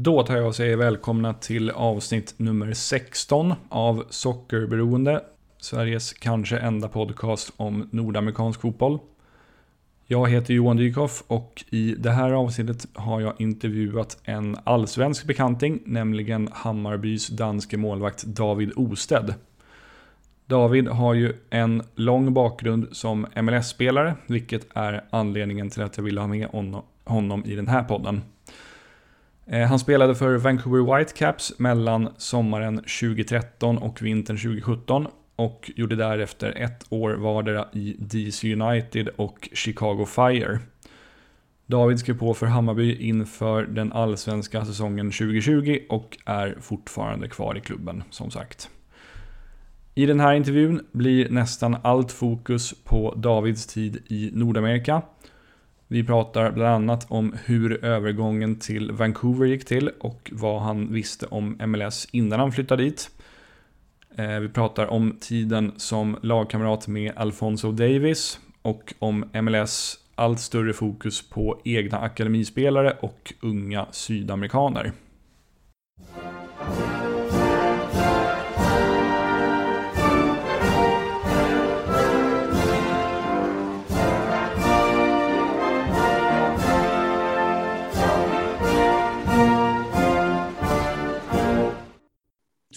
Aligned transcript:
Då 0.00 0.22
tar 0.22 0.36
jag 0.36 0.46
och 0.46 0.54
säger 0.54 0.76
välkomna 0.76 1.34
till 1.34 1.70
avsnitt 1.70 2.34
nummer 2.36 2.72
16 2.72 3.54
av 3.68 4.04
Sockerberoende. 4.10 5.24
Sveriges 5.60 6.12
kanske 6.12 6.58
enda 6.58 6.88
podcast 6.88 7.52
om 7.56 7.88
nordamerikansk 7.92 8.60
fotboll. 8.60 8.98
Jag 10.06 10.30
heter 10.30 10.54
Johan 10.54 10.76
Dykhoff 10.76 11.24
och 11.26 11.64
i 11.70 11.94
det 11.98 12.10
här 12.10 12.32
avsnittet 12.32 12.86
har 12.94 13.20
jag 13.20 13.34
intervjuat 13.38 14.18
en 14.24 14.56
allsvensk 14.64 15.24
bekanting, 15.24 15.82
nämligen 15.84 16.48
Hammarbys 16.52 17.28
danske 17.28 17.76
målvakt 17.76 18.22
David 18.22 18.72
Osted. 18.76 19.34
David 20.46 20.88
har 20.88 21.14
ju 21.14 21.32
en 21.50 21.82
lång 21.94 22.34
bakgrund 22.34 22.88
som 22.92 23.26
MLS-spelare, 23.36 24.14
vilket 24.26 24.66
är 24.74 25.04
anledningen 25.10 25.70
till 25.70 25.82
att 25.82 25.96
jag 25.96 26.04
ville 26.04 26.20
ha 26.20 26.28
med 26.28 26.48
honom 27.04 27.44
i 27.44 27.54
den 27.54 27.68
här 27.68 27.84
podden. 27.84 28.22
Eh, 29.50 29.68
han 29.68 29.78
spelade 29.78 30.14
för 30.14 30.36
Vancouver 30.36 30.98
Whitecaps 30.98 31.58
mellan 31.58 32.08
sommaren 32.16 32.76
2013 32.76 33.78
och 33.78 34.02
vintern 34.02 34.36
2017 34.36 35.06
och 35.36 35.70
gjorde 35.76 35.96
därefter 35.96 36.54
ett 36.56 36.84
år 36.88 37.10
vardera 37.10 37.68
i 37.72 37.96
DC 37.98 38.54
United 38.54 39.08
och 39.08 39.48
Chicago 39.52 40.06
Fire. 40.06 40.58
David 41.66 41.98
skrev 41.98 42.18
på 42.18 42.34
för 42.34 42.46
Hammarby 42.46 42.96
inför 42.96 43.62
den 43.62 43.92
allsvenska 43.92 44.64
säsongen 44.64 45.10
2020 45.10 45.78
och 45.88 46.18
är 46.24 46.56
fortfarande 46.60 47.28
kvar 47.28 47.56
i 47.56 47.60
klubben 47.60 48.02
som 48.10 48.30
sagt. 48.30 48.70
I 49.94 50.06
den 50.06 50.20
här 50.20 50.34
intervjun 50.34 50.86
blir 50.92 51.30
nästan 51.30 51.76
allt 51.82 52.12
fokus 52.12 52.74
på 52.84 53.14
Davids 53.16 53.66
tid 53.66 54.02
i 54.06 54.30
Nordamerika. 54.34 55.02
Vi 55.90 56.04
pratar 56.04 56.50
bland 56.50 56.74
annat 56.74 57.06
om 57.10 57.34
hur 57.44 57.84
övergången 57.84 58.58
till 58.58 58.92
Vancouver 58.92 59.46
gick 59.46 59.64
till 59.64 59.90
och 60.00 60.30
vad 60.32 60.62
han 60.62 60.92
visste 60.92 61.26
om 61.26 61.58
MLS 61.66 62.08
innan 62.12 62.40
han 62.40 62.52
flyttade 62.52 62.82
dit. 62.82 63.10
Eh, 64.16 64.38
vi 64.38 64.48
pratar 64.48 64.86
om 64.86 65.16
tiden 65.20 65.72
som 65.76 66.16
lagkamrat 66.22 66.88
med 66.88 67.12
Alfonso 67.16 67.72
Davis 67.72 68.40
och 68.62 68.94
om 68.98 69.24
MLS 69.42 69.98
allt 70.14 70.40
större 70.40 70.72
fokus 70.72 71.30
på 71.30 71.60
egna 71.64 71.98
akademispelare 71.98 72.96
och 73.00 73.34
unga 73.40 73.86
sydamerikaner. 73.90 74.92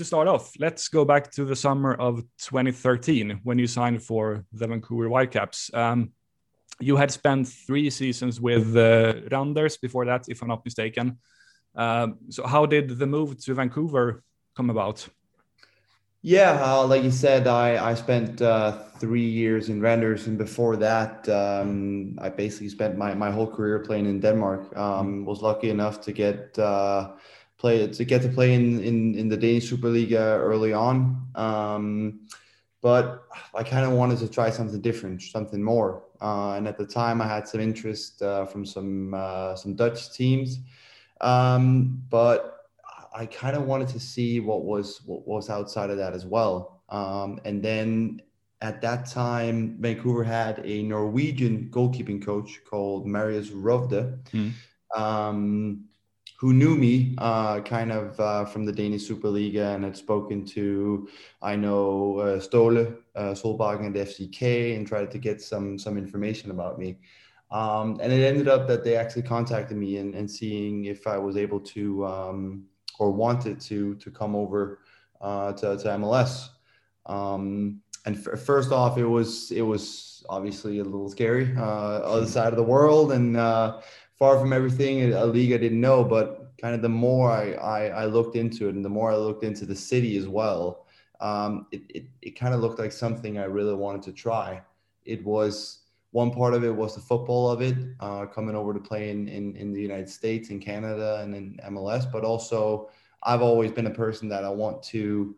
To 0.02 0.06
start 0.06 0.28
off, 0.28 0.54
let's 0.58 0.88
go 0.88 1.06
back 1.06 1.30
to 1.30 1.46
the 1.46 1.56
summer 1.56 1.94
of 1.94 2.24
2013 2.40 3.42
when 3.44 3.60
you 3.60 3.68
signed 3.68 4.02
for 4.02 4.44
the 4.52 4.66
Vancouver 4.68 5.08
Whitecaps. 5.10 5.70
Um, 5.76 6.12
you 6.80 6.98
had 6.98 7.12
spent 7.12 7.48
three 7.48 7.92
seasons 7.92 8.42
with 8.42 8.76
uh, 8.76 9.14
Randers 9.32 9.78
before 9.78 10.06
that, 10.06 10.26
if 10.28 10.42
I'm 10.42 10.48
not 10.48 10.66
mistaken. 10.66 11.20
Um, 11.76 12.18
so, 12.30 12.48
how 12.48 12.66
did 12.66 12.98
the 12.98 13.06
move 13.06 13.38
to 13.44 13.54
Vancouver 13.54 14.24
come 14.58 14.72
about? 14.72 15.08
Yeah, 16.24 16.60
uh, 16.64 16.88
like 16.88 17.04
you 17.04 17.12
said, 17.12 17.46
I, 17.46 17.92
I 17.92 17.94
spent 17.94 18.42
uh, 18.42 18.72
three 19.00 19.30
years 19.42 19.70
in 19.70 19.82
Randers, 19.82 20.26
and 20.26 20.38
before 20.38 20.78
that, 20.78 21.30
um, 21.30 22.18
I 22.20 22.30
basically 22.30 22.70
spent 22.70 22.98
my, 22.98 23.14
my 23.14 23.30
whole 23.30 23.48
career 23.48 23.80
playing 23.80 24.08
in 24.08 24.20
Denmark. 24.20 24.76
Um, 24.76 25.26
was 25.26 25.42
lucky 25.42 25.70
enough 25.70 26.02
to 26.02 26.12
get 26.12 26.58
uh, 26.58 27.12
play 27.62 27.88
to 27.88 28.04
get 28.04 28.22
to 28.24 28.30
play 28.30 28.54
in 28.54 28.84
in, 28.84 29.16
in 29.16 29.30
the 29.30 29.38
Danish 29.38 29.72
Superliga 29.72 30.24
early 30.50 30.74
on. 30.74 31.28
Um, 31.36 32.28
but 32.82 33.26
I 33.54 33.64
kind 33.64 33.86
of 33.86 33.92
wanted 33.92 34.18
to 34.20 34.28
try 34.28 34.50
something 34.50 34.82
different, 34.82 35.22
something 35.22 35.62
more. 35.62 36.04
Uh, 36.20 36.54
and 36.54 36.68
at 36.68 36.78
the 36.78 36.86
time, 36.86 37.22
I 37.22 37.28
had 37.28 37.48
some 37.48 37.62
interest 37.62 38.22
uh, 38.24 38.46
from 38.46 38.66
some 38.66 39.14
uh, 39.14 39.56
some 39.56 39.76
Dutch 39.76 40.12
teams, 40.14 40.60
um, 41.22 42.04
but 42.10 42.40
I 43.14 43.28
kind 43.28 43.56
of 43.56 43.64
wanted 43.64 43.90
to 43.90 44.00
see 44.00 44.40
what 44.40 44.64
was 44.64 45.02
what 45.06 45.28
was 45.28 45.50
outside 45.50 45.90
of 45.92 45.98
that 45.98 46.14
as 46.14 46.26
well. 46.26 46.82
Um, 46.90 47.40
and 47.46 47.64
then 47.64 48.22
at 48.62 48.82
that 48.82 49.06
time, 49.06 49.78
Vancouver 49.80 50.24
had 50.24 50.62
a 50.66 50.84
Norwegian 50.84 51.70
goalkeeping 51.72 52.24
coach 52.24 52.62
called 52.70 53.08
Marius 53.08 53.50
Rovde. 53.50 54.20
Mm. 54.34 54.52
Um, 54.96 55.86
who 56.42 56.54
knew 56.54 56.76
me 56.76 57.14
uh, 57.20 57.60
kind 57.62 57.92
of 57.92 58.20
uh, 58.20 58.44
from 58.46 58.66
the 58.66 58.72
Danish 58.72 59.08
Superliga 59.08 59.76
and 59.76 59.84
had 59.84 59.96
spoken 59.96 60.44
to, 60.44 61.08
I 61.40 61.56
know, 61.56 62.18
uh, 62.18 62.40
Ståle 62.40 62.98
uh, 63.16 63.30
at 63.30 63.36
FCK 63.38 64.76
and 64.76 64.88
tried 64.88 65.12
to 65.12 65.20
get 65.20 65.40
some 65.40 65.78
some 65.78 66.00
information 66.00 66.50
about 66.50 66.80
me. 66.80 66.98
Um, 67.52 68.00
and 68.02 68.12
it 68.12 68.26
ended 68.26 68.48
up 68.48 68.68
that 68.70 68.84
they 68.84 68.96
actually 68.96 69.22
contacted 69.22 69.78
me 69.78 69.98
and, 69.98 70.16
and 70.16 70.30
seeing 70.30 70.86
if 70.86 71.06
I 71.06 71.20
was 71.20 71.38
able 71.38 71.60
to 71.60 72.08
um, 72.08 72.64
or 72.98 73.12
wanted 73.12 73.62
to 73.70 73.94
to 73.94 74.10
come 74.10 74.36
over 74.36 74.80
uh, 75.22 75.54
to, 75.54 75.78
to 75.78 75.88
MLS. 75.90 76.50
Um, 77.06 77.82
and 78.08 78.16
f- 78.18 78.40
first 78.40 78.72
off, 78.72 78.98
it 78.98 79.06
was 79.06 79.52
it 79.52 79.62
was 79.62 80.26
obviously 80.28 80.80
a 80.80 80.84
little 80.84 81.10
scary, 81.10 81.56
uh, 81.56 81.62
other 81.62 82.26
side 82.26 82.48
of 82.48 82.58
the 82.58 82.64
world, 82.64 83.12
and 83.12 83.38
uh, 83.38 83.82
far 84.22 84.40
from 84.40 84.54
everything 84.54 85.12
a 85.14 85.26
league 85.26 85.52
I 85.52 85.58
didn't 85.58 85.82
know, 85.82 86.04
but 86.04 86.54
kind 86.62 86.76
of 86.76 86.84
the 86.84 86.96
more 87.08 87.32
I, 87.32 87.54
I, 87.54 87.86
I 88.04 88.06
looked 88.06 88.36
into 88.36 88.70
it 88.70 88.76
and 88.76 88.86
the 88.86 88.90
more 88.98 89.12
I 89.12 89.16
looked 89.16 89.44
into 89.44 89.66
the 89.66 89.76
city 89.76 90.16
as 90.16 90.28
well, 90.28 90.86
um, 91.22 91.66
it, 91.72 91.82
it, 91.90 92.06
it 92.22 92.40
kind 92.40 92.54
of 92.54 92.60
looked 92.60 92.78
like 92.78 92.92
something 92.92 93.40
I 93.40 93.46
really 93.46 93.74
wanted 93.74 94.04
to 94.04 94.12
try. 94.12 94.62
It 95.06 95.26
was 95.26 95.80
one 96.12 96.30
part 96.30 96.54
of 96.54 96.64
it 96.64 96.70
was 96.70 96.94
the 96.94 97.02
football 97.02 97.50
of 97.50 97.64
it, 97.64 97.76
uh, 98.00 98.28
coming 98.28 98.56
over 98.56 98.76
to 98.76 98.80
play 98.80 99.10
in, 99.10 99.28
in, 99.28 99.56
in 99.56 99.74
the 99.74 99.82
United 99.82 100.08
States, 100.08 100.52
and 100.52 100.62
Canada, 100.62 101.22
and 101.24 101.34
in 101.34 101.60
MLS. 101.72 102.12
But 102.12 102.24
also, 102.24 102.92
I've 103.24 103.42
always 103.42 103.72
been 103.72 103.88
a 103.88 103.96
person 104.06 104.30
that 104.30 104.44
I 104.44 104.50
want 104.50 104.84
to, 104.84 105.36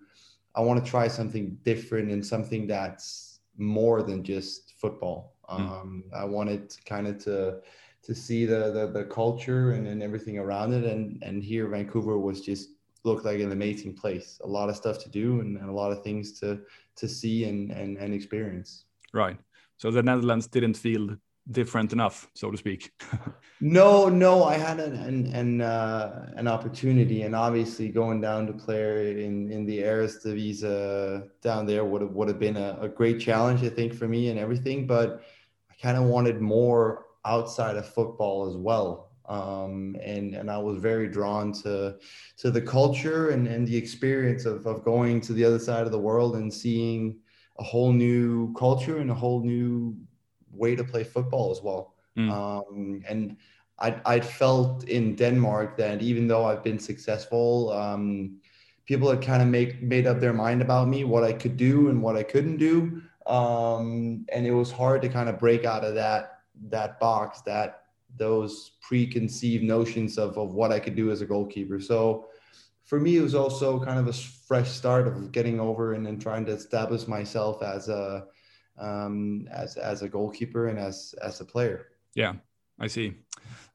I 0.55 0.59
want 0.59 0.83
to 0.83 0.91
try 0.91 1.07
something 1.07 1.57
different 1.63 2.11
and 2.11 2.25
something 2.25 2.67
that's 2.67 3.39
more 3.57 4.03
than 4.03 4.25
just 4.25 4.73
football. 4.75 5.35
Hmm. 5.47 5.61
Um, 5.61 6.03
mm. 6.11 6.19
I 6.19 6.25
wanted 6.25 6.75
kind 6.85 7.07
of 7.07 7.17
to 7.23 7.59
to 8.03 8.13
see 8.13 8.45
the 8.45 8.71
the, 8.71 8.87
the 8.87 9.05
culture 9.05 9.71
and, 9.71 9.87
and 9.87 10.03
everything 10.03 10.37
around 10.37 10.73
it. 10.73 10.83
And 10.83 11.21
and 11.23 11.43
here 11.43 11.67
vancouver 11.67 12.17
was 12.19 12.41
just 12.41 12.69
looked 13.03 13.25
like 13.25 13.39
an 13.39 13.51
amazing 13.51 13.95
place. 13.95 14.39
A 14.43 14.47
lot 14.47 14.69
of 14.69 14.75
stuff 14.75 14.99
to 15.03 15.09
do 15.09 15.41
and, 15.41 15.57
and 15.57 15.69
a 15.69 15.73
lot 15.73 15.91
of 15.91 16.03
things 16.03 16.39
to 16.39 16.61
to 16.97 17.07
see 17.07 17.45
and, 17.45 17.71
and 17.71 17.97
and 17.97 18.13
experience. 18.13 18.85
Right. 19.13 19.37
So 19.77 19.91
the 19.91 20.03
netherlands 20.03 20.47
didn't 20.47 20.75
feel 20.77 21.15
different 21.51 21.91
enough 21.91 22.29
so 22.33 22.51
to 22.51 22.57
speak. 22.57 22.91
No 23.61 24.09
no 24.09 24.43
i 24.43 24.55
had 24.57 24.81
an 24.81 24.95
an 24.95 25.25
an, 25.27 25.61
uh, 25.61 26.33
an 26.35 26.49
opportunity. 26.49 27.21
And 27.21 27.33
obviously 27.33 27.87
going 27.87 28.19
down 28.19 28.45
to 28.47 28.53
play 28.53 29.23
in 29.23 29.49
in 29.49 29.65
the 29.65 29.79
Eredivisie 29.79 31.29
down 31.41 31.65
there 31.65 31.85
would 31.85 32.01
have 32.01 32.11
would 32.11 32.27
have 32.27 32.39
been 32.39 32.57
a, 32.57 32.77
a 32.81 32.89
great 32.89 33.21
challenge 33.21 33.63
i 33.63 33.69
think 33.69 33.93
for 33.93 34.07
me 34.07 34.29
and 34.29 34.37
everything. 34.37 34.85
But 34.85 35.23
i 35.71 35.75
kind 35.81 35.97
of 35.97 36.03
wanted 36.03 36.41
more 36.41 37.05
outside 37.25 37.77
of 37.77 37.87
football 37.87 38.49
as 38.49 38.55
well. 38.55 39.09
Um, 39.29 39.95
and 40.03 40.35
and 40.35 40.51
I 40.51 40.57
was 40.57 40.79
very 40.79 41.07
drawn 41.07 41.53
to 41.63 41.95
to 42.37 42.51
the 42.51 42.61
culture 42.61 43.29
and, 43.29 43.47
and 43.47 43.65
the 43.65 43.77
experience 43.77 44.45
of, 44.45 44.65
of 44.65 44.83
going 44.83 45.21
to 45.21 45.33
the 45.33 45.45
other 45.45 45.59
side 45.59 45.85
of 45.85 45.91
the 45.91 45.99
world 45.99 46.35
and 46.35 46.53
seeing 46.53 47.19
a 47.57 47.63
whole 47.63 47.93
new 47.93 48.53
culture 48.53 48.97
and 48.97 49.09
a 49.09 49.13
whole 49.13 49.41
new 49.41 49.95
way 50.51 50.75
to 50.75 50.83
play 50.83 51.03
football 51.03 51.51
as 51.51 51.61
well. 51.61 51.95
Mm. 52.17 52.31
Um, 52.31 53.01
and 53.07 53.37
I 53.79 53.95
I 54.05 54.19
felt 54.19 54.83
in 54.89 55.15
Denmark 55.15 55.77
that 55.77 56.01
even 56.01 56.27
though 56.27 56.45
I've 56.45 56.63
been 56.63 56.79
successful, 56.79 57.71
um, 57.71 58.41
people 58.85 59.09
had 59.09 59.21
kind 59.21 59.41
of 59.41 59.47
make 59.47 59.81
made 59.81 60.05
up 60.05 60.19
their 60.19 60.33
mind 60.33 60.61
about 60.61 60.89
me, 60.89 61.05
what 61.05 61.23
I 61.23 61.31
could 61.31 61.55
do 61.55 61.89
and 61.89 62.01
what 62.01 62.17
I 62.17 62.23
couldn't 62.23 62.57
do. 62.57 63.01
Um, 63.25 64.25
and 64.33 64.45
it 64.45 64.51
was 64.51 64.69
hard 64.69 65.01
to 65.03 65.09
kind 65.09 65.29
of 65.29 65.39
break 65.39 65.63
out 65.63 65.85
of 65.85 65.95
that 65.95 66.32
that 66.69 66.99
box 66.99 67.41
that 67.41 67.83
those 68.17 68.71
preconceived 68.81 69.63
notions 69.63 70.17
of, 70.17 70.37
of 70.37 70.53
what 70.53 70.71
I 70.71 70.79
could 70.79 70.95
do 70.95 71.11
as 71.11 71.21
a 71.21 71.25
goalkeeper. 71.25 71.79
So 71.79 72.27
for 72.83 72.99
me, 72.99 73.17
it 73.17 73.21
was 73.21 73.35
also 73.35 73.83
kind 73.83 73.99
of 73.99 74.07
a 74.07 74.13
fresh 74.13 74.69
start 74.69 75.07
of 75.07 75.31
getting 75.31 75.59
over 75.59 75.93
and, 75.93 76.05
then 76.05 76.19
trying 76.19 76.45
to 76.45 76.51
establish 76.51 77.07
myself 77.07 77.63
as 77.63 77.89
a 77.89 78.25
um, 78.77 79.47
as 79.51 79.77
as 79.77 80.01
a 80.01 80.09
goalkeeper 80.09 80.67
and 80.67 80.79
as 80.79 81.15
as 81.21 81.41
a 81.41 81.45
player. 81.45 81.87
Yeah, 82.15 82.33
I 82.79 82.87
see. 82.87 83.13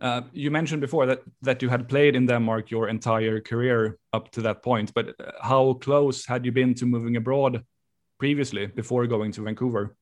Uh, 0.01 0.23
you 0.33 0.51
mentioned 0.51 0.81
before 0.81 1.07
that 1.07 1.23
that 1.43 1.63
you 1.63 1.69
had 1.69 1.89
played 1.89 2.15
in 2.17 2.27
Denmark 2.27 2.71
your 2.71 2.89
entire 2.89 3.41
career 3.41 3.99
up 4.13 4.31
to 4.33 4.43
that 4.43 4.63
point, 4.63 4.93
but 4.95 5.09
uh, 5.09 5.33
how 5.41 5.75
close 5.75 6.27
had 6.27 6.45
you 6.45 6.53
been 6.53 6.75
to 6.75 6.87
moving 6.87 7.17
abroad 7.17 7.65
previously 8.19 8.67
before 8.67 9.07
going 9.07 9.33
to 9.33 9.43
Vancouver? 9.43 9.97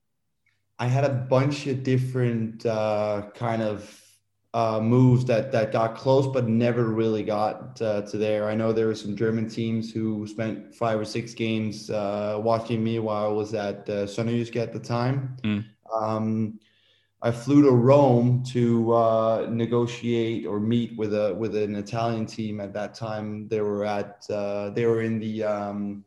I 0.78 0.86
had 0.86 1.04
a 1.04 1.10
bunch 1.10 1.66
of 1.66 1.82
different 1.82 2.66
uh, 2.66 3.30
kind 3.34 3.62
of 3.62 4.02
uh, 4.56 4.80
moves 4.80 5.26
that 5.26 5.52
that 5.52 5.70
got 5.70 5.94
close 5.96 6.26
but 6.26 6.48
never 6.48 6.84
really 6.84 7.22
got 7.22 7.80
uh, 7.82 8.00
to 8.02 8.16
there. 8.16 8.48
I 8.48 8.54
know 8.54 8.72
there 8.72 8.86
were 8.86 8.94
some 8.94 9.14
German 9.14 9.50
teams 9.50 9.92
who 9.92 10.26
spent 10.26 10.74
five 10.74 10.98
or 10.98 11.04
six 11.04 11.34
games 11.34 11.90
uh, 11.90 12.40
watching 12.42 12.82
me 12.82 12.98
while 12.98 13.26
I 13.26 13.28
was 13.28 13.52
at 13.52 13.88
uh, 13.88 14.06
Sønderjyske 14.06 14.56
at 14.56 14.72
the 14.72 14.78
time. 14.78 15.36
Mm. 15.44 15.64
Um, 15.94 16.58
I 17.20 17.32
flew 17.32 17.62
to 17.64 17.70
Rome 17.70 18.42
to 18.52 18.94
uh, 18.94 19.46
negotiate 19.50 20.46
or 20.46 20.58
meet 20.58 20.96
with 20.96 21.12
a 21.12 21.34
with 21.34 21.54
an 21.54 21.74
Italian 21.74 22.24
team 22.24 22.58
at 22.58 22.72
that 22.72 22.94
time. 22.94 23.48
They 23.48 23.60
were 23.60 23.84
at 23.84 24.24
uh, 24.30 24.70
they 24.70 24.86
were 24.86 25.02
in 25.02 25.18
the 25.18 25.44
um, 25.44 26.04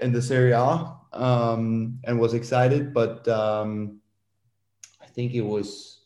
in 0.00 0.12
the 0.12 0.22
Serie 0.22 0.52
A 0.52 0.96
um, 1.12 1.98
and 2.04 2.18
was 2.18 2.34
excited, 2.34 2.92
but 2.94 3.26
um, 3.28 4.00
I 5.00 5.06
think 5.06 5.34
it 5.34 5.42
was 5.42 6.00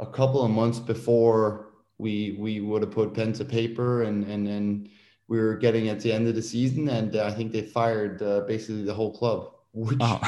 a 0.00 0.06
couple 0.06 0.42
of 0.42 0.50
months 0.50 0.78
before 0.78 1.72
we 1.98 2.36
we 2.38 2.60
would 2.60 2.82
have 2.82 2.90
put 2.90 3.14
pen 3.14 3.32
to 3.34 3.44
paper 3.44 4.02
and 4.02 4.24
and 4.24 4.46
and 4.48 4.88
we 5.28 5.38
were 5.38 5.56
getting 5.56 5.88
at 5.88 6.00
the 6.00 6.12
end 6.12 6.28
of 6.28 6.34
the 6.34 6.42
season, 6.42 6.88
and 6.88 7.16
I 7.16 7.32
think 7.32 7.52
they 7.52 7.62
fired 7.62 8.22
uh, 8.22 8.40
basically 8.46 8.84
the 8.84 8.94
whole 8.94 9.16
club, 9.16 9.50
which 9.72 9.98
Oh. 10.00 10.20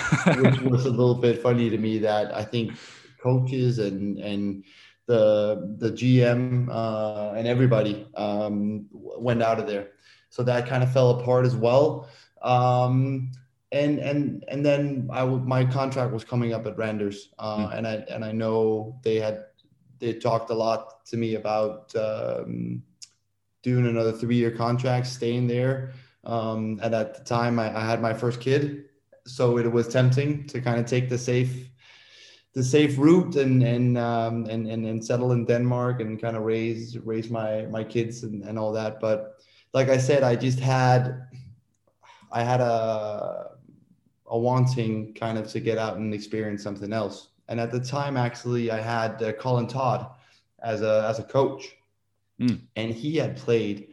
which 0.43 0.61
was 0.61 0.87
a 0.87 0.91
little 0.91 1.15
bit 1.15 1.41
funny 1.43 1.71
to 1.71 1.79
me. 1.79 1.99
That 1.99 2.35
I 2.35 2.45
think 2.45 2.73
coaches 3.23 3.79
and 3.79 4.19
and 4.19 4.65
the 5.07 5.77
the 5.79 5.91
GM 5.93 6.69
uh, 6.71 7.35
and 7.37 7.47
everybody 7.47 8.07
um, 8.17 8.87
went 8.91 9.43
out 9.43 9.59
of 9.61 9.67
there, 9.67 9.91
so 10.31 10.43
that 10.43 10.67
kind 10.67 10.83
of 10.83 10.93
fell 10.93 11.11
apart 11.21 11.47
as 11.47 11.55
well. 11.55 12.09
Um, 12.43 13.33
and 13.73 13.99
and 13.99 14.45
and 14.49 14.65
then 14.65 15.09
I 15.13 15.21
w- 15.21 15.45
my 15.45 15.65
contract 15.65 16.13
was 16.13 16.25
coming 16.25 16.55
up 16.55 16.67
at 16.67 16.79
Randers, 16.79 17.31
uh, 17.39 17.71
and 17.75 17.87
I 17.87 17.95
and 18.11 18.25
I 18.25 18.33
know 18.33 18.99
they 19.03 19.17
had 19.17 19.45
they 19.99 20.15
talked 20.15 20.51
a 20.51 20.55
lot 20.55 21.05
to 21.07 21.17
me 21.17 21.35
about 21.35 21.95
um, 21.97 22.83
doing 23.63 23.87
another 23.87 24.13
three 24.13 24.37
year 24.37 24.51
contract, 24.51 25.07
staying 25.07 25.49
there. 25.49 25.93
Um, 26.25 26.81
and 26.83 26.95
at 26.95 27.15
the 27.15 27.25
time, 27.25 27.59
I, 27.59 27.77
I 27.77 27.85
had 27.85 28.01
my 28.01 28.15
first 28.15 28.41
kid, 28.41 28.87
so 29.27 29.59
it 29.59 29.71
was 29.71 29.89
tempting 29.89 30.47
to 30.49 30.61
kind 30.61 30.81
of 30.81 30.87
take 30.87 31.09
the 31.09 31.19
safe 31.19 31.69
the 32.55 32.65
safe 32.65 32.99
route 32.99 33.37
and 33.37 33.63
and 33.63 33.99
um, 33.99 34.47
and, 34.47 34.67
and 34.67 34.87
and 34.87 35.05
settle 35.05 35.33
in 35.33 35.45
Denmark 35.45 36.01
and 36.01 36.21
kind 36.21 36.37
of 36.37 36.43
raise 36.43 36.99
raise 36.99 37.31
my 37.31 37.67
my 37.67 37.85
kids 37.85 38.23
and, 38.25 38.43
and 38.45 38.59
all 38.59 38.73
that. 38.73 38.99
But 39.01 39.37
like 39.75 39.89
I 39.89 39.99
said, 39.99 40.23
I 40.23 40.35
just 40.35 40.59
had 40.59 41.29
I 42.33 42.43
had 42.43 42.61
a 42.61 43.51
a 44.31 44.39
wanting 44.39 45.15
kind 45.15 45.39
of 45.39 45.49
to 45.49 45.61
get 45.61 45.79
out 45.79 45.97
and 45.97 46.13
experience 46.13 46.63
something 46.63 46.93
else. 46.93 47.29
And 47.49 47.59
at 47.59 47.73
the 47.73 47.81
time, 47.81 48.19
actually, 48.19 48.71
I 48.71 48.79
had 48.81 49.23
uh, 49.23 49.33
Colin 49.33 49.67
Todd 49.67 50.07
as 50.63 50.83
a 50.83 51.07
as 51.09 51.19
a 51.19 51.25
coach, 51.25 51.75
Mm. 52.41 52.61
and 52.77 52.95
he 52.95 53.17
had 53.17 53.37
played 53.37 53.89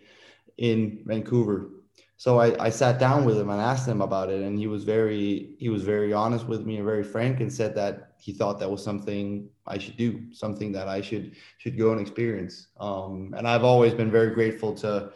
in 0.58 1.02
Vancouver. 1.06 1.70
So 2.18 2.40
I, 2.40 2.66
I 2.68 2.70
sat 2.70 3.00
down 3.00 3.26
with 3.26 3.38
him 3.38 3.50
and 3.50 3.60
asked 3.60 3.88
him 3.88 4.02
about 4.02 4.30
it, 4.30 4.42
and 4.42 4.58
he 4.58 4.68
was 4.68 4.84
very 4.84 5.56
he 5.58 5.70
was 5.70 5.84
very 5.84 6.14
honest 6.14 6.46
with 6.48 6.66
me 6.66 6.76
and 6.78 6.86
very 6.86 7.04
frank, 7.04 7.40
and 7.42 7.52
said 7.52 7.74
that 7.76 8.14
he 8.20 8.32
thought 8.34 8.60
that 8.60 8.70
was 8.70 8.84
something 8.84 9.50
I 9.68 9.78
should 9.80 9.98
do, 9.98 10.32
something 10.32 10.72
that 10.74 10.88
I 10.88 11.02
should 11.02 11.36
should 11.58 11.78
go 11.78 11.92
and 11.92 12.00
experience. 12.00 12.68
Um, 12.80 13.34
and 13.38 13.48
I've 13.48 13.64
always 13.64 13.94
been 13.94 14.12
very 14.12 14.32
grateful 14.34 14.74
to 14.76 15.12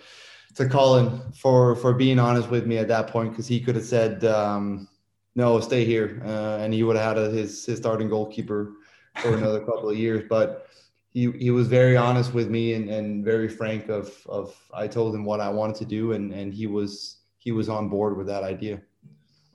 to 0.55 0.67
Colin 0.67 1.21
for 1.33 1.75
for 1.75 1.93
being 1.93 2.19
honest 2.19 2.49
with 2.49 2.65
me 2.65 2.77
at 2.77 2.87
that 2.87 3.07
point 3.07 3.31
because 3.31 3.47
he 3.47 3.59
could 3.59 3.75
have 3.75 3.85
said 3.85 4.23
um, 4.25 4.87
no, 5.35 5.59
stay 5.59 5.85
here, 5.85 6.21
uh, 6.25 6.57
and 6.57 6.73
he 6.73 6.83
would 6.83 6.95
have 6.95 7.17
had 7.17 7.17
a, 7.17 7.29
his 7.29 7.65
his 7.65 7.77
starting 7.77 8.09
goalkeeper 8.09 8.73
for 9.21 9.35
another 9.35 9.59
couple 9.59 9.89
of 9.89 9.97
years. 9.97 10.23
But 10.27 10.67
he 11.11 11.31
he 11.31 11.51
was 11.51 11.67
very 11.67 11.95
honest 11.95 12.33
with 12.33 12.49
me 12.49 12.73
and, 12.73 12.89
and 12.89 13.23
very 13.23 13.47
frank 13.47 13.89
of 13.89 14.15
of 14.27 14.55
I 14.73 14.87
told 14.87 15.15
him 15.15 15.23
what 15.25 15.39
I 15.39 15.49
wanted 15.49 15.75
to 15.77 15.85
do, 15.85 16.13
and 16.13 16.33
and 16.33 16.53
he 16.53 16.67
was 16.67 17.19
he 17.37 17.51
was 17.51 17.69
on 17.69 17.89
board 17.89 18.17
with 18.17 18.27
that 18.27 18.43
idea. 18.43 18.81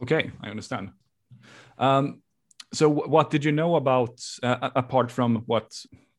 Okay, 0.02 0.30
I 0.42 0.48
understand. 0.48 0.90
Um, 1.78 2.22
so, 2.72 2.88
what 2.88 3.30
did 3.30 3.44
you 3.44 3.52
know 3.52 3.76
about 3.76 4.20
uh, 4.42 4.70
apart 4.74 5.10
from 5.10 5.42
what 5.46 5.72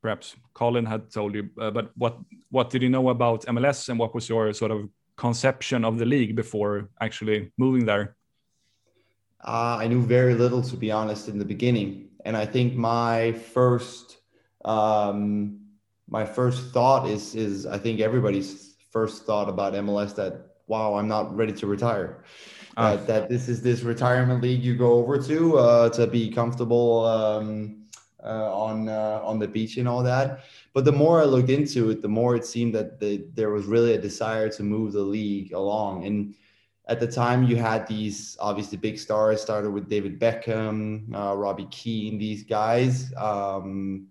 perhaps 0.05 0.35
Colin 0.53 0.85
had 0.85 1.09
told 1.09 1.33
you? 1.33 1.49
Uh, 1.59 1.71
but 1.71 1.85
what 1.97 2.15
what 2.51 2.69
did 2.69 2.81
you 2.83 2.91
know 2.95 3.09
about 3.09 3.45
MLS, 3.55 3.89
and 3.89 3.97
what 3.97 4.13
was 4.13 4.29
your 4.29 4.53
sort 4.53 4.71
of 4.71 4.79
conception 5.25 5.83
of 5.83 5.97
the 5.97 6.05
league 6.05 6.35
before 6.35 6.73
actually 7.01 7.51
moving 7.57 7.85
there? 7.91 8.15
Uh, 9.43 9.77
I 9.83 9.87
knew 9.87 10.01
very 10.17 10.35
little, 10.43 10.61
to 10.71 10.77
be 10.77 10.91
honest, 10.99 11.27
in 11.27 11.37
the 11.39 11.49
beginning, 11.55 11.87
and 12.25 12.37
I 12.37 12.45
think 12.45 12.75
my 12.75 13.31
first 13.53 14.17
um, 14.63 15.59
my 16.17 16.25
first 16.37 16.59
thought 16.75 17.03
is 17.15 17.23
is 17.33 17.65
I 17.65 17.79
think 17.83 17.99
everybody's 17.99 18.75
first 18.95 19.25
thought 19.27 19.49
about 19.49 19.73
MLS 19.85 20.13
that 20.21 20.33
wow, 20.67 20.95
I'm 20.97 21.07
not 21.07 21.35
ready 21.35 21.53
to 21.61 21.65
retire. 21.75 22.23
That, 22.77 23.07
that 23.07 23.29
this 23.29 23.47
is 23.47 23.61
this 23.61 23.81
retirement 23.93 24.41
league 24.41 24.61
you 24.61 24.75
go 24.75 24.91
over 25.01 25.15
to 25.29 25.57
uh, 25.57 25.89
to 25.97 26.05
be 26.05 26.23
comfortable 26.29 27.05
um, 27.05 27.84
uh, 28.25 28.49
on 28.67 28.89
uh, 28.89 29.21
on 29.23 29.39
the 29.39 29.47
beach 29.47 29.77
and 29.77 29.87
all 29.87 30.03
that. 30.03 30.39
But 30.73 30.83
the 30.85 30.91
more 30.91 31.21
I 31.21 31.25
looked 31.25 31.49
into 31.49 31.89
it, 31.91 32.01
the 32.01 32.09
more 32.09 32.35
it 32.35 32.45
seemed 32.45 32.73
that 32.75 32.99
the, 32.99 33.25
there 33.33 33.51
was 33.51 33.65
really 33.65 33.93
a 33.93 34.01
desire 34.01 34.49
to 34.49 34.63
move 34.63 34.91
the 34.93 35.01
league 35.01 35.53
along. 35.53 36.05
And 36.05 36.35
at 36.87 36.99
the 36.99 37.07
time, 37.07 37.43
you 37.43 37.55
had 37.55 37.87
these 37.87 38.37
obviously 38.39 38.77
big 38.77 38.99
stars. 38.99 39.41
Started 39.41 39.71
with 39.71 39.89
David 39.89 40.19
Beckham, 40.19 41.13
uh, 41.15 41.35
Robbie 41.35 41.67
Keane, 41.71 42.17
these 42.17 42.43
guys. 42.43 43.13
Um, 43.15 44.07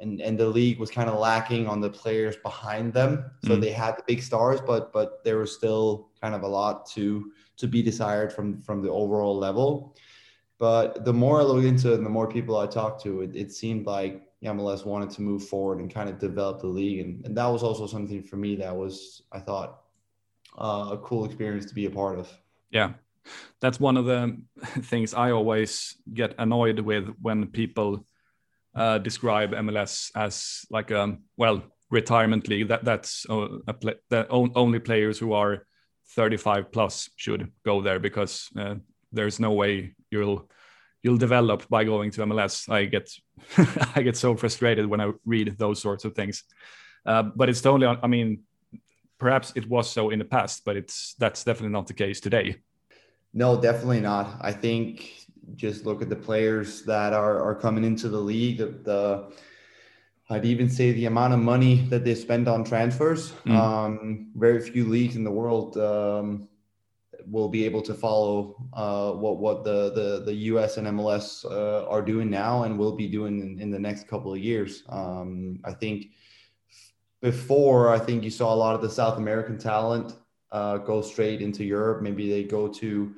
and 0.00 0.20
and 0.20 0.38
the 0.38 0.48
league 0.48 0.78
was 0.80 0.90
kind 0.90 1.08
of 1.08 1.18
lacking 1.18 1.66
on 1.68 1.80
the 1.80 1.90
players 1.90 2.36
behind 2.36 2.92
them. 2.92 3.30
So 3.46 3.56
Mm. 3.56 3.60
they 3.60 3.72
had 3.72 3.96
the 3.96 4.02
big 4.06 4.22
stars, 4.22 4.60
but 4.60 4.92
but 4.92 5.22
there 5.24 5.38
was 5.38 5.54
still 5.54 6.08
kind 6.20 6.34
of 6.34 6.42
a 6.42 6.48
lot 6.48 6.86
to 6.94 7.32
to 7.56 7.68
be 7.68 7.82
desired 7.82 8.32
from 8.32 8.60
from 8.60 8.82
the 8.82 8.90
overall 8.90 9.36
level. 9.38 9.94
But 10.64 11.04
the 11.04 11.12
more 11.12 11.42
I 11.42 11.44
looked 11.44 11.66
into 11.66 11.92
it, 11.92 11.96
and 11.96 12.06
the 12.06 12.16
more 12.18 12.26
people 12.26 12.56
I 12.56 12.66
talked 12.66 13.02
to, 13.02 13.20
it, 13.20 13.36
it 13.36 13.52
seemed 13.52 13.84
like 13.84 14.22
MLS 14.42 14.86
wanted 14.86 15.10
to 15.10 15.20
move 15.20 15.46
forward 15.46 15.78
and 15.78 15.92
kind 15.92 16.08
of 16.08 16.18
develop 16.18 16.62
the 16.62 16.68
league, 16.68 17.00
and, 17.00 17.22
and 17.26 17.36
that 17.36 17.48
was 17.48 17.62
also 17.62 17.86
something 17.86 18.22
for 18.22 18.36
me 18.36 18.56
that 18.56 18.74
was 18.74 19.24
I 19.30 19.40
thought 19.40 19.80
uh, 20.58 20.88
a 20.92 20.98
cool 21.04 21.26
experience 21.26 21.66
to 21.66 21.74
be 21.74 21.84
a 21.84 21.90
part 21.90 22.18
of. 22.18 22.32
Yeah, 22.70 22.94
that's 23.60 23.78
one 23.78 23.98
of 23.98 24.06
the 24.06 24.38
things 24.84 25.12
I 25.12 25.32
always 25.32 25.98
get 26.14 26.34
annoyed 26.38 26.80
with 26.80 27.10
when 27.20 27.48
people 27.48 28.06
uh, 28.74 28.96
describe 28.96 29.50
MLS 29.52 30.12
as 30.16 30.64
like 30.70 30.90
a 30.90 31.18
well 31.36 31.62
retirement 31.90 32.48
league. 32.48 32.68
That 32.68 32.86
that's 32.86 33.26
a 33.28 33.58
only 34.30 34.78
players 34.78 35.18
who 35.18 35.34
are 35.34 35.66
35 36.16 36.72
plus 36.72 37.10
should 37.16 37.52
go 37.66 37.82
there 37.82 37.98
because 37.98 38.48
uh, 38.58 38.76
there's 39.14 39.40
no 39.40 39.52
way 39.52 39.94
you'll 40.10 40.48
you'll 41.02 41.18
develop 41.18 41.68
by 41.68 41.84
going 41.84 42.10
to 42.12 42.22
MLS. 42.22 42.68
I 42.68 42.86
get 42.86 43.10
I 43.96 44.02
get 44.02 44.16
so 44.16 44.36
frustrated 44.36 44.86
when 44.86 45.00
I 45.00 45.12
read 45.24 45.56
those 45.58 45.80
sorts 45.80 46.04
of 46.04 46.14
things. 46.14 46.44
Uh, 47.06 47.22
but 47.22 47.48
it's 47.48 47.60
totally. 47.60 47.98
I 48.02 48.06
mean, 48.06 48.40
perhaps 49.18 49.52
it 49.54 49.68
was 49.68 49.90
so 49.90 50.10
in 50.10 50.18
the 50.18 50.24
past, 50.24 50.64
but 50.64 50.76
it's 50.76 51.14
that's 51.18 51.44
definitely 51.44 51.72
not 51.72 51.86
the 51.86 51.94
case 51.94 52.20
today. 52.20 52.56
No, 53.32 53.60
definitely 53.60 54.00
not. 54.00 54.36
I 54.40 54.52
think 54.52 55.26
just 55.56 55.84
look 55.84 56.00
at 56.00 56.08
the 56.08 56.16
players 56.16 56.82
that 56.82 57.12
are, 57.12 57.42
are 57.42 57.54
coming 57.54 57.84
into 57.84 58.08
the 58.08 58.18
league. 58.18 58.58
The, 58.58 58.66
the 58.66 59.32
I'd 60.30 60.46
even 60.46 60.70
say 60.70 60.92
the 60.92 61.06
amount 61.06 61.34
of 61.34 61.40
money 61.40 61.86
that 61.90 62.04
they 62.04 62.14
spend 62.14 62.48
on 62.48 62.64
transfers. 62.64 63.32
Mm. 63.44 63.56
Um, 63.56 64.30
very 64.34 64.60
few 64.60 64.84
leagues 64.88 65.16
in 65.16 65.24
the 65.24 65.30
world 65.30 65.76
um, 65.76 66.48
will 67.26 67.48
be 67.48 67.64
able 67.64 67.82
to 67.82 67.94
follow 67.94 68.56
uh, 68.72 69.12
what 69.12 69.38
what 69.38 69.64
the, 69.64 69.90
the 69.92 70.22
the 70.24 70.34
US 70.52 70.76
and 70.76 70.86
MLS 70.88 71.44
uh, 71.44 71.86
are 71.88 72.02
doing 72.02 72.30
now 72.30 72.64
and 72.64 72.78
will 72.78 72.96
be 72.96 73.08
doing 73.08 73.40
in, 73.40 73.58
in 73.60 73.70
the 73.70 73.78
next 73.78 74.06
couple 74.08 74.32
of 74.32 74.38
years. 74.38 74.82
Um, 74.88 75.58
I 75.64 75.72
think 75.72 76.08
before, 77.20 77.90
I 77.90 77.98
think 77.98 78.22
you 78.22 78.30
saw 78.30 78.52
a 78.52 78.56
lot 78.56 78.74
of 78.74 78.82
the 78.82 78.90
South 78.90 79.18
American 79.18 79.58
talent 79.58 80.16
uh, 80.52 80.78
go 80.78 81.00
straight 81.02 81.40
into 81.40 81.64
Europe. 81.64 82.02
Maybe 82.02 82.28
they 82.30 82.44
go 82.44 82.68
to 82.68 83.14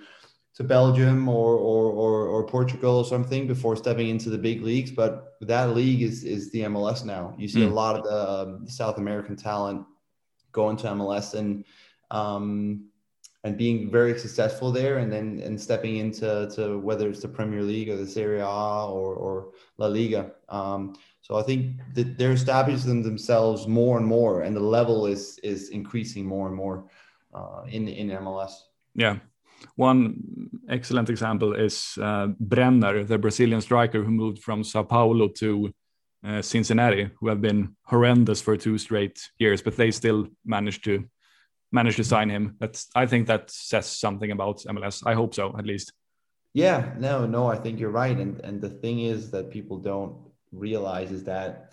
to 0.55 0.65
Belgium 0.65 1.29
or, 1.29 1.55
or 1.57 1.91
or 1.91 2.29
or 2.29 2.47
Portugal 2.47 2.99
or 2.99 3.05
something 3.05 3.47
before 3.47 3.77
stepping 3.77 4.09
into 4.09 4.31
the 4.31 4.39
big 4.39 4.63
leagues. 4.63 4.91
But 4.91 5.35
that 5.43 5.75
league 5.75 6.03
is 6.03 6.25
is 6.25 6.51
the 6.53 6.61
MLS 6.63 7.05
now. 7.05 7.35
You 7.39 7.49
see 7.49 7.65
a 7.65 7.69
Mm. 7.69 7.75
lot 7.75 7.97
of 7.97 8.05
the 8.05 8.31
um, 8.31 8.69
South 8.69 8.99
American 8.99 9.37
talent 9.37 9.85
going 10.53 10.77
to 10.79 10.87
MLS 10.89 11.35
and 11.35 11.65
um, 12.11 12.89
and 13.47 13.57
being 13.57 13.89
very 13.93 14.19
successful 14.19 14.73
there, 14.73 14.99
and 14.99 15.11
then 15.11 15.41
and 15.47 15.61
stepping 15.61 15.99
into 15.99 16.51
to 16.57 16.79
whether 16.81 17.09
it's 17.09 17.23
the 17.23 17.29
Premier 17.29 17.63
League 17.63 17.89
or 17.89 17.97
the 17.97 18.07
Serie 18.07 18.41
A 18.41 18.87
or 18.99 19.15
or 19.15 19.53
La 19.79 19.87
Liga. 19.87 20.33
Um, 20.49 20.97
so 21.23 21.37
I 21.37 21.43
think 21.43 21.61
that 21.95 22.19
they're 22.19 22.33
establishing 22.33 23.05
themselves 23.05 23.69
more 23.69 23.99
and 23.99 24.07
more, 24.07 24.43
and 24.43 24.57
the 24.57 24.69
level 24.79 25.07
is 25.07 25.39
is 25.45 25.71
increasing 25.71 26.27
more 26.27 26.49
and 26.49 26.57
more 26.57 26.91
uh, 27.33 27.63
in 27.69 27.87
in 27.89 28.09
MLS. 28.09 28.53
Yeah. 28.95 29.19
One 29.77 30.51
excellent 30.69 31.09
example 31.09 31.55
is 31.55 31.99
uh, 32.03 32.27
Brenner, 32.41 33.05
the 33.05 33.19
Brazilian 33.19 33.61
striker 33.61 34.03
who 34.03 34.11
moved 34.11 34.43
from 34.43 34.65
Sao 34.65 34.83
Paulo 34.83 35.29
to 35.29 35.73
uh, 36.27 36.43
Cincinnati, 36.43 37.11
who 37.19 37.29
have 37.29 37.41
been 37.41 37.77
horrendous 37.85 38.43
for 38.43 38.57
two 38.57 38.77
straight 38.79 39.31
years, 39.39 39.63
but 39.63 39.77
they 39.77 39.91
still 39.91 40.29
managed 40.45 40.85
to 40.85 41.05
manage 41.73 41.97
to 41.97 42.05
sign 42.05 42.31
him. 42.31 42.57
That's 42.61 42.89
I 42.95 43.07
think 43.07 43.27
that 43.27 43.51
says 43.51 43.87
something 43.87 44.31
about 44.31 44.59
MLS. 44.69 45.03
I 45.07 45.15
hope 45.15 45.35
so, 45.35 45.55
at 45.59 45.67
least. 45.67 45.93
Yeah, 46.55 46.95
no, 46.99 47.27
no, 47.27 47.49
I 47.49 47.57
think 47.57 47.79
you're 47.79 47.91
right. 47.91 48.17
And 48.17 48.41
and 48.41 48.61
the 48.61 48.71
thing 48.71 49.01
is 49.01 49.31
that 49.33 49.51
people 49.51 49.79
don't 49.79 50.17
realize 50.53 51.11
is 51.13 51.25
that 51.25 51.73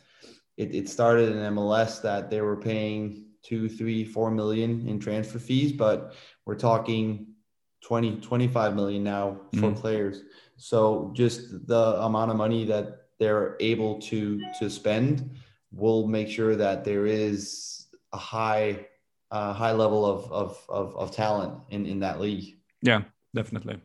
it, 0.58 0.74
it 0.76 0.90
started 0.90 1.30
in 1.30 1.54
MLS 1.56 2.02
that 2.02 2.30
they 2.30 2.42
were 2.42 2.58
paying 2.58 3.26
two, 3.44 3.70
three, 3.70 4.04
four 4.06 4.32
million 4.32 4.88
in 4.88 5.00
transfer 5.00 5.40
fees, 5.40 5.72
but 5.72 6.16
we're 6.46 6.56
talking 6.56 7.28
20, 7.82 8.22
25 8.22 8.76
million 8.76 9.04
now 9.04 9.42
for 9.54 9.72
mm. 9.72 9.76
players. 9.76 10.24
So 10.58 11.12
just 11.16 11.68
the 11.68 12.02
amount 12.02 12.32
of 12.32 12.38
money 12.38 12.66
that 12.66 13.08
they're 13.20 13.58
able 13.60 14.00
to 14.02 14.42
to 14.60 14.70
spend 14.70 15.32
will 15.72 16.08
make 16.08 16.30
sure 16.30 16.56
that 16.56 16.84
there 16.84 17.06
is 17.06 17.88
a 18.14 18.18
high 18.18 18.86
uh, 19.34 19.52
high 19.52 19.72
level 19.72 20.06
of, 20.06 20.32
of, 20.32 20.64
of 20.70 20.96
of 20.96 21.12
talent 21.12 21.56
in 21.70 21.86
in 21.86 22.00
that 22.00 22.22
league. 22.22 22.56
Yeah, 22.82 23.02
definitely. 23.34 23.82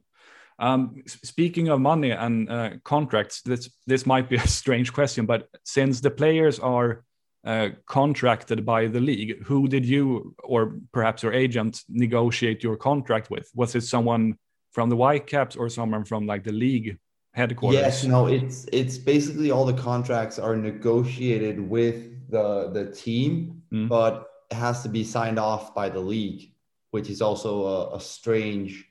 Um, 0.58 1.02
speaking 1.06 1.68
of 1.68 1.80
money 1.80 2.10
and 2.10 2.50
uh, 2.50 2.70
contracts, 2.84 3.40
this 3.42 3.70
this 3.86 4.04
might 4.06 4.28
be 4.28 4.36
a 4.46 4.46
strange 4.46 4.92
question, 4.92 5.24
but 5.26 5.48
since 5.64 6.00
the 6.00 6.10
players 6.10 6.58
are 6.58 7.04
uh, 7.44 7.70
contracted 7.86 8.66
by 8.66 8.88
the 8.88 9.00
league, 9.00 9.42
who 9.44 9.68
did 9.68 9.86
you 9.86 10.34
or 10.44 10.74
perhaps 10.92 11.22
your 11.22 11.32
agent 11.32 11.82
negotiate 11.88 12.62
your 12.62 12.76
contract 12.76 13.30
with? 13.30 13.50
Was 13.54 13.74
it 13.74 13.84
someone 13.84 14.36
from 14.72 14.90
the 14.90 14.96
Whitecaps 14.96 15.56
or 15.56 15.70
someone 15.70 16.04
from 16.04 16.26
like 16.26 16.44
the 16.44 16.52
league 16.52 16.98
headquarters? 17.32 17.80
Yes, 17.80 18.04
no, 18.04 18.26
it's 18.26 18.66
it's 18.70 18.98
basically 18.98 19.50
all 19.50 19.64
the 19.64 19.80
contracts 19.90 20.38
are 20.38 20.56
negotiated 20.56 21.58
with 21.58 21.96
the 22.28 22.68
the 22.70 22.92
team, 22.92 23.62
mm. 23.72 23.88
but 23.88 24.27
has 24.50 24.82
to 24.82 24.88
be 24.88 25.04
signed 25.04 25.38
off 25.38 25.74
by 25.74 25.88
the 25.88 26.00
league, 26.00 26.52
which 26.90 27.10
is 27.10 27.20
also 27.20 27.66
a, 27.66 27.96
a 27.96 28.00
strange 28.00 28.86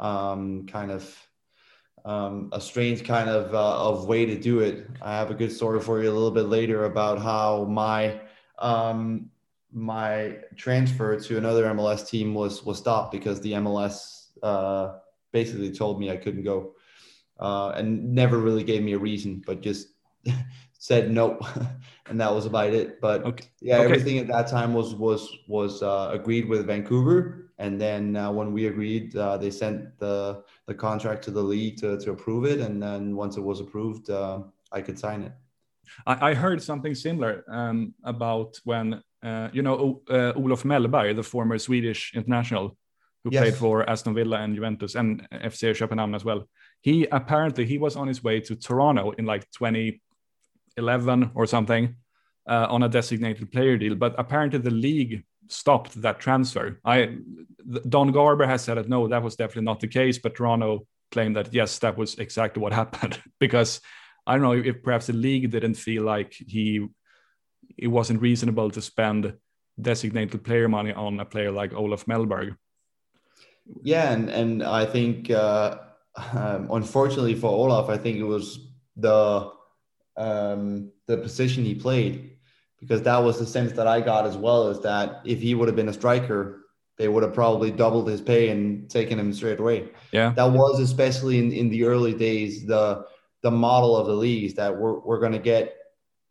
um, 0.00 0.66
kind 0.66 0.90
of 0.90 1.26
um, 2.04 2.50
a 2.52 2.60
strange 2.60 3.04
kind 3.04 3.28
of 3.28 3.52
uh, 3.52 3.88
of 3.88 4.06
way 4.06 4.26
to 4.26 4.38
do 4.38 4.60
it. 4.60 4.86
I 5.02 5.16
have 5.16 5.30
a 5.30 5.34
good 5.34 5.52
story 5.52 5.80
for 5.80 6.02
you 6.02 6.10
a 6.10 6.14
little 6.14 6.30
bit 6.30 6.46
later 6.46 6.84
about 6.84 7.20
how 7.20 7.64
my 7.64 8.20
um, 8.58 9.30
my 9.72 10.36
transfer 10.56 11.18
to 11.18 11.36
another 11.36 11.64
MLS 11.66 12.08
team 12.08 12.32
was 12.32 12.64
was 12.64 12.78
stopped 12.78 13.12
because 13.12 13.40
the 13.40 13.52
MLS 13.52 14.28
uh, 14.42 14.98
basically 15.32 15.72
told 15.72 16.00
me 16.00 16.10
I 16.10 16.16
couldn't 16.16 16.44
go, 16.44 16.74
uh, 17.40 17.70
and 17.70 18.14
never 18.14 18.38
really 18.38 18.64
gave 18.64 18.82
me 18.82 18.92
a 18.92 18.98
reason, 18.98 19.42
but 19.44 19.60
just 19.60 19.88
said 20.86 21.10
nope, 21.10 21.42
and 22.08 22.20
that 22.20 22.32
was 22.32 22.46
about 22.46 22.72
it. 22.72 23.00
But 23.00 23.24
okay. 23.24 23.46
yeah, 23.60 23.76
okay. 23.76 23.84
everything 23.84 24.18
at 24.18 24.28
that 24.28 24.46
time 24.48 24.74
was 24.74 24.94
was 24.94 25.22
was 25.48 25.82
uh, 25.82 26.10
agreed 26.12 26.48
with 26.48 26.66
Vancouver 26.66 27.46
and 27.58 27.80
then 27.80 28.16
uh, 28.16 28.30
when 28.30 28.52
we 28.52 28.66
agreed, 28.66 29.16
uh, 29.16 29.36
they 29.36 29.50
sent 29.50 29.98
the 29.98 30.42
the 30.66 30.74
contract 30.74 31.24
to 31.24 31.30
the 31.30 31.42
league 31.42 31.78
to 31.78 31.98
to 31.98 32.10
approve 32.10 32.44
it, 32.44 32.60
and 32.60 32.82
then 32.82 33.16
once 33.16 33.36
it 33.36 33.40
was 33.40 33.60
approved, 33.60 34.10
uh, 34.10 34.40
I 34.72 34.80
could 34.82 34.98
sign 34.98 35.22
it. 35.22 35.32
I, 36.06 36.30
I 36.30 36.34
heard 36.34 36.62
something 36.62 36.94
similar 36.94 37.44
um, 37.48 37.94
about 38.04 38.60
when 38.64 39.02
uh, 39.22 39.48
you 39.52 39.62
know 39.62 40.02
uh, 40.10 40.32
Olof 40.36 40.64
Mellberg, 40.64 41.16
the 41.16 41.22
former 41.22 41.58
Swedish 41.58 42.12
international, 42.14 42.76
who 43.24 43.30
yes. 43.32 43.42
played 43.42 43.54
for 43.54 43.88
Aston 43.88 44.14
Villa 44.14 44.38
and 44.38 44.54
Juventus 44.54 44.94
and 44.94 45.26
FC 45.32 45.70
Köpenhamn 45.70 46.14
as 46.14 46.24
well. 46.24 46.46
He 46.82 47.06
apparently 47.10 47.64
he 47.64 47.78
was 47.78 47.96
on 47.96 48.06
his 48.06 48.22
way 48.22 48.40
to 48.40 48.54
Toronto 48.54 49.12
in 49.12 49.24
like 49.24 49.48
2011 50.76 51.32
or 51.34 51.46
something 51.46 51.96
uh, 52.48 52.66
on 52.70 52.82
a 52.82 52.88
designated 52.88 53.50
player 53.50 53.76
deal, 53.76 53.94
but 53.94 54.14
apparently 54.18 54.58
the 54.58 54.70
league 54.70 55.24
stopped 55.48 56.00
that 56.02 56.20
transfer. 56.20 56.80
I 56.84 57.18
Don 57.88 58.12
Garber 58.12 58.46
has 58.46 58.62
said 58.62 58.76
that 58.76 58.88
no, 58.88 59.08
that 59.08 59.22
was 59.22 59.36
definitely 59.36 59.64
not 59.64 59.80
the 59.80 59.88
case, 59.88 60.18
but 60.18 60.34
Toronto 60.34 60.86
claimed 61.10 61.36
that 61.36 61.52
yes, 61.52 61.78
that 61.80 61.96
was 61.96 62.16
exactly 62.16 62.62
what 62.62 62.72
happened 62.82 63.20
because 63.40 63.80
I 64.26 64.34
don't 64.34 64.42
know 64.42 64.52
if 64.52 64.82
perhaps 64.82 65.06
the 65.06 65.12
league 65.12 65.50
didn't 65.50 65.74
feel 65.74 66.04
like 66.04 66.34
he 66.34 66.86
it 67.76 67.88
wasn't 67.88 68.22
reasonable 68.22 68.70
to 68.70 68.80
spend 68.80 69.34
designated 69.80 70.44
player 70.44 70.68
money 70.68 70.92
on 70.92 71.20
a 71.20 71.24
player 71.24 71.50
like 71.50 71.74
Olof 71.74 72.06
Mellberg. 72.06 72.56
Yeah, 73.82 74.12
and 74.12 74.28
and 74.28 74.62
I 74.62 74.86
think 74.86 75.30
uh, 75.30 75.78
um, 76.32 76.68
unfortunately 76.72 77.34
for 77.34 77.50
Olaf, 77.50 77.88
I 77.88 77.98
think 77.98 78.18
it 78.18 78.24
was 78.24 78.58
the 78.96 79.50
um, 80.16 80.90
the 81.06 81.18
position 81.18 81.64
he 81.64 81.74
played 81.74 82.36
because 82.80 83.02
that 83.02 83.18
was 83.18 83.38
the 83.38 83.46
sense 83.46 83.72
that 83.72 83.86
I 83.86 84.00
got 84.00 84.26
as 84.26 84.36
well 84.36 84.68
is 84.68 84.80
that 84.80 85.22
if 85.24 85.40
he 85.40 85.54
would 85.54 85.68
have 85.68 85.76
been 85.76 85.88
a 85.88 85.94
striker, 85.94 86.66
they 86.98 87.08
would 87.08 87.22
have 87.22 87.34
probably 87.34 87.70
doubled 87.70 88.08
his 88.08 88.20
pay 88.20 88.50
and 88.50 88.88
taken 88.88 89.18
him 89.18 89.32
straight 89.32 89.60
away. 89.60 89.88
Yeah. 90.12 90.32
That 90.36 90.50
was 90.50 90.80
especially 90.80 91.38
in, 91.38 91.52
in 91.52 91.68
the 91.68 91.84
early 91.84 92.14
days, 92.14 92.66
the 92.66 93.06
the 93.42 93.50
model 93.50 93.96
of 93.96 94.06
the 94.06 94.14
leagues 94.14 94.54
that 94.54 94.76
we're, 94.76 94.98
we're 95.00 95.20
going 95.20 95.32
to 95.32 95.38
get 95.38 95.76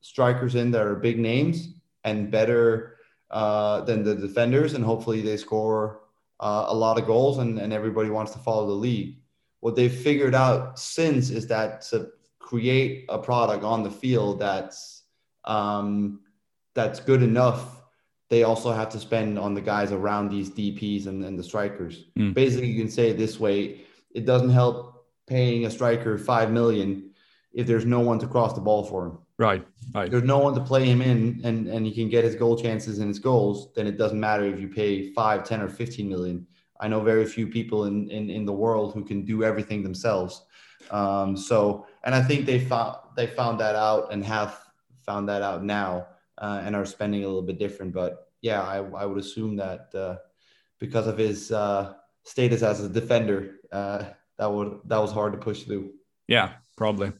strikers 0.02 0.56
in 0.56 0.72
that 0.72 0.82
are 0.82 0.96
big 0.96 1.18
names 1.18 1.70
and 2.04 2.30
better 2.30 2.98
uh, 3.32 3.82
than 3.82 4.04
the 4.04 4.16
defenders. 4.16 4.74
And 4.74 4.84
hopefully 4.84 5.22
they 5.22 5.38
score 5.38 6.02
uh, 6.40 6.66
a 6.68 6.76
lot 6.76 7.00
of 7.00 7.06
goals 7.06 7.38
and, 7.38 7.58
and 7.58 7.72
everybody 7.72 8.10
wants 8.10 8.34
to 8.34 8.40
follow 8.40 8.68
the 8.68 8.74
league. 8.74 9.18
What 9.62 9.76
they've 9.76 9.94
figured 9.94 10.36
out 10.36 10.78
since 10.78 11.30
is 11.30 11.48
that 11.48 11.84
create 12.46 13.06
a 13.10 13.18
product 13.18 13.64
on 13.64 13.82
the 13.82 13.90
field 13.90 14.40
that's 14.40 15.04
um, 15.46 16.20
that's 16.76 17.00
good 17.00 17.24
enough, 17.24 17.82
they 18.30 18.44
also 18.44 18.72
have 18.72 18.90
to 18.90 19.00
spend 19.00 19.40
on 19.40 19.54
the 19.56 19.62
guys 19.62 19.92
around 19.92 20.30
these 20.30 20.50
DPs 20.50 21.08
and, 21.08 21.24
and 21.24 21.40
the 21.40 21.44
strikers. 21.44 22.06
Mm. 22.18 22.34
Basically, 22.34 22.68
you 22.68 22.80
can 22.80 22.92
say 22.92 23.10
it 23.10 23.18
this 23.18 23.40
way: 23.40 23.82
it 24.14 24.26
doesn't 24.26 24.52
help 24.52 25.08
paying 25.28 25.66
a 25.66 25.72
striker 25.72 26.18
five 26.20 26.52
million 26.52 27.10
if 27.52 27.66
there's 27.66 27.86
no 27.86 28.00
one 28.00 28.20
to 28.20 28.28
cross 28.28 28.54
the 28.54 28.62
ball 28.62 28.84
for 28.84 29.08
him. 29.08 29.18
Right, 29.38 29.66
right. 29.94 30.12
There's 30.12 30.24
no 30.24 30.38
one 30.38 30.54
to 30.54 30.62
play 30.62 30.86
him 30.86 31.02
in, 31.02 31.42
and 31.44 31.68
and 31.68 31.84
he 31.84 31.92
can 31.92 32.10
get 32.10 32.24
his 32.24 32.36
goal 32.36 32.56
chances 32.56 33.00
and 33.00 33.08
his 33.08 33.20
goals. 33.20 33.74
Then 33.76 33.88
it 33.88 33.98
doesn't 33.98 34.20
matter 34.20 34.46
if 34.46 34.60
you 34.60 34.68
pay 34.68 35.12
five, 35.14 35.44
ten, 35.44 35.62
or 35.62 35.68
fifteen 35.68 36.08
million. 36.08 36.46
I 36.80 36.90
know 36.90 37.02
very 37.02 37.26
few 37.26 37.48
people 37.48 37.86
in 37.86 38.10
in, 38.12 38.30
in 38.30 38.46
the 38.46 38.54
world 38.54 38.94
who 38.94 39.04
can 39.04 39.26
do 39.26 39.44
everything 39.44 39.82
themselves. 39.82 40.44
Um, 40.92 41.36
so, 41.38 41.88
and 42.04 42.14
I 42.14 42.22
think 42.22 42.46
they 42.46 42.60
found 42.60 42.98
they 43.16 43.28
found 43.28 43.60
that 43.60 43.76
out 43.76 44.12
and 44.12 44.24
have 44.26 44.60
found 45.06 45.30
that 45.30 45.42
out 45.42 45.64
now 45.64 46.08
uh, 46.38 46.62
and 46.64 46.76
are 46.76 46.86
spending 46.86 47.24
a 47.24 47.28
little 47.28 47.42
bit 47.42 47.60
different. 47.60 47.94
But 47.94 48.28
yeah, 48.42 48.62
I, 48.62 48.78
I 48.78 49.06
would 49.06 49.20
assume 49.20 49.56
that 49.58 49.94
uh, 49.96 50.18
because 50.80 51.08
of 51.08 51.18
his 51.18 51.52
uh, 51.52 51.94
status 52.24 52.62
as 52.62 52.84
a 52.84 52.90
defender, 52.90 53.56
uh, 53.72 54.04
that 54.38 54.52
would 54.52 54.80
that 54.86 55.00
was 55.00 55.12
hard 55.12 55.34
to 55.34 55.40
push 55.40 55.64
through. 55.64 55.94
Yeah, 56.28 56.54
probably. 56.76 57.14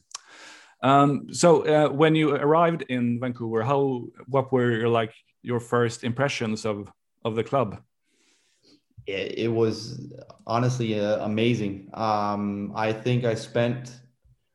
Um, 0.82 1.32
so 1.32 1.62
uh, 1.62 1.88
when 1.88 2.14
you 2.14 2.34
arrived 2.34 2.82
in 2.82 3.18
Vancouver, 3.18 3.62
how 3.62 4.04
what 4.26 4.52
were 4.52 4.70
your, 4.70 4.88
like 4.88 5.14
your 5.42 5.60
first 5.60 6.04
impressions 6.04 6.64
of 6.64 6.90
of 7.24 7.34
the 7.34 7.44
club? 7.44 7.82
It, 9.06 9.38
it 9.38 9.48
was 9.48 10.12
honestly 10.46 10.98
uh, 11.00 11.24
amazing. 11.24 11.90
Um, 11.94 12.72
I 12.74 12.92
think 12.92 13.24
I 13.24 13.34
spent 13.34 13.92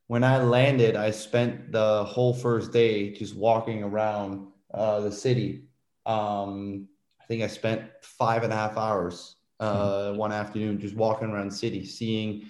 when 0.08 0.26
I 0.26 0.44
landed, 0.44 0.98
I 0.98 1.12
spent 1.12 1.72
the 1.72 2.04
whole 2.04 2.34
first 2.34 2.74
day 2.74 3.14
just 3.14 3.34
walking 3.34 3.82
around 3.82 4.48
uh, 4.74 5.00
the 5.00 5.12
city. 5.12 5.64
Um, 6.06 6.90
I 7.22 7.26
think 7.28 7.44
I 7.44 7.48
spent 7.48 7.90
five 8.02 8.44
and 8.44 8.52
a 8.52 8.56
half 8.58 8.76
hours 8.76 9.38
uh, 9.62 10.12
hmm. 10.12 10.18
one 10.18 10.34
afternoon 10.34 10.80
just 10.80 10.96
walking 10.96 11.30
around 11.30 11.52
the 11.52 11.56
city, 11.56 11.86
seeing 11.86 12.44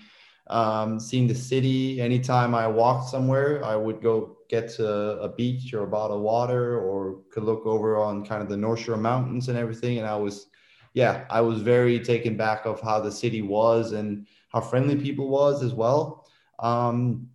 um, 0.48 1.00
seeing 1.00 1.28
the 1.28 1.36
city. 1.36 2.02
Anytime 2.02 2.56
I 2.56 2.68
walked 2.68 3.10
somewhere, 3.10 3.64
I 3.64 3.76
would 3.76 4.02
go 4.02 4.38
get 4.50 4.70
to 4.76 4.88
a 5.22 5.30
beach 5.30 5.74
or 5.74 5.84
a 5.84 5.88
bottle 5.88 6.18
of 6.18 6.24
water, 6.24 6.80
or 6.80 7.22
could 7.32 7.44
look 7.44 7.66
over 7.66 7.96
on 7.98 8.26
kind 8.26 8.42
of 8.42 8.50
the 8.50 8.58
North 8.58 8.80
Shore 8.80 8.98
Mountains 8.98 9.50
and 9.50 9.58
everything. 9.58 9.98
And 9.98 10.08
I 10.08 10.16
was, 10.16 10.48
yeah, 10.94 11.26
I 11.30 11.42
was 11.42 11.62
very 11.62 12.00
taken 12.00 12.36
back 12.36 12.66
of 12.66 12.82
how 12.82 13.00
the 13.00 13.12
city 13.12 13.42
was 13.42 13.94
and 13.94 14.28
how 14.50 14.62
friendly 14.62 14.96
people 14.96 15.30
was 15.30 15.64
as 15.64 15.74
well. 15.74 16.28
Um, 16.60 17.30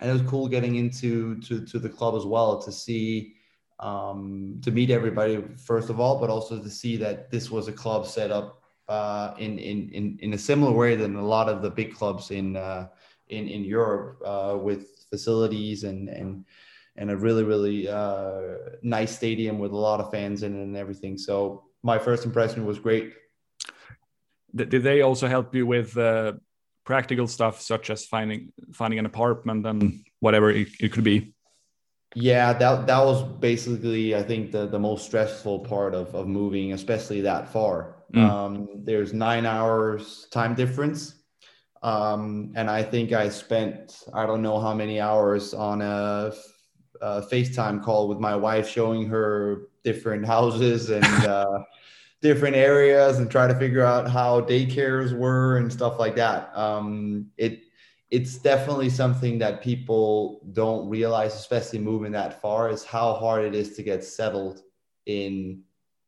and 0.00 0.10
it 0.10 0.12
was 0.12 0.22
cool 0.22 0.48
getting 0.48 0.76
into 0.76 1.40
to, 1.42 1.64
to 1.66 1.78
the 1.78 1.88
club 1.88 2.14
as 2.14 2.24
well 2.24 2.60
to 2.62 2.72
see 2.72 3.34
um, 3.80 4.60
to 4.62 4.70
meet 4.70 4.90
everybody 4.90 5.42
first 5.56 5.90
of 5.90 6.00
all, 6.00 6.20
but 6.20 6.30
also 6.30 6.62
to 6.62 6.70
see 6.70 6.96
that 6.98 7.30
this 7.30 7.50
was 7.50 7.68
a 7.68 7.72
club 7.72 8.06
set 8.06 8.30
up 8.30 8.62
uh, 8.88 9.34
in, 9.38 9.58
in 9.58 9.90
in 9.90 10.18
in 10.20 10.32
a 10.34 10.38
similar 10.38 10.72
way 10.72 10.94
than 10.94 11.16
a 11.16 11.26
lot 11.26 11.48
of 11.48 11.62
the 11.62 11.70
big 11.70 11.94
clubs 11.94 12.30
in 12.30 12.56
uh, 12.56 12.88
in 13.28 13.48
in 13.48 13.64
Europe 13.64 14.20
uh, 14.24 14.56
with 14.56 15.06
facilities 15.10 15.84
and 15.84 16.08
and 16.08 16.44
and 16.96 17.10
a 17.10 17.16
really 17.16 17.44
really 17.44 17.88
uh, 17.88 18.40
nice 18.82 19.14
stadium 19.14 19.58
with 19.58 19.72
a 19.72 19.76
lot 19.76 20.00
of 20.00 20.10
fans 20.10 20.42
in 20.42 20.58
it 20.58 20.62
and 20.62 20.76
everything. 20.76 21.18
So 21.18 21.64
my 21.84 21.98
first 21.98 22.24
impression 22.24 22.66
was 22.66 22.78
great. 22.80 23.12
Did 24.54 24.82
they 24.82 25.02
also 25.02 25.28
help 25.28 25.54
you 25.54 25.66
with 25.66 25.96
uh, 25.96 26.32
practical 26.84 27.26
stuff 27.26 27.60
such 27.60 27.90
as 27.90 28.06
finding 28.06 28.52
finding 28.72 28.98
an 28.98 29.06
apartment 29.06 29.66
and 29.66 30.04
whatever 30.20 30.50
it, 30.50 30.68
it 30.80 30.92
could 30.92 31.04
be? 31.04 31.34
Yeah, 32.14 32.52
that 32.52 32.86
that 32.86 33.04
was 33.04 33.22
basically 33.22 34.14
I 34.14 34.22
think 34.22 34.52
the 34.52 34.66
the 34.66 34.78
most 34.78 35.06
stressful 35.06 35.60
part 35.60 35.94
of 35.94 36.14
of 36.14 36.26
moving, 36.26 36.72
especially 36.72 37.20
that 37.22 37.52
far. 37.52 37.96
Mm. 38.14 38.30
Um, 38.30 38.68
there's 38.84 39.12
nine 39.12 39.44
hours 39.44 40.28
time 40.30 40.54
difference, 40.54 41.16
um, 41.82 42.52
and 42.54 42.70
I 42.70 42.82
think 42.84 43.12
I 43.12 43.28
spent 43.28 44.04
I 44.14 44.24
don't 44.26 44.42
know 44.42 44.60
how 44.60 44.72
many 44.72 45.00
hours 45.00 45.52
on 45.52 45.82
a, 45.82 46.32
a 47.02 47.22
FaceTime 47.22 47.82
call 47.82 48.06
with 48.08 48.20
my 48.20 48.36
wife, 48.36 48.68
showing 48.68 49.06
her 49.08 49.68
different 49.84 50.26
houses 50.26 50.90
and 50.90 51.04
uh, 51.26 51.60
different 52.20 52.56
areas, 52.56 53.18
and 53.18 53.30
try 53.30 53.46
to 53.46 53.54
figure 53.54 53.82
out 53.82 54.08
how 54.08 54.40
daycares 54.40 55.16
were 55.16 55.58
and 55.58 55.72
stuff 55.72 55.98
like 55.98 56.16
that. 56.16 56.56
Um, 56.56 57.30
it 57.36 57.60
it's 58.10 58.38
definitely 58.38 58.90
something 58.90 59.38
that 59.38 59.62
people 59.62 60.40
don't 60.52 60.88
realize, 60.88 61.34
especially 61.34 61.80
moving 61.80 62.12
that 62.12 62.40
far, 62.40 62.70
is 62.70 62.84
how 62.84 63.14
hard 63.14 63.44
it 63.44 63.54
is 63.54 63.74
to 63.76 63.82
get 63.82 64.04
settled 64.04 64.62
in 65.06 65.62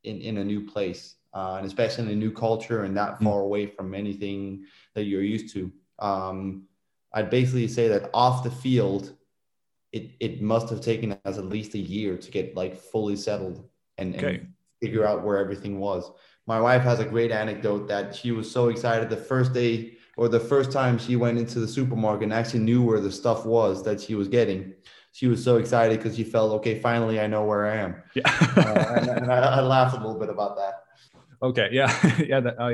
in, 0.05 0.21
in 0.21 0.39
a 0.39 0.45
new 0.45 0.65
place, 0.65 1.17
uh, 1.35 1.57
and 1.59 1.67
especially 1.67 2.05
in 2.05 2.11
a 2.11 2.15
new 2.15 2.31
culture 2.31 2.85
and 2.85 2.97
that 2.97 3.19
mm. 3.19 3.25
far 3.25 3.41
away 3.41 3.67
from 3.67 3.95
anything 3.95 4.65
that 4.95 5.05
you're 5.05 5.23
used 5.23 5.53
to. 5.55 5.73
Um, 5.99 6.69
I'd 7.13 7.31
basically 7.31 7.69
say 7.69 7.89
that 7.89 8.11
off 8.15 8.45
the 8.45 8.51
field, 8.51 9.17
it 9.97 10.11
it 10.21 10.43
must 10.43 10.69
have 10.69 10.81
taken 10.81 11.17
us 11.25 11.39
at 11.39 11.47
least 11.47 11.75
a 11.75 11.79
year 11.79 12.17
to 12.19 12.31
get 12.31 12.55
like 12.55 12.77
fully 12.77 13.17
settled 13.17 13.69
and, 13.99 14.15
okay. 14.15 14.35
and 14.37 14.53
figure 14.83 15.05
out 15.07 15.25
where 15.25 15.39
everything 15.39 15.81
was. 15.81 16.11
My 16.47 16.61
wife 16.61 16.83
has 16.83 17.01
a 17.01 17.05
great 17.05 17.33
anecdote 17.33 17.89
that 17.89 18.15
she 18.15 18.31
was 18.31 18.51
so 18.51 18.69
excited 18.69 19.09
the 19.09 19.17
first 19.17 19.53
day 19.53 19.97
or 20.17 20.29
the 20.29 20.41
first 20.53 20.71
time 20.71 20.99
she 20.99 21.17
went 21.17 21.39
into 21.39 21.59
the 21.61 21.69
supermarket 21.69 22.25
and 22.25 22.33
actually 22.33 22.61
knew 22.61 22.83
where 22.83 23.01
the 23.01 23.11
stuff 23.11 23.45
was 23.45 23.83
that 23.85 24.01
she 24.01 24.15
was 24.15 24.29
getting. 24.29 24.75
She 25.13 25.27
was 25.27 25.43
so 25.43 25.57
excited 25.57 25.99
because 25.99 26.15
she 26.17 26.25
felt 26.25 26.53
okay 26.59 26.79
finally 26.79 27.19
i 27.21 27.27
know 27.27 27.45
where 27.45 27.65
i 27.73 27.77
am. 27.77 27.93
Yeah. 28.15 28.31
Uh, 28.57 28.97
and, 28.99 29.09
and 29.23 29.33
I, 29.33 29.39
I, 29.59 29.61
laughed 29.61 29.95
a 29.97 30.01
little 30.05 30.21
bit 30.21 30.29
about 30.29 30.57
that. 30.61 30.75
Okay. 31.43 31.69
Yeah. 31.73 31.91
Yeah 32.33 32.41
that, 32.41 32.57
i 32.61 32.71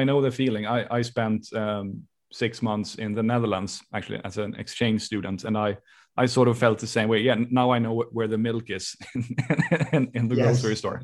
i 0.00 0.04
know 0.04 0.18
the 0.22 0.30
feeling. 0.30 0.64
I 0.76 0.78
i 0.98 1.02
spent 1.02 1.52
um, 1.62 1.86
six 2.32 2.62
months 2.62 2.90
in 3.04 3.14
the 3.14 3.22
netherlands 3.32 3.72
actually 3.96 4.20
as 4.24 4.38
an 4.38 4.54
exchange 4.62 5.00
student 5.02 5.44
and 5.44 5.56
i 5.56 5.76
i 6.16 6.26
sort 6.26 6.48
of 6.48 6.58
felt 6.58 6.78
the 6.78 6.86
same 6.86 7.08
way 7.08 7.20
yeah 7.20 7.36
now 7.50 7.70
i 7.70 7.78
know 7.78 8.04
where 8.12 8.28
the 8.28 8.38
milk 8.38 8.70
is 8.70 8.96
in, 9.92 10.10
in 10.14 10.28
the 10.28 10.36
yes. 10.36 10.44
grocery 10.44 10.76
store 10.76 11.02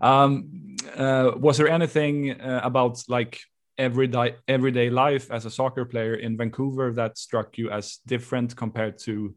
um 0.00 0.64
uh, 0.96 1.32
was 1.36 1.58
there 1.58 1.68
anything 1.68 2.40
uh, 2.40 2.60
about 2.62 3.02
like 3.08 3.40
everyday 3.78 4.36
everyday 4.46 4.90
life 4.90 5.30
as 5.30 5.46
a 5.46 5.50
soccer 5.50 5.84
player 5.84 6.14
in 6.14 6.36
Vancouver 6.36 6.92
that 6.92 7.18
struck 7.18 7.58
you 7.58 7.70
as 7.70 7.98
different 8.06 8.54
compared 8.56 8.98
to 8.98 9.34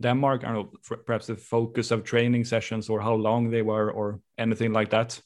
Denmark? 0.00 0.44
I 0.44 0.52
don't 0.52 0.72
know, 0.72 0.96
perhaps 1.04 1.26
the 1.26 1.36
focus 1.36 1.90
of 1.90 2.04
training 2.04 2.44
sessions 2.44 2.88
or 2.88 3.00
how 3.00 3.14
long 3.14 3.50
they 3.50 3.62
were 3.62 3.90
or 3.90 4.20
anything 4.38 4.72
like 4.72 4.90
that. 4.90 5.20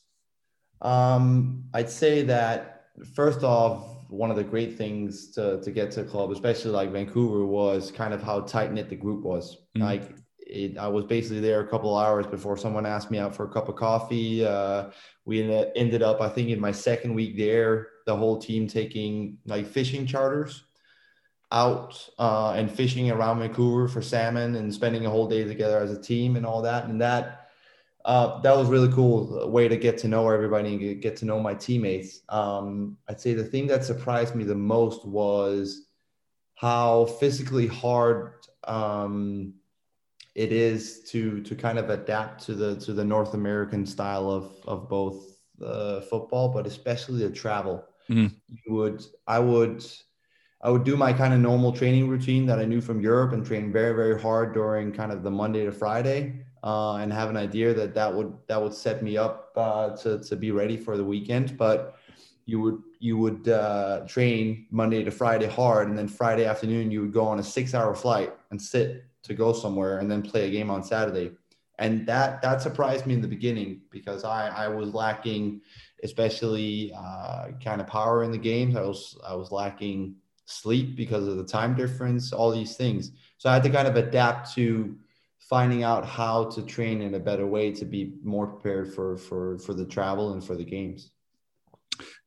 Um, 0.80 1.64
I'd 1.72 1.90
say 1.90 2.22
that 2.22 2.86
first 3.14 3.44
off, 3.44 4.01
one 4.12 4.30
of 4.30 4.36
the 4.36 4.44
great 4.44 4.76
things 4.76 5.30
to, 5.30 5.60
to 5.62 5.70
get 5.70 5.90
to 5.92 6.02
a 6.02 6.04
club, 6.04 6.30
especially 6.30 6.70
like 6.70 6.92
Vancouver, 6.92 7.46
was 7.46 7.90
kind 7.90 8.12
of 8.12 8.22
how 8.22 8.40
tight 8.40 8.72
knit 8.72 8.90
the 8.90 8.96
group 8.96 9.24
was. 9.24 9.56
Mm. 9.76 9.82
Like 9.82 10.14
it, 10.38 10.76
I 10.76 10.86
was 10.88 11.06
basically 11.06 11.40
there 11.40 11.60
a 11.60 11.66
couple 11.66 11.96
hours 11.96 12.26
before 12.26 12.58
someone 12.58 12.84
asked 12.84 13.10
me 13.10 13.18
out 13.18 13.34
for 13.34 13.44
a 13.44 13.48
cup 13.48 13.70
of 13.70 13.76
coffee. 13.76 14.44
Uh, 14.44 14.90
we 15.24 15.42
ended 15.74 16.02
up, 16.02 16.20
I 16.20 16.28
think, 16.28 16.50
in 16.50 16.60
my 16.60 16.72
second 16.72 17.14
week 17.14 17.38
there, 17.38 17.88
the 18.06 18.14
whole 18.14 18.38
team 18.38 18.66
taking 18.66 19.38
like 19.46 19.66
fishing 19.66 20.06
charters 20.06 20.64
out 21.50 22.08
uh, 22.18 22.52
and 22.52 22.70
fishing 22.70 23.10
around 23.10 23.38
Vancouver 23.38 23.88
for 23.88 24.02
salmon 24.02 24.56
and 24.56 24.72
spending 24.72 25.06
a 25.06 25.10
whole 25.10 25.28
day 25.28 25.44
together 25.44 25.78
as 25.78 25.90
a 25.90 26.00
team 26.00 26.36
and 26.36 26.44
all 26.44 26.62
that. 26.62 26.84
And 26.84 27.00
that 27.00 27.41
uh, 28.04 28.40
that 28.40 28.56
was 28.56 28.68
really 28.68 28.92
cool 28.92 29.48
way 29.48 29.68
to 29.68 29.76
get 29.76 29.98
to 29.98 30.08
know 30.08 30.28
everybody 30.28 30.74
and 30.74 31.02
get 31.02 31.16
to 31.16 31.24
know 31.24 31.40
my 31.40 31.54
teammates. 31.54 32.20
Um, 32.28 32.96
I'd 33.08 33.20
say 33.20 33.34
the 33.34 33.44
thing 33.44 33.66
that 33.68 33.84
surprised 33.84 34.34
me 34.34 34.44
the 34.44 34.54
most 34.54 35.06
was 35.06 35.86
how 36.54 37.06
physically 37.06 37.66
hard 37.66 38.34
um, 38.64 39.54
it 40.34 40.52
is 40.52 41.02
to 41.10 41.42
to 41.42 41.54
kind 41.54 41.78
of 41.78 41.90
adapt 41.90 42.44
to 42.46 42.54
the 42.54 42.76
to 42.76 42.92
the 42.92 43.04
North 43.04 43.34
American 43.34 43.86
style 43.86 44.30
of 44.30 44.52
of 44.66 44.88
both 44.88 45.32
uh, 45.64 46.00
football, 46.02 46.48
but 46.48 46.66
especially 46.66 47.20
the 47.20 47.30
travel. 47.30 47.84
Mm-hmm. 48.08 48.34
You 48.48 48.74
would, 48.74 49.02
I 49.26 49.38
would, 49.38 49.84
I 50.62 50.70
would 50.70 50.84
do 50.84 50.96
my 50.96 51.12
kind 51.12 51.34
of 51.34 51.40
normal 51.40 51.72
training 51.72 52.08
routine 52.08 52.46
that 52.46 52.58
I 52.58 52.64
knew 52.64 52.80
from 52.80 53.00
Europe 53.00 53.32
and 53.32 53.44
train 53.44 53.72
very, 53.72 53.94
very 53.94 54.20
hard 54.20 54.54
during 54.54 54.92
kind 54.92 55.12
of 55.12 55.22
the 55.22 55.30
Monday 55.30 55.64
to 55.64 55.72
Friday, 55.72 56.44
uh, 56.62 56.96
and 56.96 57.12
have 57.12 57.28
an 57.28 57.36
idea 57.36 57.74
that 57.74 57.94
that 57.94 58.12
would 58.12 58.32
that 58.46 58.60
would 58.60 58.74
set 58.74 59.02
me 59.02 59.16
up 59.16 59.52
uh, 59.56 59.90
to 59.96 60.18
to 60.20 60.36
be 60.36 60.50
ready 60.50 60.76
for 60.76 60.96
the 60.96 61.04
weekend. 61.04 61.56
But 61.56 61.96
you 62.46 62.60
would 62.60 62.82
you 62.98 63.16
would 63.18 63.48
uh, 63.48 64.00
train 64.06 64.66
Monday 64.70 65.02
to 65.04 65.10
Friday 65.10 65.46
hard, 65.46 65.88
and 65.88 65.98
then 65.98 66.08
Friday 66.08 66.44
afternoon 66.44 66.90
you 66.90 67.00
would 67.00 67.12
go 67.12 67.26
on 67.26 67.38
a 67.38 67.42
six-hour 67.42 67.94
flight 67.94 68.32
and 68.50 68.60
sit 68.60 69.04
to 69.24 69.34
go 69.34 69.52
somewhere, 69.52 69.98
and 69.98 70.10
then 70.10 70.22
play 70.22 70.48
a 70.48 70.50
game 70.50 70.70
on 70.70 70.82
Saturday. 70.82 71.32
And 71.78 72.06
that 72.06 72.42
that 72.42 72.62
surprised 72.62 73.06
me 73.06 73.14
in 73.14 73.20
the 73.20 73.28
beginning 73.28 73.82
because 73.90 74.24
I 74.24 74.48
I 74.48 74.68
was 74.68 74.94
lacking 74.94 75.62
especially 76.04 76.92
uh, 76.96 77.48
kind 77.62 77.80
of 77.80 77.86
power 77.86 78.24
in 78.24 78.30
the 78.30 78.38
games. 78.38 78.76
I 78.76 78.82
was 78.82 79.18
I 79.26 79.34
was 79.34 79.52
lacking 79.52 80.16
sleep 80.44 80.96
because 80.96 81.26
of 81.26 81.36
the 81.36 81.44
time 81.44 81.74
difference, 81.74 82.32
all 82.32 82.50
these 82.50 82.76
things. 82.76 83.12
So 83.38 83.48
I 83.48 83.54
had 83.54 83.62
to 83.62 83.70
kind 83.70 83.88
of 83.88 83.96
adapt 83.96 84.52
to 84.54 84.96
finding 85.52 85.82
out 85.82 86.06
how 86.06 86.44
to 86.54 86.62
train 86.62 87.02
in 87.02 87.12
a 87.12 87.20
better 87.20 87.46
way 87.46 87.70
to 87.70 87.84
be 87.84 88.14
more 88.24 88.46
prepared 88.46 88.86
for 88.94 89.18
for 89.18 89.58
for 89.58 89.74
the 89.74 89.84
travel 89.84 90.32
and 90.32 90.42
for 90.42 90.56
the 90.56 90.64
games. 90.64 91.10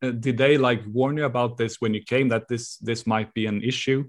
Uh, 0.03 0.11
did 0.25 0.37
they 0.37 0.59
like 0.59 0.81
warn 0.99 1.17
you 1.17 1.25
about 1.25 1.57
this 1.57 1.81
when 1.81 1.91
you 1.95 2.03
came 2.13 2.27
that 2.29 2.47
this 2.47 2.77
this 2.89 3.07
might 3.07 3.33
be 3.33 3.47
an 3.47 3.63
issue? 3.63 4.01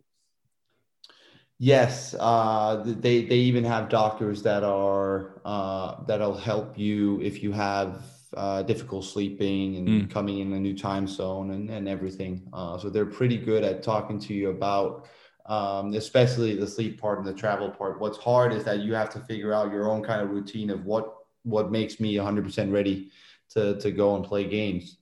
Yes, 1.58 2.14
uh, 2.20 2.82
they 2.84 3.24
they 3.24 3.40
even 3.50 3.64
have 3.64 3.88
doctors 3.88 4.42
that 4.42 4.62
are 4.62 5.40
uh, 5.46 6.04
that'll 6.08 6.40
help 6.50 6.78
you 6.78 7.18
if 7.22 7.42
you 7.42 7.52
have 7.52 8.04
uh, 8.36 8.60
difficult 8.62 9.04
sleeping 9.06 9.76
and 9.78 9.88
mm. 9.88 10.10
coming 10.10 10.40
in 10.40 10.52
a 10.52 10.60
new 10.60 10.76
time 10.76 11.06
zone 11.06 11.52
and, 11.52 11.70
and 11.70 11.88
everything. 11.88 12.42
Uh, 12.52 12.76
so 12.76 12.90
they're 12.90 13.12
pretty 13.20 13.38
good 13.38 13.64
at 13.64 13.82
talking 13.82 14.18
to 14.26 14.34
you 14.34 14.50
about, 14.50 15.06
um, 15.46 15.94
especially 15.94 16.56
the 16.56 16.66
sleep 16.66 17.00
part 17.00 17.18
and 17.18 17.26
the 17.26 17.32
travel 17.32 17.70
part. 17.70 18.00
What's 18.00 18.18
hard 18.18 18.52
is 18.52 18.64
that 18.64 18.80
you 18.80 18.94
have 18.94 19.10
to 19.10 19.20
figure 19.20 19.52
out 19.52 19.72
your 19.72 19.88
own 19.88 20.02
kind 20.02 20.20
of 20.20 20.30
routine 20.30 20.70
of 20.70 20.84
what 20.84 21.14
what 21.44 21.70
makes 21.70 22.00
me 22.00 22.14
100% 22.16 22.72
ready 22.72 23.10
to 23.50 23.78
to 23.80 23.90
go 23.90 24.16
and 24.16 24.24
play 24.24 24.44
games, 24.44 24.98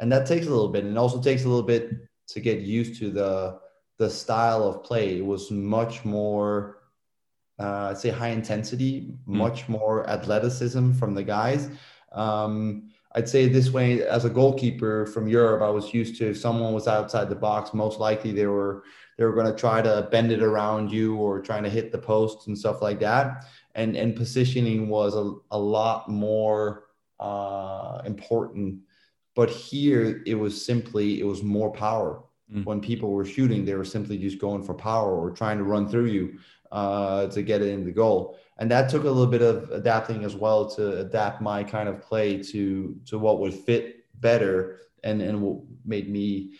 and 0.00 0.10
that 0.12 0.26
takes 0.26 0.46
a 0.46 0.50
little 0.50 0.68
bit. 0.68 0.84
And 0.84 0.98
also 0.98 1.20
takes 1.20 1.44
a 1.44 1.48
little 1.48 1.66
bit 1.66 1.90
to 2.28 2.40
get 2.40 2.60
used 2.60 2.98
to 3.00 3.10
the 3.10 3.58
the 3.98 4.08
style 4.08 4.62
of 4.64 4.84
play. 4.84 5.18
It 5.18 5.26
was 5.26 5.50
much 5.50 6.04
more. 6.04 6.76
Uh, 7.60 7.88
I'd 7.90 7.98
say 7.98 8.10
high 8.10 8.28
intensity, 8.28 9.00
mm. 9.00 9.34
much 9.34 9.68
more 9.68 10.08
athleticism 10.08 10.92
from 10.92 11.12
the 11.12 11.24
guys, 11.24 11.68
um, 12.12 12.90
I'd 13.12 13.28
say 13.28 13.48
this 13.48 13.70
way 13.70 14.02
as 14.02 14.24
a 14.24 14.30
goalkeeper 14.30 15.06
from 15.06 15.28
Europe, 15.28 15.62
I 15.62 15.70
was 15.70 15.94
used 15.94 16.16
to 16.18 16.30
if 16.30 16.38
someone 16.38 16.72
was 16.72 16.86
outside 16.86 17.28
the 17.28 17.34
box, 17.34 17.72
most 17.72 17.98
likely 17.98 18.32
they 18.32 18.46
were 18.46 18.84
they 19.18 19.24
were 19.24 19.34
going 19.34 19.52
to 19.52 19.58
try 19.58 19.82
to 19.82 20.08
bend 20.10 20.32
it 20.32 20.42
around 20.42 20.90
you 20.90 21.16
or 21.16 21.40
trying 21.40 21.64
to 21.64 21.68
hit 21.68 21.92
the 21.92 21.98
post 21.98 22.46
and 22.46 22.56
stuff 22.56 22.80
like 22.80 23.00
that. 23.00 23.44
And 23.74 23.94
and 23.96 24.16
positioning 24.16 24.88
was 24.88 25.14
a, 25.14 25.34
a 25.50 25.58
lot 25.58 26.08
more 26.08 26.84
uh, 27.20 28.00
important. 28.06 28.80
But 29.34 29.50
here 29.50 30.22
it 30.24 30.34
was 30.36 30.64
simply 30.64 31.20
it 31.20 31.26
was 31.26 31.42
more 31.42 31.70
power. 31.70 32.22
Mm. 32.52 32.64
When 32.64 32.80
people 32.80 33.10
were 33.10 33.26
shooting, 33.26 33.66
they 33.66 33.74
were 33.74 33.84
simply 33.84 34.16
just 34.16 34.38
going 34.38 34.62
for 34.62 34.72
power 34.72 35.14
or 35.14 35.30
trying 35.30 35.58
to 35.58 35.64
run 35.64 35.86
through 35.86 36.06
you 36.06 36.38
uh, 36.72 37.26
to 37.26 37.42
get 37.42 37.60
it 37.60 37.68
in 37.68 37.84
the 37.84 37.92
goal 37.92 38.38
and 38.58 38.70
that 38.70 38.90
took 38.90 39.04
a 39.04 39.10
little 39.10 39.26
bit 39.26 39.42
of 39.42 39.70
adapting 39.70 40.24
as 40.24 40.34
well 40.34 40.68
to 40.68 41.00
adapt 41.00 41.40
my 41.40 41.62
kind 41.62 41.88
of 41.88 42.02
play 42.02 42.42
to 42.42 42.96
to 43.06 43.18
what 43.18 43.40
would 43.40 43.54
fit 43.54 44.04
better 44.20 44.80
and 45.04 45.22
and 45.22 45.40
what 45.40 45.58
made 45.84 46.10
me 46.10 46.52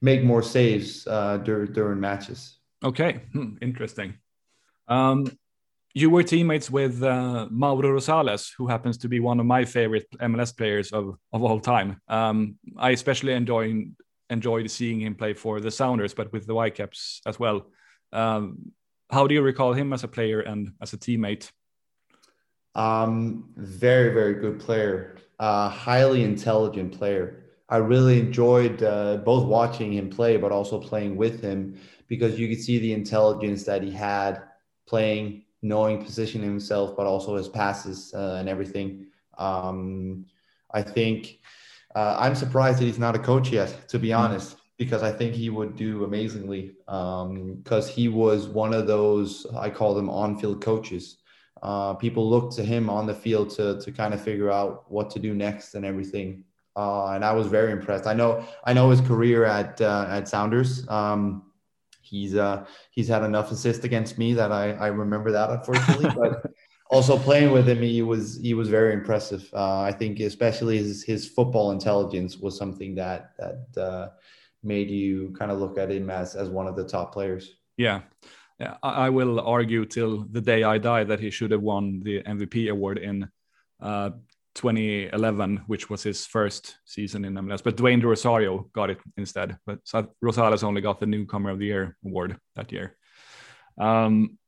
make 0.00 0.22
more 0.22 0.42
saves 0.42 1.06
uh, 1.06 1.38
during 1.38 1.72
during 1.72 2.00
matches. 2.00 2.58
Okay, 2.82 3.22
hmm, 3.32 3.56
interesting. 3.60 4.14
Um, 4.88 5.26
you 5.94 6.10
were 6.10 6.24
teammates 6.24 6.70
with 6.70 7.02
uh, 7.02 7.46
Mauro 7.50 7.96
Rosales, 7.96 8.50
who 8.58 8.66
happens 8.66 8.98
to 8.98 9.08
be 9.08 9.20
one 9.20 9.38
of 9.38 9.46
my 9.46 9.64
favorite 9.64 10.06
MLS 10.20 10.54
players 10.54 10.90
of, 10.92 11.16
of 11.32 11.42
all 11.42 11.60
time. 11.60 12.00
Um, 12.08 12.56
I 12.76 12.90
especially 12.90 13.32
enjoy 13.32 13.84
enjoyed 14.30 14.70
seeing 14.70 15.00
him 15.00 15.14
play 15.14 15.34
for 15.34 15.60
the 15.60 15.70
Sounders, 15.70 16.14
but 16.14 16.32
with 16.32 16.46
the 16.46 16.54
Whitecaps 16.54 17.20
as 17.26 17.38
well. 17.38 17.66
Um, 18.12 18.72
how 19.10 19.26
do 19.26 19.34
you 19.34 19.42
recall 19.42 19.72
him 19.72 19.92
as 19.92 20.02
a 20.02 20.08
player 20.08 20.40
and 20.40 20.72
as 20.80 20.92
a 20.92 20.96
teammate? 20.96 21.50
Um, 22.74 23.50
very, 23.56 24.12
very 24.12 24.34
good 24.34 24.58
player. 24.58 25.18
Uh, 25.38 25.68
highly 25.68 26.24
intelligent 26.24 26.98
player. 26.98 27.43
I 27.74 27.78
really 27.78 28.20
enjoyed 28.20 28.84
uh, 28.84 29.16
both 29.16 29.46
watching 29.46 29.92
him 29.92 30.08
play, 30.08 30.36
but 30.36 30.52
also 30.52 30.78
playing 30.78 31.16
with 31.16 31.42
him 31.42 31.76
because 32.06 32.38
you 32.38 32.46
could 32.48 32.62
see 32.62 32.78
the 32.78 32.92
intelligence 32.92 33.64
that 33.64 33.82
he 33.82 33.90
had 33.90 34.42
playing 34.86 35.42
knowing 35.60 36.04
position 36.04 36.40
himself, 36.40 36.96
but 36.96 37.06
also 37.06 37.34
his 37.34 37.48
passes 37.48 38.14
uh, 38.14 38.36
and 38.38 38.48
everything. 38.48 39.06
Um, 39.38 40.24
I 40.72 40.82
think 40.82 41.40
uh, 41.96 42.16
I'm 42.16 42.36
surprised 42.36 42.78
that 42.78 42.84
he's 42.84 43.00
not 43.00 43.16
a 43.16 43.18
coach 43.18 43.50
yet, 43.50 43.88
to 43.88 43.98
be 43.98 44.10
mm. 44.10 44.18
honest, 44.20 44.56
because 44.78 45.02
I 45.02 45.10
think 45.10 45.34
he 45.34 45.50
would 45.50 45.74
do 45.74 46.04
amazingly. 46.04 46.76
Because 46.86 47.88
um, 47.88 47.92
he 47.92 48.06
was 48.06 48.46
one 48.46 48.72
of 48.72 48.86
those 48.86 49.48
I 49.56 49.68
call 49.68 49.94
them 49.94 50.08
on-field 50.08 50.62
coaches. 50.62 51.16
Uh, 51.60 51.94
people 51.94 52.30
look 52.30 52.54
to 52.54 52.62
him 52.62 52.88
on 52.88 53.06
the 53.06 53.14
field 53.14 53.50
to 53.56 53.80
to 53.80 53.90
kind 53.90 54.14
of 54.14 54.20
figure 54.20 54.52
out 54.52 54.88
what 54.92 55.10
to 55.10 55.18
do 55.18 55.34
next 55.34 55.74
and 55.74 55.84
everything. 55.84 56.44
Uh, 56.76 57.12
and 57.12 57.24
I 57.24 57.32
was 57.32 57.46
very 57.46 57.72
impressed. 57.72 58.06
I 58.06 58.14
know 58.14 58.44
I 58.64 58.72
know 58.72 58.90
his 58.90 59.00
career 59.00 59.44
at 59.44 59.80
uh, 59.80 60.06
at 60.08 60.28
Sounders. 60.28 60.88
Um, 60.88 61.44
he's 62.02 62.34
uh 62.34 62.64
he's 62.90 63.08
had 63.08 63.22
enough 63.22 63.50
assists 63.50 63.84
against 63.84 64.18
me 64.18 64.34
that 64.34 64.52
I 64.52 64.72
I 64.72 64.88
remember 64.88 65.32
that 65.32 65.50
unfortunately, 65.50 66.10
but 66.16 66.44
also 66.90 67.18
playing 67.18 67.50
with 67.50 67.68
him 67.68 67.80
he 67.82 68.02
was 68.02 68.38
he 68.40 68.54
was 68.54 68.68
very 68.68 68.92
impressive. 68.92 69.48
Uh, 69.52 69.80
I 69.80 69.92
think 69.92 70.20
especially 70.20 70.78
his 70.78 71.02
his 71.02 71.28
football 71.28 71.72
intelligence 71.72 72.38
was 72.38 72.56
something 72.56 72.94
that 72.96 73.32
that 73.38 73.82
uh, 73.82 74.08
made 74.62 74.90
you 74.90 75.34
kind 75.38 75.50
of 75.50 75.58
look 75.58 75.78
at 75.78 75.90
him 75.90 76.10
as 76.10 76.34
as 76.34 76.48
one 76.48 76.66
of 76.66 76.76
the 76.76 76.84
top 76.84 77.12
players. 77.12 77.56
Yeah. 77.76 78.02
Yeah, 78.60 78.76
I 78.84 79.10
will 79.10 79.40
argue 79.40 79.84
till 79.84 80.26
the 80.30 80.40
day 80.40 80.62
I 80.62 80.78
die 80.78 81.02
that 81.02 81.18
he 81.18 81.28
should 81.28 81.50
have 81.50 81.60
won 81.60 82.00
the 82.04 82.22
MVP 82.22 82.70
award 82.70 82.98
in 82.98 83.28
uh, 83.80 84.10
2011, 84.54 85.64
which 85.66 85.90
was 85.90 86.02
his 86.02 86.26
first 86.26 86.76
season 86.84 87.24
in 87.24 87.34
MLS. 87.34 87.62
But 87.62 87.76
Dwayne 87.76 88.00
De 88.00 88.06
Rosario 88.06 88.68
got 88.72 88.90
it 88.90 88.98
instead. 89.16 89.58
But 89.66 89.84
Rosales 90.24 90.62
only 90.62 90.80
got 90.80 91.00
the 91.00 91.06
Newcomer 91.06 91.50
of 91.50 91.58
the 91.58 91.66
Year 91.66 91.96
award 92.04 92.38
that 92.54 92.72
year. 92.72 92.96
Um, 93.78 94.38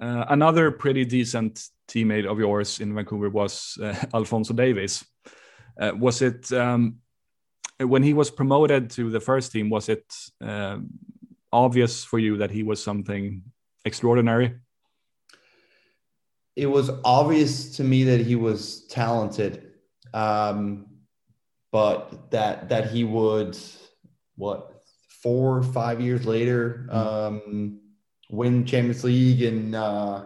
uh, 0.00 0.26
another 0.28 0.70
pretty 0.70 1.04
decent 1.04 1.62
teammate 1.88 2.26
of 2.26 2.38
yours 2.38 2.80
in 2.80 2.94
Vancouver 2.94 3.30
was 3.30 3.78
uh, 3.82 3.94
Alfonso 4.14 4.54
Davies. 4.54 5.04
Uh, 5.80 5.92
was 5.96 6.22
it 6.22 6.52
um, 6.52 6.96
when 7.78 8.02
he 8.02 8.14
was 8.14 8.30
promoted 8.30 8.90
to 8.90 9.10
the 9.10 9.20
first 9.20 9.52
team? 9.52 9.70
Was 9.70 9.88
it 9.88 10.04
uh, 10.44 10.78
obvious 11.52 12.04
for 12.04 12.18
you 12.18 12.38
that 12.38 12.50
he 12.50 12.62
was 12.62 12.82
something 12.82 13.42
extraordinary? 13.84 14.54
It 16.56 16.66
was 16.66 16.90
obvious 17.04 17.76
to 17.76 17.84
me 17.84 18.04
that 18.04 18.20
he 18.20 18.34
was 18.34 18.86
talented, 18.86 19.72
um, 20.14 20.86
but 21.70 22.30
that 22.30 22.70
that 22.70 22.90
he 22.90 23.04
would 23.04 23.56
what 24.36 24.82
four 25.22 25.58
or 25.58 25.62
five 25.62 26.00
years 26.00 26.26
later 26.26 26.86
mm-hmm. 26.90 26.96
um, 26.96 27.80
win 28.30 28.64
Champions 28.64 29.04
League 29.04 29.42
and 29.42 29.74
uh, 29.74 30.24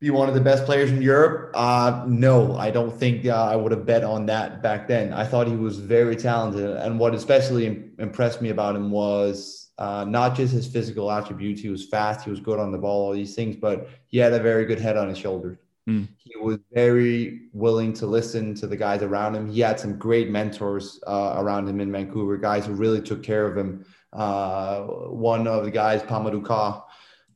be 0.00 0.10
one 0.10 0.28
of 0.28 0.34
the 0.34 0.40
best 0.40 0.64
players 0.64 0.90
in 0.90 1.00
Europe. 1.00 1.52
Uh, 1.54 2.04
no, 2.08 2.56
I 2.56 2.70
don't 2.70 2.96
think 2.96 3.24
uh, 3.24 3.44
I 3.44 3.54
would 3.54 3.72
have 3.72 3.86
bet 3.86 4.02
on 4.02 4.26
that 4.26 4.62
back 4.62 4.88
then. 4.88 5.12
I 5.12 5.24
thought 5.24 5.46
he 5.46 5.56
was 5.56 5.78
very 5.78 6.16
talented, 6.16 6.76
and 6.76 6.98
what 6.98 7.14
especially 7.14 7.66
impressed 7.98 8.42
me 8.42 8.50
about 8.50 8.74
him 8.74 8.90
was 8.90 9.65
uh, 9.78 10.04
not 10.08 10.34
just 10.34 10.52
his 10.52 10.66
physical 10.66 11.10
attributes. 11.10 11.60
He 11.60 11.68
was 11.68 11.86
fast, 11.86 12.24
he 12.24 12.30
was 12.30 12.40
good 12.40 12.58
on 12.58 12.72
the 12.72 12.78
ball, 12.78 13.06
all 13.06 13.12
these 13.12 13.34
things, 13.34 13.56
but 13.56 13.88
he 14.06 14.18
had 14.18 14.32
a 14.32 14.40
very 14.40 14.64
good 14.64 14.80
head 14.80 14.96
on 14.96 15.08
his 15.08 15.18
shoulders. 15.18 15.58
Mm. 15.88 16.08
He 16.18 16.36
was 16.36 16.58
very 16.72 17.48
willing 17.52 17.92
to 17.94 18.06
listen 18.06 18.54
to 18.56 18.66
the 18.66 18.76
guys 18.76 19.02
around 19.02 19.36
him. 19.36 19.48
He 19.48 19.60
had 19.60 19.78
some 19.78 19.98
great 19.98 20.30
mentors 20.30 21.00
uh, 21.06 21.34
around 21.38 21.68
him 21.68 21.80
in 21.80 21.92
Vancouver, 21.92 22.36
guys 22.36 22.66
who 22.66 22.72
really 22.72 23.00
took 23.00 23.22
care 23.22 23.46
of 23.46 23.56
him. 23.56 23.84
Uh, 24.12 24.80
one 24.80 25.46
of 25.46 25.64
the 25.64 25.70
guys, 25.70 26.02
Pa-Modou 26.02 26.44
Kah, 26.44 26.84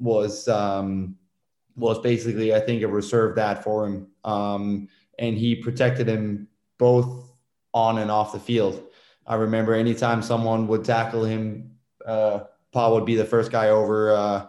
was 0.01 0.49
um, 0.49 1.17
was 1.77 1.99
basically, 2.01 2.55
I 2.55 2.61
think, 2.61 2.83
a 2.83 2.89
reserve 2.89 3.37
that 3.37 3.63
for 3.63 3.87
him, 3.87 4.09
um, 4.25 4.89
and 5.19 5.37
he 5.37 5.55
protected 5.55 6.09
him 6.09 6.49
both 6.79 7.31
on 7.73 7.99
and 7.99 8.11
off 8.11 8.33
the 8.33 8.41
field. 8.41 8.83
I 9.27 9.37
remember 9.37 9.75
anytime 9.75 10.23
someone 10.23 10.67
would 10.67 10.85
tackle 10.85 11.25
him 11.25 11.70
uh, 12.07 12.41
Paul 12.73 12.95
would 12.95 13.05
be 13.05 13.17
the 13.17 13.25
first 13.25 13.51
guy 13.51 13.69
over 13.69 14.13
uh, 14.13 14.47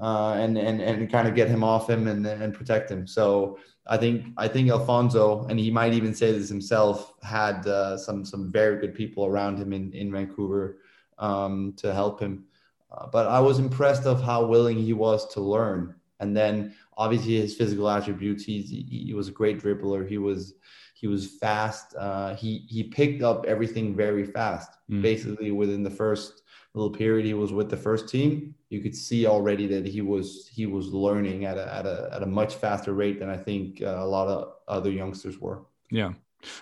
uh, 0.00 0.34
and 0.34 0.56
and 0.56 0.80
and 0.80 1.10
kind 1.10 1.28
of 1.28 1.34
get 1.34 1.48
him 1.48 1.62
off 1.62 1.88
him 1.88 2.06
and 2.08 2.26
and 2.26 2.54
protect 2.54 2.90
him. 2.90 3.06
So 3.06 3.58
I 3.86 3.96
think 3.96 4.26
I 4.36 4.48
think 4.48 4.70
Alfonso, 4.70 5.46
and 5.48 5.58
he 5.58 5.70
might 5.70 5.92
even 5.92 6.14
say 6.14 6.32
this 6.32 6.48
himself, 6.48 7.12
had 7.22 7.66
uh, 7.66 7.96
some 7.98 8.24
some 8.24 8.50
very 8.50 8.78
good 8.78 8.94
people 8.94 9.26
around 9.26 9.58
him 9.58 9.72
in 9.72 9.92
in 9.92 10.10
Vancouver 10.12 10.78
um, 11.18 11.74
to 11.76 11.92
help 11.92 12.20
him. 12.20 12.44
Uh, 12.90 13.06
but 13.06 13.26
I 13.26 13.40
was 13.40 13.58
impressed 13.58 14.06
of 14.06 14.22
how 14.22 14.46
willing 14.46 14.78
he 14.78 14.92
was 14.92 15.26
to 15.34 15.40
learn. 15.40 15.94
And 16.18 16.36
then 16.36 16.74
obviously 16.96 17.40
his 17.40 17.56
physical 17.56 17.88
attributes. 17.88 18.44
He 18.44 18.62
he 19.06 19.14
was 19.14 19.28
a 19.28 19.32
great 19.32 19.60
dribbler. 19.60 20.08
He 20.08 20.18
was 20.18 20.54
he 20.94 21.06
was 21.06 21.26
fast. 21.26 21.94
Uh, 21.98 22.34
he 22.34 22.58
he 22.68 22.84
picked 22.84 23.22
up 23.22 23.44
everything 23.46 23.96
very 23.96 24.24
fast. 24.24 24.70
Mm. 24.90 25.02
Basically 25.02 25.50
within 25.50 25.82
the 25.82 25.90
first 25.90 26.39
little 26.74 26.92
period 26.92 27.26
he 27.26 27.34
was 27.34 27.52
with 27.52 27.68
the 27.68 27.76
first 27.76 28.08
team, 28.08 28.54
you 28.68 28.80
could 28.80 28.94
see 28.94 29.26
already 29.26 29.66
that 29.66 29.86
he 29.86 30.00
was 30.00 30.48
he 30.52 30.66
was 30.66 30.92
learning 30.92 31.44
at 31.44 31.58
a 31.58 31.74
at 31.74 31.86
a 31.86 32.10
at 32.12 32.22
a 32.22 32.26
much 32.26 32.54
faster 32.54 32.92
rate 32.92 33.18
than 33.18 33.28
I 33.28 33.36
think 33.36 33.82
uh, 33.82 33.96
a 33.98 34.06
lot 34.06 34.28
of 34.28 34.52
other 34.68 34.90
youngsters 34.90 35.38
were. 35.38 35.66
Yeah, 35.90 36.12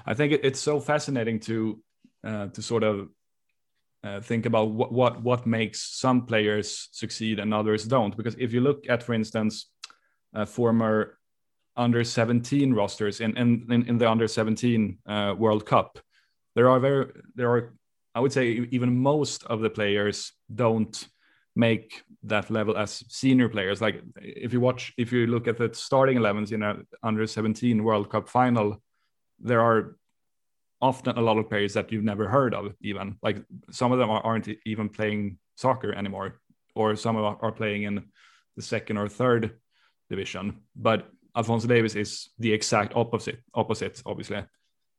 I 0.07 0.15
think 0.15 0.33
it, 0.33 0.41
it's 0.45 0.61
so 0.61 0.81
fascinating 0.81 1.41
to 1.41 1.83
uh, 2.25 2.47
to 2.49 2.63
sort 2.63 2.83
of 2.83 3.09
uh, 4.03 4.21
think 4.21 4.47
about 4.47 4.71
what, 4.71 4.93
what 4.93 5.23
what 5.23 5.47
makes 5.47 5.81
some 5.81 6.25
players 6.25 6.89
succeed 6.93 7.39
and 7.39 7.53
others 7.53 7.85
don't. 7.85 8.17
Because 8.17 8.35
if 8.39 8.53
you 8.53 8.61
look 8.61 8.89
at, 8.89 9.03
for 9.03 9.13
instance, 9.13 9.71
uh, 10.35 10.47
former 10.47 11.19
under 11.77 12.03
17 12.03 12.73
rosters 12.73 13.21
in 13.21 13.37
in, 13.37 13.85
in 13.87 13.99
the 13.99 14.11
under 14.11 14.27
17 14.27 14.99
uh, 15.07 15.35
World 15.37 15.67
Cup, 15.67 15.99
there 16.55 16.71
are 16.71 16.81
very 16.81 17.13
there 17.35 17.51
are 17.51 17.75
I 18.19 18.21
would 18.21 18.33
say 18.33 18.67
even 18.73 18.99
most 18.99 19.45
of 19.45 19.61
the 19.61 19.71
players 19.71 20.33
don't 20.53 21.09
make 21.55 22.03
that 22.25 22.51
level 22.51 22.77
as 22.77 23.05
senior 23.09 23.49
players. 23.49 23.81
Like 23.81 24.03
if 24.17 24.53
you 24.53 24.59
watch, 24.59 24.93
if 24.99 25.13
you 25.13 25.29
look 25.29 25.47
at 25.47 25.57
the 25.57 25.71
starting 25.73 26.19
11s 26.19 26.51
in 26.51 26.65
a 26.65 26.79
under 27.01 27.29
17 27.29 27.85
World 27.85 28.11
Cup 28.11 28.29
final, 28.29 28.83
there 29.39 29.61
are 29.61 29.97
often 30.81 31.17
a 31.17 31.21
lot 31.21 31.39
of 31.39 31.49
players 31.49 31.75
that 31.75 31.93
you've 31.93 32.03
never 32.03 32.27
heard 32.27 32.55
of, 32.55 32.75
even 32.81 33.19
like 33.23 33.37
some 33.71 33.93
of 33.93 34.01
them 34.01 34.11
aren't 34.11 34.49
even 34.67 34.89
playing 34.89 35.39
soccer 35.55 35.95
anymore, 35.95 36.41
or 36.75 36.97
some 36.97 37.15
of 37.15 37.39
are 37.41 37.53
playing 37.53 37.85
in 37.85 38.03
the 38.57 38.63
second 38.63 38.97
or 38.97 39.09
third 39.09 39.61
division. 40.11 40.59
But 40.75 41.09
Alfonso 41.37 41.69
Davies 41.69 41.95
is 41.95 42.31
the 42.41 42.53
exact 42.53 42.97
opposite, 42.97 43.39
opposite, 43.55 44.03
obviously. 44.05 44.43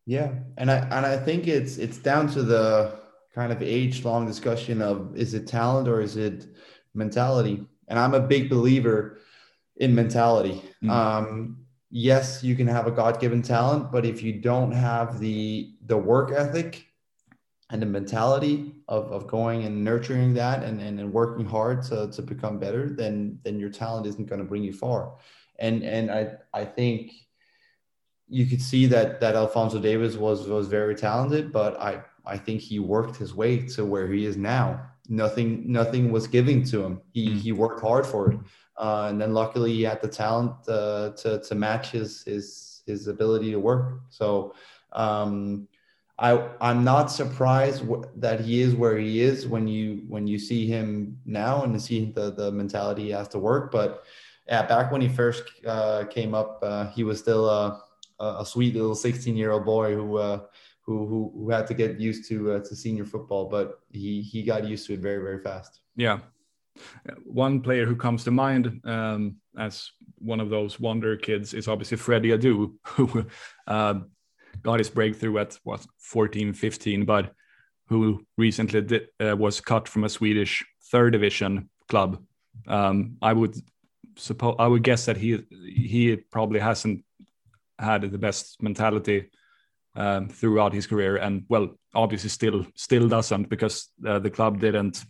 Yeah, 0.05 0.31
and 0.57 0.71
I 0.71 0.77
and 0.77 1.05
I 1.05 1.17
think 1.17 1.47
it's 1.47 1.77
it's 1.77 1.97
down 1.97 2.27
to 2.29 2.43
the 2.43 2.98
kind 3.33 3.51
of 3.51 3.61
age 3.61 4.03
long 4.03 4.25
discussion 4.25 4.81
of 4.81 5.15
is 5.15 5.33
it 5.33 5.47
talent 5.47 5.87
or 5.87 6.01
is 6.01 6.17
it 6.17 6.47
mentality? 6.93 7.65
And 7.87 7.97
I'm 7.99 8.13
a 8.13 8.19
big 8.19 8.49
believer 8.49 9.19
in 9.77 9.95
mentality. 9.95 10.61
Mm-hmm. 10.83 10.89
Um, 10.89 11.65
yes, 11.89 12.43
you 12.43 12.55
can 12.55 12.67
have 12.67 12.87
a 12.87 12.91
God 12.91 13.19
given 13.19 13.41
talent, 13.41 13.91
but 13.91 14.05
if 14.05 14.21
you 14.21 14.33
don't 14.33 14.71
have 14.71 15.19
the 15.19 15.73
the 15.85 15.97
work 15.97 16.31
ethic 16.31 16.85
and 17.71 17.81
the 17.81 17.85
mentality 17.85 18.75
of, 18.87 19.11
of 19.11 19.27
going 19.27 19.63
and 19.63 19.83
nurturing 19.83 20.33
that 20.33 20.63
and, 20.63 20.81
and, 20.81 20.99
and 20.99 21.13
working 21.13 21.45
hard 21.45 21.83
to, 21.83 22.09
to 22.11 22.21
become 22.21 22.59
better, 22.59 22.89
then 22.89 23.39
then 23.43 23.59
your 23.59 23.69
talent 23.69 24.07
isn't 24.07 24.27
going 24.27 24.39
to 24.39 24.45
bring 24.45 24.63
you 24.63 24.73
far. 24.73 25.15
And 25.59 25.83
and 25.83 26.11
I 26.11 26.33
I 26.53 26.65
think 26.65 27.11
you 28.27 28.45
could 28.45 28.61
see 28.61 28.85
that 28.87 29.19
that 29.21 29.35
Alfonso 29.35 29.79
Davies 29.79 30.17
was 30.17 30.47
was 30.47 30.67
very 30.67 30.95
talented, 30.95 31.51
but 31.51 31.79
I 31.79 32.03
I 32.29 32.37
think 32.37 32.61
he 32.61 32.79
worked 32.79 33.15
his 33.17 33.33
way 33.33 33.57
to 33.75 33.85
where 33.85 34.07
he 34.07 34.25
is 34.25 34.37
now. 34.37 34.81
Nothing, 35.07 35.71
nothing 35.71 36.11
was 36.11 36.27
given 36.27 36.63
to 36.65 36.83
him. 36.83 37.01
He 37.11 37.29
mm. 37.29 37.39
he 37.39 37.51
worked 37.51 37.81
hard 37.81 38.05
for 38.05 38.31
it, 38.31 38.39
uh, 38.77 39.07
and 39.09 39.19
then 39.19 39.33
luckily 39.33 39.73
he 39.73 39.81
had 39.81 40.01
the 40.01 40.07
talent 40.07 40.53
uh, 40.67 41.11
to 41.17 41.41
to 41.41 41.55
match 41.55 41.91
his 41.91 42.23
his 42.23 42.83
his 42.85 43.07
ability 43.07 43.51
to 43.51 43.59
work. 43.59 44.01
So 44.09 44.53
um, 44.93 45.67
I 46.19 46.47
I'm 46.61 46.83
not 46.83 47.07
surprised 47.07 47.81
w- 47.81 48.03
that 48.17 48.41
he 48.41 48.61
is 48.61 48.75
where 48.75 48.97
he 48.97 49.21
is 49.21 49.47
when 49.47 49.67
you 49.67 50.03
when 50.07 50.27
you 50.27 50.37
see 50.37 50.67
him 50.67 51.17
now 51.25 51.63
and 51.63 51.81
see 51.81 52.11
the 52.11 52.31
the 52.31 52.51
mentality 52.51 53.05
he 53.05 53.09
has 53.11 53.27
to 53.29 53.39
work. 53.39 53.71
But 53.71 54.03
yeah, 54.47 54.65
back 54.65 54.91
when 54.91 55.01
he 55.01 55.07
first 55.07 55.43
uh, 55.65 56.05
came 56.09 56.35
up, 56.35 56.59
uh, 56.61 56.87
he 56.87 57.03
was 57.03 57.19
still 57.19 57.47
a, 57.49 57.83
a 58.19 58.45
sweet 58.45 58.73
little 58.73 58.95
16 58.95 59.35
year 59.37 59.51
old 59.51 59.65
boy 59.65 59.95
who 59.95 60.17
uh, 60.17 60.39
who 60.89 61.05
who, 61.05 61.31
who 61.35 61.49
had 61.51 61.67
to 61.67 61.75
get 61.75 61.99
used 61.99 62.27
to 62.29 62.53
uh, 62.53 62.59
to 62.59 62.75
senior 62.75 63.05
football, 63.05 63.45
but 63.45 63.79
he 63.91 64.21
he 64.21 64.41
got 64.41 64.67
used 64.67 64.87
to 64.87 64.93
it 64.93 64.99
very 64.99 65.21
very 65.21 65.39
fast. 65.39 65.81
Yeah, 65.95 66.19
one 67.25 67.61
player 67.61 67.85
who 67.85 67.95
comes 67.95 68.23
to 68.23 68.31
mind 68.31 68.81
um, 68.85 69.35
as 69.57 69.91
one 70.17 70.39
of 70.39 70.49
those 70.49 70.79
wonder 70.79 71.15
kids 71.15 71.53
is 71.53 71.67
obviously 71.67 71.97
Freddie 71.97 72.29
Adu, 72.29 72.73
who 72.87 73.25
uh, 73.67 73.99
got 74.63 74.79
his 74.79 74.89
breakthrough 74.89 75.37
at 75.37 75.59
what 75.63 75.85
14, 75.99 76.53
15, 76.53 77.05
but 77.05 77.33
who 77.87 78.25
recently 78.37 78.81
did, 78.81 79.07
uh, 79.19 79.35
was 79.37 79.61
cut 79.61 79.87
from 79.87 80.03
a 80.03 80.09
Swedish 80.09 80.65
third 80.91 81.13
division 81.13 81.69
club. 81.87 82.23
Um, 82.67 83.17
I 83.21 83.33
would 83.33 83.55
suppose 84.17 84.55
I 84.57 84.65
would 84.65 84.83
guess 84.83 85.05
that 85.05 85.17
he 85.17 85.45
he 85.51 86.15
probably 86.15 86.59
hasn't 86.59 87.05
had 87.77 88.01
the 88.01 88.17
best 88.17 88.61
mentality 88.61 89.29
um, 89.95 90.29
throughout 90.29 90.73
his 90.73 90.87
career, 90.87 91.17
and 91.17 91.43
well, 91.49 91.69
obviously 91.93 92.29
still 92.29 92.65
still 92.75 93.07
doesn't 93.07 93.49
because 93.49 93.89
uh, 94.05 94.19
the 94.19 94.29
club 94.29 94.59
didn't. 94.59 95.03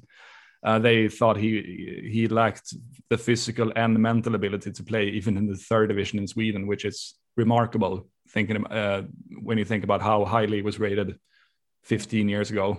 Uh, 0.63 0.79
they 0.79 1.07
thought 1.07 1.37
he 1.37 2.09
he 2.11 2.27
lacked 2.27 2.73
the 3.09 3.17
physical 3.17 3.71
and 3.75 3.97
mental 3.97 4.35
ability 4.35 4.71
to 4.71 4.83
play 4.83 5.07
even 5.09 5.37
in 5.37 5.47
the 5.47 5.55
third 5.55 5.89
division 5.89 6.19
in 6.19 6.27
Sweden, 6.27 6.67
which 6.67 6.85
is 6.85 7.15
remarkable. 7.37 8.07
Thinking 8.29 8.65
uh, 8.67 9.03
when 9.41 9.57
you 9.57 9.65
think 9.65 9.83
about 9.83 10.01
how 10.01 10.25
highly 10.25 10.57
he 10.57 10.61
was 10.61 10.79
rated 10.79 11.17
15 11.83 12.29
years 12.29 12.51
ago. 12.51 12.77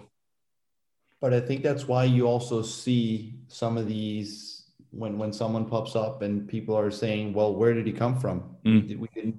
But 1.21 1.35
I 1.35 1.41
think 1.41 1.63
that's 1.63 1.87
why 1.87 2.05
you 2.05 2.27
also 2.27 2.63
see 2.63 3.35
some 3.49 3.77
of 3.77 3.87
these 3.87 4.61
when 4.91 5.19
when 5.19 5.33
someone 5.33 5.67
pops 5.67 5.95
up 5.97 6.23
and 6.23 6.49
people 6.49 6.77
are 6.77 6.91
saying, 6.91 7.33
"Well, 7.33 7.55
where 7.55 7.75
did 7.75 7.87
he 7.87 7.93
come 7.93 8.19
from? 8.19 8.57
Mm. 8.65 8.89
We, 8.89 8.97
we, 8.97 9.09
didn't 9.15 9.37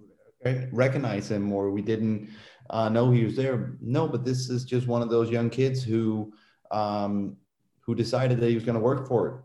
recognize 0.72 1.30
him, 1.30 1.52
or 1.52 1.72
we 1.72 1.82
didn't 1.82 2.30
uh, 2.70 2.90
know 2.90 3.12
he 3.12 3.24
was 3.24 3.36
there." 3.36 3.78
No, 3.82 4.08
but 4.08 4.26
this 4.26 4.50
is 4.50 4.64
just 4.64 4.88
one 4.88 5.02
of 5.02 5.10
those 5.10 5.30
young 5.30 5.50
kids 5.50 5.84
who 5.84 6.34
um, 6.72 7.38
who 7.82 7.96
decided 7.96 8.40
that 8.40 8.50
he 8.50 8.56
was 8.56 8.64
going 8.64 8.78
to 8.78 8.84
work 8.84 9.08
for 9.08 9.28
it. 9.28 9.36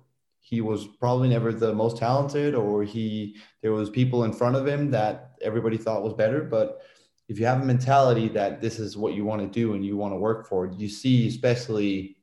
He 0.40 0.60
was 0.60 0.86
probably 0.86 1.28
never 1.28 1.52
the 1.52 1.74
most 1.74 1.96
talented, 1.96 2.54
or 2.54 2.84
he 2.84 3.36
there 3.62 3.72
was 3.72 3.90
people 3.90 4.24
in 4.24 4.32
front 4.32 4.56
of 4.56 4.66
him 4.66 4.90
that 4.92 5.32
everybody 5.42 5.76
thought 5.76 6.02
was 6.02 6.14
better, 6.14 6.42
but 6.42 6.80
if 7.28 7.40
you 7.40 7.46
have 7.46 7.62
a 7.62 7.64
mentality 7.64 8.28
that 8.28 8.60
this 8.60 8.78
is 8.78 8.96
what 8.96 9.14
you 9.14 9.24
want 9.24 9.42
to 9.42 9.48
do 9.48 9.74
and 9.74 9.84
you 9.84 9.96
want 9.96 10.12
to 10.14 10.18
work 10.18 10.46
for 10.48 10.66
it, 10.66 10.78
you 10.78 10.88
see, 10.88 11.26
especially 11.26 12.16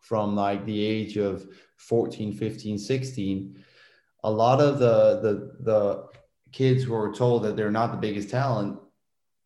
from 0.00 0.34
like 0.34 0.64
the 0.64 0.84
age 0.84 1.18
of 1.18 1.46
14, 1.76 2.32
15, 2.32 2.78
16, 2.78 3.64
a 4.24 4.30
lot 4.30 4.60
of 4.60 4.78
the 4.78 5.20
the 5.20 5.62
the 5.62 6.09
kids 6.52 6.84
who 6.84 6.94
are 6.94 7.12
told 7.12 7.42
that 7.44 7.56
they're 7.56 7.70
not 7.70 7.92
the 7.92 7.98
biggest 7.98 8.30
talent 8.30 8.78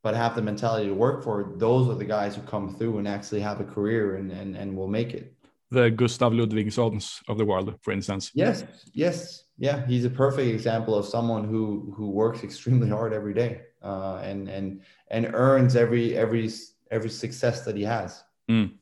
but 0.04 0.14
have 0.14 0.36
the 0.36 0.42
mentality 0.42 0.86
to 0.86 0.94
work 0.94 1.24
for 1.24 1.40
it, 1.40 1.58
those 1.58 1.88
are 1.88 1.94
the 1.94 2.04
guys 2.04 2.36
who 2.36 2.42
come 2.42 2.74
through 2.76 2.98
and 2.98 3.08
actually 3.08 3.40
have 3.40 3.58
a 3.58 3.64
career 3.64 4.16
and 4.16 4.30
and, 4.30 4.54
and 4.54 4.76
will 4.76 4.86
make 4.86 5.14
it. 5.14 5.34
The 5.70 5.90
Gustav 5.90 6.32
Ludwig 6.32 6.68
Ludwigsons 6.68 7.22
of 7.26 7.38
the 7.38 7.44
world, 7.44 7.74
for 7.80 7.92
instance. 7.92 8.30
Yes, 8.34 8.64
yes, 8.92 9.44
yeah. 9.58 9.84
He's 9.86 10.04
a 10.04 10.10
perfect 10.10 10.48
example 10.48 10.94
of 10.94 11.06
someone 11.06 11.44
who 11.44 11.92
who 11.96 12.10
works 12.10 12.44
extremely 12.44 12.88
hard 12.96 13.12
every 13.12 13.34
day 13.34 13.62
uh, 13.82 14.16
and 14.22 14.48
and 14.48 14.82
and 15.08 15.30
earns 15.32 15.74
every 15.74 16.16
every 16.16 16.50
every 16.90 17.10
success 17.10 17.64
that 17.64 17.76
he 17.76 17.84
has. 17.84 18.22
Mm. 18.50 18.72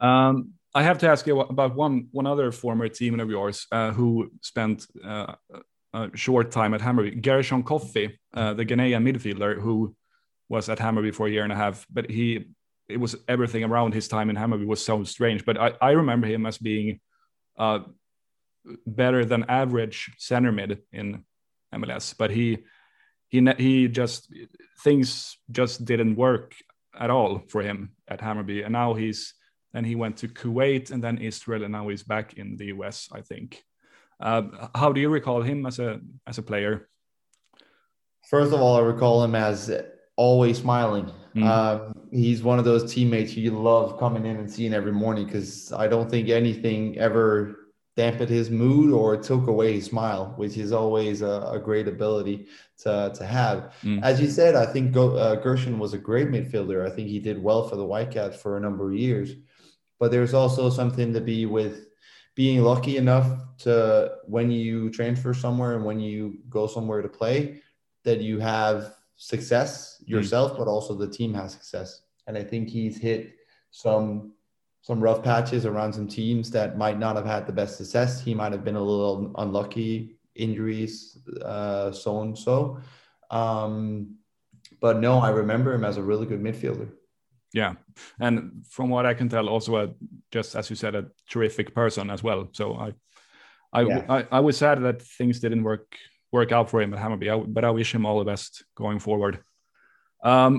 Um, 0.00 0.52
I 0.74 0.82
have 0.82 0.98
to 0.98 1.08
ask 1.08 1.26
you 1.26 1.40
about 1.40 1.74
one 1.74 2.08
one 2.12 2.26
other 2.26 2.52
former 2.52 2.88
teammate 2.88 3.22
of 3.22 3.30
yours 3.30 3.66
uh, 3.72 3.90
who 3.92 4.30
spent 4.42 4.86
uh, 5.02 5.34
a 5.94 6.10
short 6.14 6.50
time 6.50 6.74
at 6.74 6.80
Hammarby. 6.80 7.22
Gershon 7.22 7.62
Koffie, 7.62 8.18
uh, 8.34 8.52
the 8.52 8.66
Ghanaian 8.66 9.02
midfielder 9.08 9.60
who 9.60 9.94
was 10.48 10.68
at 10.68 10.78
Hammarby 10.78 11.14
for 11.14 11.26
a 11.26 11.30
year 11.30 11.44
and 11.44 11.52
a 11.52 11.56
half, 11.56 11.86
but 11.90 12.10
he 12.10 12.46
it 12.88 12.98
was 12.98 13.16
everything 13.28 13.64
around 13.64 13.94
his 13.94 14.08
time 14.08 14.28
in 14.28 14.36
Hammarby 14.36 14.66
was 14.66 14.84
so 14.84 15.04
strange. 15.04 15.46
But 15.46 15.58
I, 15.58 15.72
I 15.80 15.90
remember 15.92 16.26
him 16.26 16.44
as 16.44 16.58
being 16.58 17.00
uh, 17.58 17.80
better 18.86 19.24
than 19.24 19.44
average 19.48 20.10
center 20.18 20.52
mid 20.52 20.82
in 20.92 21.24
MLS, 21.74 22.14
but 22.18 22.30
he 22.30 22.58
he 23.28 23.40
he 23.56 23.88
just 23.88 24.28
things 24.82 25.38
just 25.50 25.84
didn't 25.84 26.16
work 26.16 26.54
at 26.98 27.10
all 27.10 27.42
for 27.48 27.62
him 27.62 27.92
at 28.08 28.20
Hammarby, 28.20 28.64
and 28.64 28.72
now 28.72 28.94
he's 28.94 29.34
then 29.72 29.84
he 29.84 29.94
went 29.94 30.16
to 30.18 30.28
Kuwait 30.28 30.90
and 30.90 31.02
then 31.02 31.18
Israel, 31.18 31.62
and 31.62 31.72
now 31.72 31.88
he's 31.88 32.02
back 32.02 32.34
in 32.34 32.56
the 32.56 32.66
US, 32.66 33.08
I 33.12 33.22
think. 33.22 33.64
Uh, 34.20 34.42
how 34.74 34.92
do 34.92 35.00
you 35.00 35.08
recall 35.08 35.42
him 35.42 35.66
as 35.66 35.78
a 35.78 36.00
as 36.26 36.38
a 36.38 36.42
player? 36.42 36.88
First 38.30 38.52
of 38.52 38.60
all, 38.60 38.76
I 38.76 38.80
recall 38.80 39.22
him 39.22 39.34
as 39.34 39.70
always 40.16 40.58
smiling. 40.58 41.10
Mm. 41.34 41.44
Um, 41.44 42.08
he's 42.10 42.42
one 42.42 42.58
of 42.58 42.64
those 42.64 42.92
teammates 42.92 43.36
you 43.36 43.50
love 43.50 43.98
coming 43.98 44.24
in 44.24 44.36
and 44.36 44.50
seeing 44.50 44.72
every 44.72 44.92
morning 44.92 45.26
because 45.26 45.72
I 45.72 45.88
don't 45.88 46.08
think 46.08 46.28
anything 46.28 46.96
ever 46.98 47.64
dampened 47.96 48.30
his 48.30 48.50
mood 48.50 48.92
or 48.92 49.16
took 49.16 49.46
away 49.46 49.74
his 49.74 49.86
smile, 49.86 50.32
which 50.36 50.56
is 50.56 50.72
always 50.72 51.22
a, 51.22 51.48
a 51.52 51.58
great 51.58 51.86
ability 51.86 52.46
to, 52.78 53.12
to 53.14 53.26
have. 53.26 53.72
Mm. 53.82 54.02
As 54.02 54.20
you 54.20 54.28
said, 54.28 54.54
I 54.54 54.66
think 54.66 54.92
Go, 54.92 55.16
uh, 55.16 55.36
Gershon 55.36 55.78
was 55.78 55.92
a 55.92 55.98
great 55.98 56.28
midfielder. 56.28 56.90
I 56.90 56.94
think 56.94 57.08
he 57.08 57.20
did 57.20 57.42
well 57.42 57.68
for 57.68 57.76
the 57.76 57.86
Whitecaps 57.86 58.40
for 58.40 58.56
a 58.56 58.60
number 58.60 58.90
of 58.90 58.98
years. 58.98 59.32
But 60.00 60.10
there's 60.10 60.34
also 60.34 60.70
something 60.70 61.12
to 61.12 61.20
be 61.20 61.46
with 61.46 61.86
being 62.34 62.62
lucky 62.62 62.96
enough 62.96 63.28
to 63.58 64.16
when 64.26 64.50
you 64.50 64.90
transfer 64.90 65.32
somewhere 65.32 65.76
and 65.76 65.84
when 65.84 66.00
you 66.00 66.38
go 66.48 66.66
somewhere 66.66 67.02
to 67.02 67.08
play 67.08 67.60
that 68.04 68.20
you 68.20 68.38
have 68.38 68.94
success 69.16 70.02
mm. 70.02 70.08
yourself, 70.08 70.52
mm. 70.52 70.58
but 70.58 70.68
also 70.68 70.94
the 70.94 71.08
team 71.08 71.34
has 71.34 71.52
success. 71.52 72.02
And 72.26 72.36
I 72.36 72.42
think 72.42 72.68
he's 72.68 72.98
hit 72.98 73.34
some 73.70 74.32
some 74.82 75.00
rough 75.00 75.22
patches 75.22 75.64
around 75.64 75.94
some 75.94 76.06
teams 76.06 76.50
that 76.50 76.76
might 76.76 76.98
not 76.98 77.16
have 77.16 77.24
had 77.24 77.46
the 77.46 77.52
best 77.52 77.78
success. 77.78 78.20
He 78.20 78.34
might 78.34 78.52
have 78.52 78.64
been 78.64 78.76
a 78.76 78.82
little 78.82 79.32
unlucky, 79.38 80.18
injuries, 80.34 81.18
uh, 81.42 81.90
so 81.90 82.20
and 82.20 82.36
so. 82.36 82.78
Um, 83.30 84.16
but 84.82 84.98
no, 84.98 85.20
I 85.20 85.30
remember 85.30 85.72
him 85.72 85.84
as 85.84 85.96
a 85.96 86.02
really 86.02 86.26
good 86.26 86.42
midfielder. 86.42 86.90
Yeah, 87.54 87.74
and 88.20 88.66
from 88.68 88.90
what 88.90 89.06
I 89.06 89.14
can 89.14 89.30
tell, 89.30 89.48
also 89.48 89.76
a, 89.76 89.94
just 90.34 90.56
as 90.56 90.68
you 90.68 90.76
said, 90.76 90.94
a 90.96 91.06
terrific 91.30 91.74
person 91.74 92.10
as 92.10 92.22
well. 92.22 92.48
So 92.52 92.74
I, 92.74 92.88
I, 93.72 93.80
yeah. 93.82 94.04
I, 94.08 94.26
I, 94.38 94.40
was 94.40 94.56
sad 94.58 94.82
that 94.82 95.00
things 95.00 95.38
didn't 95.38 95.62
work 95.62 95.86
work 96.32 96.50
out 96.50 96.68
for 96.68 96.82
him 96.82 96.92
at 96.92 97.00
Hammarby, 97.00 97.28
I, 97.32 97.36
but 97.56 97.64
I 97.64 97.70
wish 97.70 97.94
him 97.94 98.04
all 98.04 98.18
the 98.18 98.30
best 98.34 98.64
going 98.74 98.98
forward. 98.98 99.38
Um, 100.24 100.52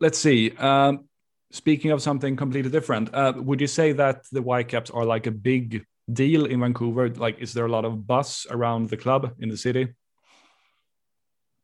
let's 0.00 0.18
see. 0.18 0.50
Um, 0.58 1.04
speaking 1.52 1.92
of 1.92 2.02
something 2.02 2.34
completely 2.34 2.72
different, 2.72 3.14
uh, 3.14 3.34
would 3.36 3.60
you 3.60 3.68
say 3.68 3.92
that 3.92 4.18
the 4.32 4.42
Whitecaps 4.42 4.90
are 4.90 5.04
like 5.04 5.28
a 5.28 5.30
big 5.30 5.86
deal 6.12 6.46
in 6.46 6.58
Vancouver? 6.60 7.08
Like, 7.08 7.38
is 7.38 7.52
there 7.54 7.66
a 7.66 7.74
lot 7.76 7.84
of 7.84 8.04
buzz 8.06 8.46
around 8.50 8.90
the 8.90 8.96
club 8.96 9.22
in 9.38 9.48
the 9.48 9.56
city? 9.56 9.94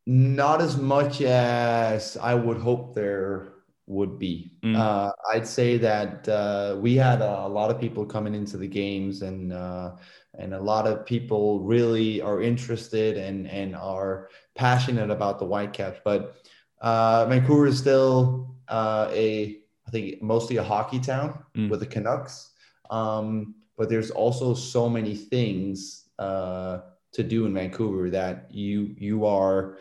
Not 0.07 0.61
as 0.61 0.77
much 0.77 1.21
as 1.21 2.15
I 2.15 2.33
would 2.35 2.57
hope 2.57 2.95
there 2.95 3.58
would 3.89 4.19
be. 4.19 4.53
Mm. 4.63 4.77
Uh, 4.77 5.11
I'd 5.33 5.47
say 5.47 5.77
that 5.77 6.29
uh, 6.29 6.77
we 6.79 6.95
had 6.95 7.21
a, 7.21 7.45
a, 7.45 7.49
lot 7.49 7.71
of 7.71 7.81
people 7.81 8.05
coming 8.05 8.35
into 8.35 8.55
the 8.55 8.67
games, 8.67 9.23
and 9.23 9.51
uh, 9.51 9.95
and 10.37 10.53
a 10.53 10.61
lot 10.61 10.87
of 10.87 11.05
people 11.05 11.61
really 11.61 12.21
are 12.21 12.41
interested 12.41 13.17
and 13.17 13.47
and 13.47 13.75
are 13.75 14.29
passionate 14.55 15.09
about 15.09 15.39
the 15.39 15.45
Whitecaps. 15.45 15.99
But 16.05 16.35
uh, 16.81 17.25
Vancouver 17.25 17.65
is 17.65 17.79
still 17.79 18.55
uh, 18.67 19.09
a 19.11 19.57
I 19.87 19.91
think 19.91 20.21
mostly 20.21 20.57
a 20.57 20.63
hockey 20.63 20.99
town 20.99 21.43
mm. 21.57 21.69
with 21.69 21.79
the 21.79 21.87
Canucks. 21.87 22.51
Um, 22.91 23.55
but 23.75 23.89
there's 23.89 24.11
also 24.11 24.53
so 24.53 24.87
many 24.87 25.15
things 25.15 26.09
uh, 26.19 26.79
to 27.13 27.23
do 27.23 27.47
in 27.47 27.53
Vancouver 27.55 28.11
that 28.11 28.53
you 28.53 28.93
you 28.97 29.25
are 29.25 29.79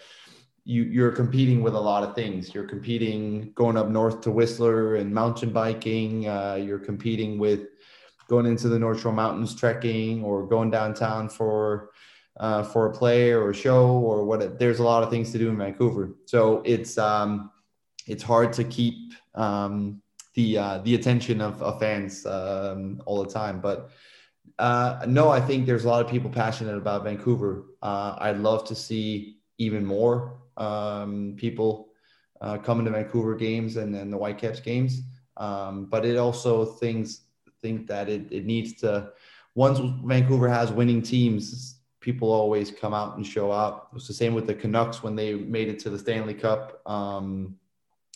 you 0.69 0.83
you're 0.83 1.13
competing 1.13 1.63
with 1.63 1.75
a 1.75 1.81
lot 1.81 2.07
of 2.07 2.15
things. 2.15 2.55
You're 2.55 2.69
competing 2.69 3.53
going 3.55 3.79
up 3.79 3.89
north 3.89 4.21
to 4.21 4.31
Whistler 4.31 4.97
and 4.97 5.13
mountain 5.13 5.51
biking. 5.51 6.29
Uh, 6.29 6.59
you're 6.63 6.79
competing 6.79 7.39
with 7.39 7.69
going 8.29 8.45
into 8.45 8.69
the 8.69 8.79
North 8.79 9.01
Shore 9.01 9.15
Mountains 9.15 9.55
trekking 9.55 10.23
or 10.23 10.47
going 10.47 10.71
downtown 10.71 11.31
for 11.31 11.89
uh, 12.37 12.63
for 12.65 12.85
a 12.85 12.93
play 12.93 13.31
or 13.31 13.49
a 13.49 13.55
show 13.55 13.89
or 13.89 14.27
what. 14.27 14.59
There's 14.59 14.79
a 14.79 14.83
lot 14.83 15.03
of 15.03 15.09
things 15.09 15.33
to 15.33 15.39
do 15.39 15.49
in 15.49 15.57
Vancouver, 15.57 16.17
so 16.27 16.61
it's 16.67 16.99
um, 16.99 17.51
it's 18.07 18.23
hard 18.23 18.53
to 18.53 18.65
keep 18.65 19.15
um, 19.35 20.03
the 20.35 20.59
uh, 20.59 20.79
the 20.85 20.95
attention 20.97 21.41
of, 21.41 21.63
of 21.63 21.81
fans 21.81 22.27
um, 22.27 23.01
all 23.07 23.25
the 23.25 23.31
time. 23.31 23.63
But 23.63 23.89
uh, 24.59 25.07
no, 25.09 25.31
I 25.31 25.41
think 25.41 25.65
there's 25.65 25.87
a 25.87 25.89
lot 25.89 26.05
of 26.05 26.11
people 26.11 26.29
passionate 26.29 26.77
about 26.77 27.05
Vancouver. 27.05 27.65
Uh, 27.81 28.17
I'd 28.19 28.37
love 28.37 28.67
to 28.67 28.75
see 28.75 29.39
even 29.57 29.83
more 29.83 30.38
um, 30.59 31.35
people 31.37 31.89
uh, 32.41 32.59
coming 32.59 32.85
to 32.85 32.91
Vancouver 32.91 33.35
games 33.35 33.77
and 33.77 33.95
then 33.95 34.11
the 34.11 34.17
Whitecaps 34.17 34.61
games. 34.61 35.03
Um, 35.37 35.87
but 35.87 36.05
it 36.05 36.17
also 36.17 36.65
thinks 36.65 37.23
think 37.61 37.87
that 37.89 38.09
it, 38.09 38.31
it 38.31 38.45
needs 38.45 38.75
to 38.75 39.11
once 39.55 39.81
Vancouver 40.05 40.49
has 40.49 40.71
winning 40.71 41.03
teams, 41.03 41.81
people 42.01 42.31
always 42.31 42.71
come 42.71 42.95
out 42.95 43.17
and 43.17 43.27
show 43.27 43.51
up. 43.51 43.91
It's 43.97 44.07
the 44.07 44.15
same 44.15 44.33
with 44.33 44.47
the 44.47 44.55
Canucks 44.55 45.03
when 45.03 45.17
they 45.17 45.35
made 45.35 45.69
it 45.69 45.81
to 45.81 45.91
the 45.91 45.99
Stanley 45.99 46.35
Cup. 46.35 46.81
Um, 46.87 47.57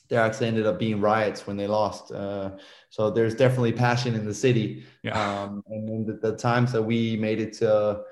there 0.09 0.21
actually 0.21 0.47
ended 0.49 0.67
up 0.67 0.79
being 0.79 1.01
riots 1.01 1.47
when 1.47 1.57
they 1.57 1.67
lost. 1.67 2.13
Uh, 2.13 2.53
so 2.91 3.11
there's 3.11 3.35
definitely 3.35 3.73
passion 3.73 4.15
in 4.15 4.25
the 4.25 4.35
city. 4.35 4.85
Yeah. 5.03 5.19
Um, 5.19 5.65
and 5.69 6.07
the, 6.07 6.31
the, 6.31 6.37
times 6.37 6.71
that 6.73 6.83
we 6.83 7.17
made 7.17 7.41
it 7.41 7.55
to 7.55 8.03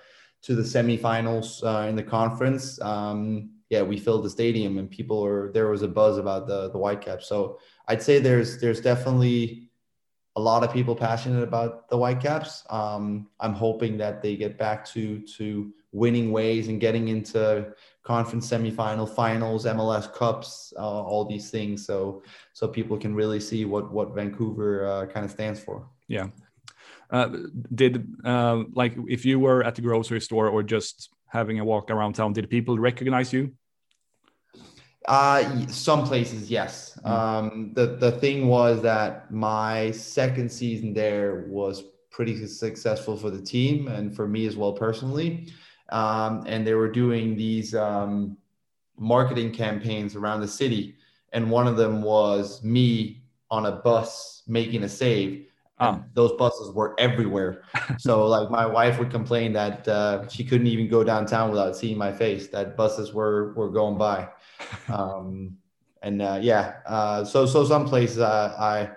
to 0.43 0.55
the 0.55 0.63
semifinals 0.63 1.63
uh, 1.63 1.87
in 1.87 1.95
the 1.95 2.03
conference, 2.03 2.81
um, 2.81 3.51
yeah, 3.71 3.83
we 3.83 3.99
filled 3.99 4.25
the 4.25 4.31
stadium 4.31 4.79
and 4.79 4.91
people 4.91 5.23
were 5.23 5.51
there 5.55 5.69
was 5.69 5.83
a 5.83 5.89
buzz 5.89 6.19
about 6.19 6.47
the 6.49 6.71
the 6.71 6.79
Whitecaps. 6.79 7.27
So 7.27 7.61
I'd 7.89 8.03
say 8.03 8.19
there's 8.19 8.61
there's 8.61 8.81
definitely 8.81 9.71
a 10.37 10.41
lot 10.41 10.63
of 10.65 10.73
people 10.73 10.95
passionate 10.95 11.43
about 11.43 11.89
the 11.89 11.97
Whitecaps. 11.97 12.65
Um, 12.69 13.29
I'm 13.39 13.55
hoping 13.55 13.97
that 13.99 14.23
they 14.23 14.37
get 14.37 14.59
back 14.59 14.85
to 14.87 15.21
to 15.39 15.73
winning 15.93 16.33
ways 16.33 16.69
and 16.69 16.81
getting 16.81 17.09
into 17.09 17.73
conference 18.03 18.49
semifinal, 18.51 19.09
finals, 19.09 19.67
MLS 19.67 20.13
Cups, 20.13 20.73
uh, 20.77 21.03
all 21.03 21.25
these 21.25 21.51
things. 21.51 21.87
So 21.87 22.23
so 22.53 22.67
people 22.67 22.99
can 22.99 23.15
really 23.15 23.41
see 23.41 23.65
what 23.65 23.93
what 23.93 24.15
Vancouver 24.17 24.85
uh, 24.85 25.07
kind 25.07 25.25
of 25.25 25.31
stands 25.31 25.61
for. 25.61 25.89
Yeah. 26.09 26.29
Uh, 27.11 27.29
did 27.75 28.07
uh, 28.25 28.65
like 28.75 28.97
if 29.09 29.25
you 29.25 29.39
were 29.39 29.63
at 29.63 29.77
the 29.77 29.83
grocery 29.83 30.21
store 30.21 30.49
or 30.49 30.65
just 30.65 31.11
having 31.29 31.61
a 31.61 31.65
walk 31.65 31.91
around 31.91 32.15
town, 32.15 32.33
did 32.33 32.51
people 32.51 32.79
recognize 32.79 33.33
you? 33.33 33.53
Uh, 35.07 35.67
some 35.67 36.05
places, 36.05 36.51
yes. 36.51 36.99
Mm. 37.05 37.11
Um, 37.11 37.73
the 37.75 37.97
the 37.97 38.13
thing 38.13 38.49
was 38.49 38.83
that 38.83 39.31
my 39.31 39.91
second 39.93 40.51
season 40.51 40.93
there 40.93 41.47
was 41.49 41.85
pretty 42.11 42.47
successful 42.47 43.17
for 43.17 43.31
the 43.31 43.41
team 43.41 43.89
and 43.89 44.15
for 44.15 44.29
me 44.29 44.47
as 44.47 44.57
well 44.57 44.73
personally. 44.73 45.49
Um, 45.91 46.45
and 46.47 46.67
they 46.67 46.75
were 46.75 46.91
doing 46.91 47.37
these 47.37 47.75
um, 47.75 48.37
marketing 48.99 49.53
campaigns 49.53 50.15
around 50.15 50.41
the 50.41 50.49
city, 50.49 50.97
and 51.33 51.51
one 51.51 51.67
of 51.67 51.77
them 51.77 52.03
was 52.03 52.63
me 52.63 53.23
on 53.51 53.67
a 53.67 53.73
bus 53.73 54.43
making 54.47 54.85
a 54.85 54.89
save. 54.89 55.47
Oh. 55.81 56.05
Those 56.13 56.33
buses 56.33 56.75
were 56.75 56.95
everywhere. 56.99 57.63
so, 57.99 58.27
like, 58.27 58.51
my 58.51 58.67
wife 58.67 58.99
would 58.99 59.11
complain 59.11 59.55
that 59.55 59.89
uh, 59.89 60.29
she 60.29 60.45
couldn't 60.45 60.67
even 60.67 60.89
go 60.89 61.03
downtown 61.03 61.51
without 61.51 61.75
seeing 61.75 61.97
my 61.97 62.13
face. 62.13 62.49
That 62.49 62.77
buses 62.77 63.15
were 63.15 63.55
were 63.55 63.71
going 63.71 63.97
by. 63.97 64.29
Um, 64.89 65.57
and 66.03 66.23
uh, 66.23 66.39
yeah, 66.41 66.77
uh, 66.87 67.25
so 67.25 67.47
so 67.47 67.65
some 67.65 67.87
places 67.87 68.21
I 68.21 68.91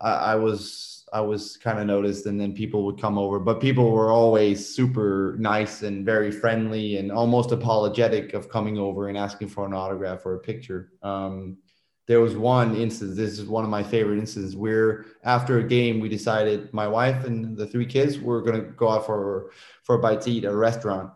I, 0.00 0.10
I 0.10 0.34
was 0.34 1.04
I 1.12 1.20
was 1.20 1.56
kind 1.56 1.78
of 1.78 1.86
noticed, 1.86 2.26
and 2.26 2.40
then 2.40 2.52
people 2.52 2.84
would 2.86 3.00
come 3.00 3.18
over, 3.18 3.38
but 3.38 3.60
people 3.60 3.90
were 3.90 4.10
always 4.10 4.74
super 4.74 5.36
nice 5.38 5.82
and 5.82 6.06
very 6.06 6.30
friendly 6.30 6.96
and 6.96 7.12
almost 7.12 7.52
apologetic 7.52 8.32
of 8.32 8.48
coming 8.48 8.78
over 8.78 9.08
and 9.08 9.18
asking 9.18 9.48
for 9.48 9.66
an 9.66 9.74
autograph 9.74 10.24
or 10.24 10.36
a 10.36 10.40
picture. 10.40 10.92
Um, 11.02 11.58
there 12.08 12.20
was 12.20 12.34
one 12.34 12.74
instance. 12.74 13.16
This 13.16 13.38
is 13.38 13.44
one 13.44 13.62
of 13.62 13.70
my 13.70 13.82
favorite 13.82 14.18
instances 14.18 14.56
where 14.56 15.04
after 15.22 15.58
a 15.58 15.64
game 15.64 16.00
we 16.00 16.08
decided 16.08 16.72
my 16.72 16.88
wife 16.88 17.24
and 17.24 17.56
the 17.56 17.66
three 17.66 17.86
kids 17.86 18.18
were 18.18 18.42
going 18.42 18.56
to 18.56 18.70
go 18.70 18.88
out 18.88 19.06
for 19.06 19.50
for 19.84 19.96
a 19.96 19.98
bite 19.98 20.22
to 20.22 20.30
eat 20.30 20.44
at 20.44 20.52
a 20.52 20.56
restaurant, 20.56 21.12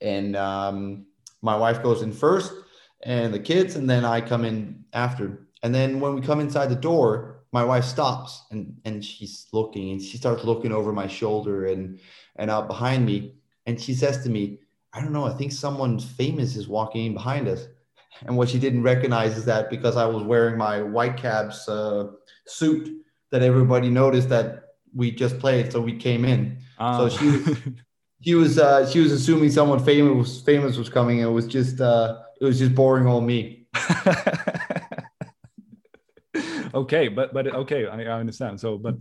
and 0.00 0.36
um, 0.36 1.06
my 1.42 1.56
wife 1.56 1.82
goes 1.82 2.02
in 2.02 2.12
first 2.12 2.52
and 3.02 3.32
the 3.32 3.38
kids, 3.38 3.76
and 3.76 3.88
then 3.88 4.04
I 4.04 4.20
come 4.20 4.44
in 4.44 4.84
after. 4.92 5.48
And 5.62 5.74
then 5.74 6.00
when 6.00 6.14
we 6.14 6.20
come 6.20 6.40
inside 6.40 6.68
the 6.68 6.76
door, 6.76 7.42
my 7.52 7.64
wife 7.64 7.84
stops 7.84 8.44
and 8.50 8.76
and 8.84 9.02
she's 9.04 9.46
looking 9.52 9.90
and 9.92 10.02
she 10.02 10.18
starts 10.18 10.44
looking 10.44 10.70
over 10.70 10.92
my 10.92 11.06
shoulder 11.06 11.66
and 11.66 11.98
and 12.36 12.50
out 12.50 12.68
behind 12.68 13.06
me, 13.06 13.34
and 13.66 13.80
she 13.80 13.94
says 13.94 14.22
to 14.24 14.30
me, 14.30 14.58
"I 14.92 15.00
don't 15.00 15.12
know. 15.12 15.24
I 15.24 15.34
think 15.34 15.52
someone 15.52 15.98
famous 15.98 16.56
is 16.56 16.68
walking 16.68 17.06
in 17.06 17.14
behind 17.14 17.48
us." 17.48 17.66
And 18.26 18.36
what 18.36 18.48
she 18.48 18.58
didn't 18.58 18.82
recognize 18.82 19.36
is 19.36 19.44
that 19.44 19.70
because 19.70 19.96
I 19.96 20.06
was 20.06 20.22
wearing 20.24 20.58
my 20.58 20.80
Whitecaps 20.80 21.68
uh, 21.68 22.08
suit, 22.46 23.02
that 23.30 23.42
everybody 23.42 23.90
noticed 23.90 24.28
that 24.30 24.64
we 24.94 25.10
just 25.10 25.38
played, 25.38 25.70
so 25.72 25.80
we 25.80 25.96
came 25.96 26.24
in. 26.24 26.58
So 26.98 27.08
she 27.08 27.26
was, 27.30 27.58
she 28.22 28.34
was 28.34 28.58
uh, 28.58 28.88
she 28.90 29.00
was 29.00 29.12
assuming 29.12 29.50
someone 29.50 29.82
famous 29.84 30.40
famous 30.42 30.76
was 30.76 30.88
coming. 30.88 31.18
It 31.20 31.26
was 31.26 31.46
just 31.46 31.80
uh, 31.80 32.18
it 32.40 32.44
was 32.44 32.58
just 32.58 32.74
boring 32.74 33.06
on 33.06 33.26
me. 33.26 33.66
okay, 36.74 37.08
but 37.08 37.32
but 37.32 37.46
okay, 37.46 37.86
I, 37.86 38.02
I, 38.02 38.20
understand. 38.20 38.60
So, 38.60 38.78
but 38.78 38.96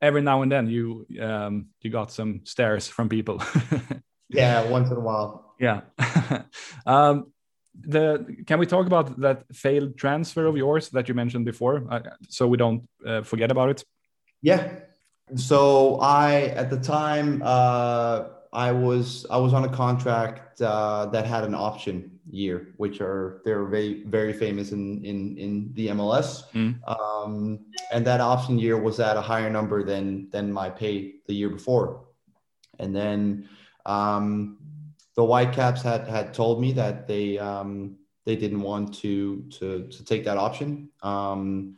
every 0.00 0.22
now 0.22 0.42
and 0.42 0.52
then 0.52 0.68
you 0.68 1.06
um 1.20 1.66
you 1.80 1.90
got 1.90 2.12
some 2.12 2.40
stares 2.44 2.88
from 2.88 3.08
people. 3.08 3.42
yeah, 4.28 4.68
once 4.68 4.90
in 4.90 4.96
a 4.96 5.00
while. 5.00 5.54
Yeah. 5.58 5.80
um, 6.86 7.32
the 7.80 8.24
can 8.46 8.58
we 8.58 8.66
talk 8.66 8.86
about 8.86 9.18
that 9.20 9.44
failed 9.52 9.96
transfer 9.96 10.46
of 10.46 10.56
yours 10.56 10.90
that 10.90 11.08
you 11.08 11.14
mentioned 11.14 11.44
before, 11.44 11.84
uh, 11.90 12.00
so 12.28 12.46
we 12.46 12.56
don't 12.56 12.88
uh, 13.06 13.22
forget 13.22 13.50
about 13.50 13.70
it? 13.70 13.84
Yeah. 14.42 14.68
So 15.36 15.98
I 16.00 16.42
at 16.54 16.70
the 16.70 16.78
time 16.78 17.42
uh, 17.44 18.24
I 18.52 18.72
was 18.72 19.26
I 19.30 19.38
was 19.38 19.54
on 19.54 19.64
a 19.64 19.68
contract 19.68 20.60
uh, 20.60 21.06
that 21.06 21.26
had 21.26 21.44
an 21.44 21.54
option 21.54 22.13
year, 22.34 22.74
which 22.76 23.00
are 23.00 23.40
they're 23.44 23.64
very 23.64 24.02
very 24.04 24.32
famous 24.32 24.72
in 24.72 25.04
in 25.04 25.36
in 25.38 25.70
the 25.74 25.88
MLS. 25.88 26.44
Mm. 26.52 26.76
Um, 26.88 27.60
and 27.92 28.06
that 28.06 28.20
option 28.20 28.58
year 28.58 28.78
was 28.78 29.00
at 29.00 29.16
a 29.16 29.20
higher 29.20 29.50
number 29.50 29.82
than 29.84 30.28
than 30.30 30.52
my 30.52 30.68
pay 30.68 31.14
the 31.26 31.34
year 31.34 31.48
before. 31.48 32.04
And 32.78 32.94
then 32.94 33.48
um, 33.86 34.58
the 35.14 35.24
Whitecaps 35.24 35.82
had 35.82 36.08
had 36.08 36.34
told 36.34 36.60
me 36.60 36.72
that 36.72 37.06
they 37.06 37.38
um, 37.38 37.96
they 38.24 38.36
didn't 38.36 38.60
want 38.60 38.94
to 38.94 39.44
to 39.58 39.86
to 39.88 40.04
take 40.04 40.24
that 40.24 40.36
option. 40.36 40.90
Um, 41.02 41.76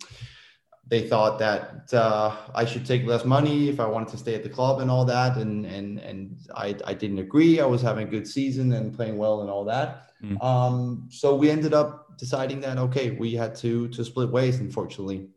they 0.89 1.09
thought 1.09 1.39
that 1.41 1.93
uh, 1.93 2.37
I 2.55 2.65
should 2.65 2.87
take 2.87 3.05
less 3.05 3.25
money 3.25 3.69
if 3.69 3.81
I 3.81 3.87
wanted 3.87 4.09
to 4.09 4.19
stay 4.19 4.37
at 4.37 4.45
the 4.45 4.49
club 4.49 4.81
and 4.81 4.91
all 4.91 5.05
that, 5.07 5.37
and 5.37 5.67
and 5.67 5.99
and 5.99 6.39
I, 6.55 6.77
I 6.85 6.95
didn't 6.95 7.19
agree. 7.19 7.61
I 7.61 7.67
was 7.67 7.83
having 7.83 8.07
a 8.07 8.11
good 8.11 8.27
season 8.27 8.73
and 8.73 8.95
playing 8.95 9.19
well 9.19 9.41
and 9.41 9.51
all 9.51 9.65
that. 9.65 10.06
Mm. 10.23 10.43
Um, 10.43 11.09
so 11.11 11.35
we 11.35 11.51
ended 11.51 11.75
up 11.75 12.17
deciding 12.19 12.61
that 12.61 12.79
okay, 12.79 13.11
we 13.11 13.35
had 13.35 13.55
to 13.57 13.89
to 13.89 14.05
split 14.05 14.31
ways, 14.31 14.59
unfortunately. 14.61 15.29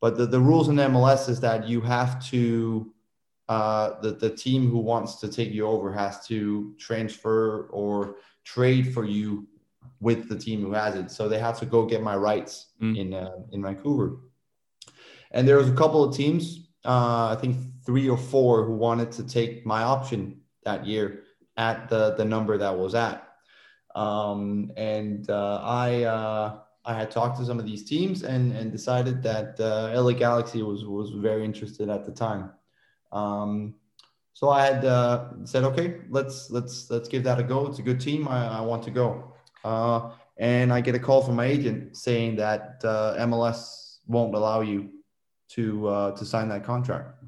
But 0.00 0.16
the, 0.16 0.26
the 0.26 0.40
rules 0.40 0.68
in 0.68 0.76
MLS 0.76 1.28
is 1.28 1.40
that 1.40 1.68
you 1.68 1.80
have 1.80 2.24
to 2.26 2.92
uh, 3.48 4.00
the 4.00 4.12
the 4.12 4.30
team 4.30 4.70
who 4.70 4.78
wants 4.78 5.16
to 5.16 5.28
take 5.28 5.52
you 5.52 5.66
over 5.66 5.92
has 5.92 6.26
to 6.26 6.74
transfer 6.78 7.68
or 7.70 8.16
trade 8.44 8.92
for 8.92 9.04
you 9.04 9.46
with 10.00 10.28
the 10.28 10.36
team 10.36 10.60
who 10.60 10.72
has 10.72 10.94
it. 10.96 11.10
So 11.10 11.28
they 11.28 11.38
have 11.38 11.58
to 11.60 11.66
go 11.66 11.86
get 11.86 12.02
my 12.02 12.16
rights 12.16 12.66
mm. 12.80 12.96
in 12.98 13.14
uh, 13.14 13.36
in 13.52 13.62
Vancouver. 13.62 14.18
And 15.30 15.48
there 15.48 15.56
was 15.56 15.68
a 15.68 15.74
couple 15.74 16.04
of 16.04 16.14
teams, 16.16 16.68
uh, 16.84 17.34
I 17.36 17.38
think 17.40 17.56
three 17.84 18.08
or 18.08 18.16
four, 18.16 18.64
who 18.64 18.74
wanted 18.74 19.10
to 19.12 19.26
take 19.26 19.66
my 19.66 19.82
option 19.82 20.40
that 20.64 20.86
year 20.86 21.24
at 21.56 21.88
the 21.88 22.14
the 22.14 22.24
number 22.24 22.56
that 22.58 22.76
was 22.76 22.94
at. 22.94 23.23
Um, 23.94 24.72
and 24.76 25.28
uh, 25.30 25.60
I 25.62 26.02
uh, 26.04 26.58
I 26.84 26.94
had 26.94 27.10
talked 27.10 27.38
to 27.38 27.44
some 27.46 27.58
of 27.58 27.64
these 27.64 27.84
teams 27.84 28.22
and 28.22 28.52
and 28.52 28.72
decided 28.72 29.22
that 29.22 29.58
uh, 29.60 29.92
LA 30.00 30.12
Galaxy 30.12 30.62
was 30.62 30.84
was 30.84 31.10
very 31.10 31.44
interested 31.44 31.88
at 31.88 32.04
the 32.04 32.12
time. 32.12 32.50
Um, 33.12 33.74
so 34.32 34.50
I 34.50 34.66
had 34.66 34.84
uh, 34.84 35.28
said, 35.44 35.62
okay, 35.64 36.00
let's 36.10 36.50
let's 36.50 36.90
let's 36.90 37.08
give 37.08 37.22
that 37.24 37.38
a 37.38 37.44
go. 37.44 37.66
It's 37.66 37.78
a 37.78 37.82
good 37.82 38.00
team. 38.00 38.26
I, 38.26 38.58
I 38.58 38.60
want 38.62 38.82
to 38.84 38.90
go. 38.90 39.32
Uh, 39.62 40.10
and 40.36 40.72
I 40.72 40.80
get 40.80 40.96
a 40.96 40.98
call 40.98 41.22
from 41.22 41.36
my 41.36 41.46
agent 41.46 41.96
saying 41.96 42.36
that 42.36 42.80
uh, 42.84 43.14
MLS 43.20 43.98
won't 44.08 44.34
allow 44.34 44.60
you 44.60 44.90
to 45.50 46.12
to 46.16 46.24
sign 46.24 46.48
that 46.48 46.64
contract. 46.64 47.22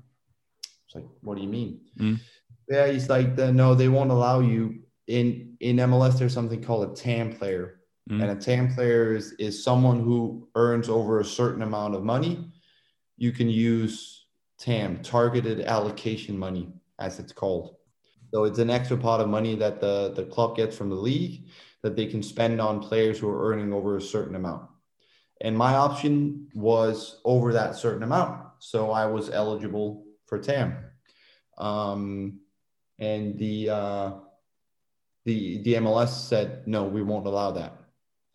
It's 0.86 0.96
like, 0.96 1.04
what 1.20 1.36
do 1.36 1.42
you 1.42 1.48
mean? 1.48 1.80
Mm. 1.96 2.20
Yeah, 2.68 2.88
he's 2.88 3.08
like, 3.08 3.36
no, 3.36 3.76
they 3.76 3.88
won't 3.88 4.10
allow 4.10 4.40
you 4.40 4.85
in 5.06 5.56
in 5.60 5.76
MLS 5.76 6.18
there's 6.18 6.34
something 6.34 6.62
called 6.62 6.90
a 6.90 6.94
TAM 6.94 7.32
player. 7.32 7.80
Mm. 8.10 8.22
And 8.22 8.30
a 8.30 8.40
TAM 8.40 8.74
player 8.74 9.14
is, 9.14 9.32
is 9.32 9.62
someone 9.62 10.00
who 10.00 10.48
earns 10.54 10.88
over 10.88 11.20
a 11.20 11.24
certain 11.24 11.62
amount 11.62 11.94
of 11.94 12.04
money. 12.04 12.52
You 13.16 13.32
can 13.32 13.48
use 13.48 14.26
TAM, 14.58 15.02
targeted 15.02 15.62
allocation 15.62 16.38
money, 16.38 16.72
as 16.98 17.18
it's 17.18 17.32
called. 17.32 17.76
So 18.32 18.44
it's 18.44 18.58
an 18.58 18.70
extra 18.70 18.96
pot 18.96 19.20
of 19.20 19.28
money 19.28 19.54
that 19.56 19.80
the, 19.80 20.12
the 20.14 20.24
club 20.24 20.56
gets 20.56 20.76
from 20.76 20.90
the 20.90 20.96
league 20.96 21.46
that 21.82 21.96
they 21.96 22.06
can 22.06 22.22
spend 22.22 22.60
on 22.60 22.80
players 22.80 23.18
who 23.18 23.28
are 23.28 23.50
earning 23.50 23.72
over 23.72 23.96
a 23.96 24.02
certain 24.02 24.34
amount. 24.34 24.68
And 25.40 25.56
my 25.56 25.74
option 25.74 26.48
was 26.54 27.20
over 27.24 27.52
that 27.52 27.76
certain 27.76 28.02
amount. 28.02 28.44
So 28.58 28.90
I 28.90 29.06
was 29.06 29.30
eligible 29.30 30.04
for 30.26 30.38
TAM. 30.38 30.76
Um, 31.58 32.40
and 32.98 33.38
the 33.38 33.70
uh, 33.70 34.12
the 35.26 35.58
the 35.62 35.74
MLS 35.74 36.08
said 36.08 36.66
no, 36.66 36.84
we 36.84 37.02
won't 37.02 37.26
allow 37.26 37.50
that, 37.50 37.76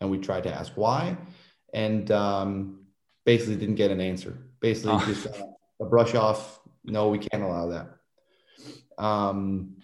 and 0.00 0.10
we 0.10 0.18
tried 0.18 0.44
to 0.44 0.54
ask 0.54 0.72
why, 0.76 1.16
and 1.72 2.10
um, 2.12 2.86
basically 3.24 3.56
didn't 3.56 3.74
get 3.74 3.90
an 3.90 4.00
answer. 4.00 4.38
Basically, 4.60 4.92
oh. 4.92 5.04
just 5.06 5.26
uh, 5.26 5.46
a 5.80 5.86
brush 5.86 6.14
off. 6.14 6.60
No, 6.84 7.08
we 7.08 7.18
can't 7.18 7.42
allow 7.42 7.68
that. 7.68 9.02
Um, 9.02 9.76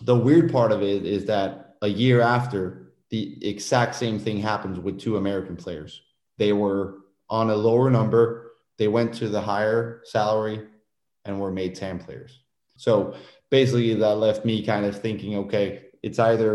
the 0.00 0.16
weird 0.16 0.50
part 0.50 0.72
of 0.72 0.82
it 0.82 1.04
is 1.04 1.26
that 1.26 1.76
a 1.82 1.88
year 1.88 2.20
after, 2.20 2.92
the 3.10 3.46
exact 3.46 3.94
same 3.94 4.18
thing 4.18 4.38
happens 4.38 4.80
with 4.80 4.98
two 4.98 5.16
American 5.16 5.56
players. 5.56 6.00
They 6.38 6.52
were 6.52 6.98
on 7.28 7.50
a 7.50 7.56
lower 7.56 7.90
number. 7.90 8.52
They 8.78 8.88
went 8.88 9.14
to 9.14 9.28
the 9.28 9.40
higher 9.40 10.02
salary 10.04 10.66
and 11.24 11.40
were 11.40 11.50
made 11.50 11.74
TAM 11.74 11.98
players. 11.98 12.40
So 12.76 13.14
basically, 13.50 13.94
that 13.94 14.16
left 14.16 14.44
me 14.44 14.64
kind 14.64 14.86
of 14.86 14.98
thinking, 15.00 15.36
okay, 15.36 15.85
it's 16.06 16.18
either 16.30 16.50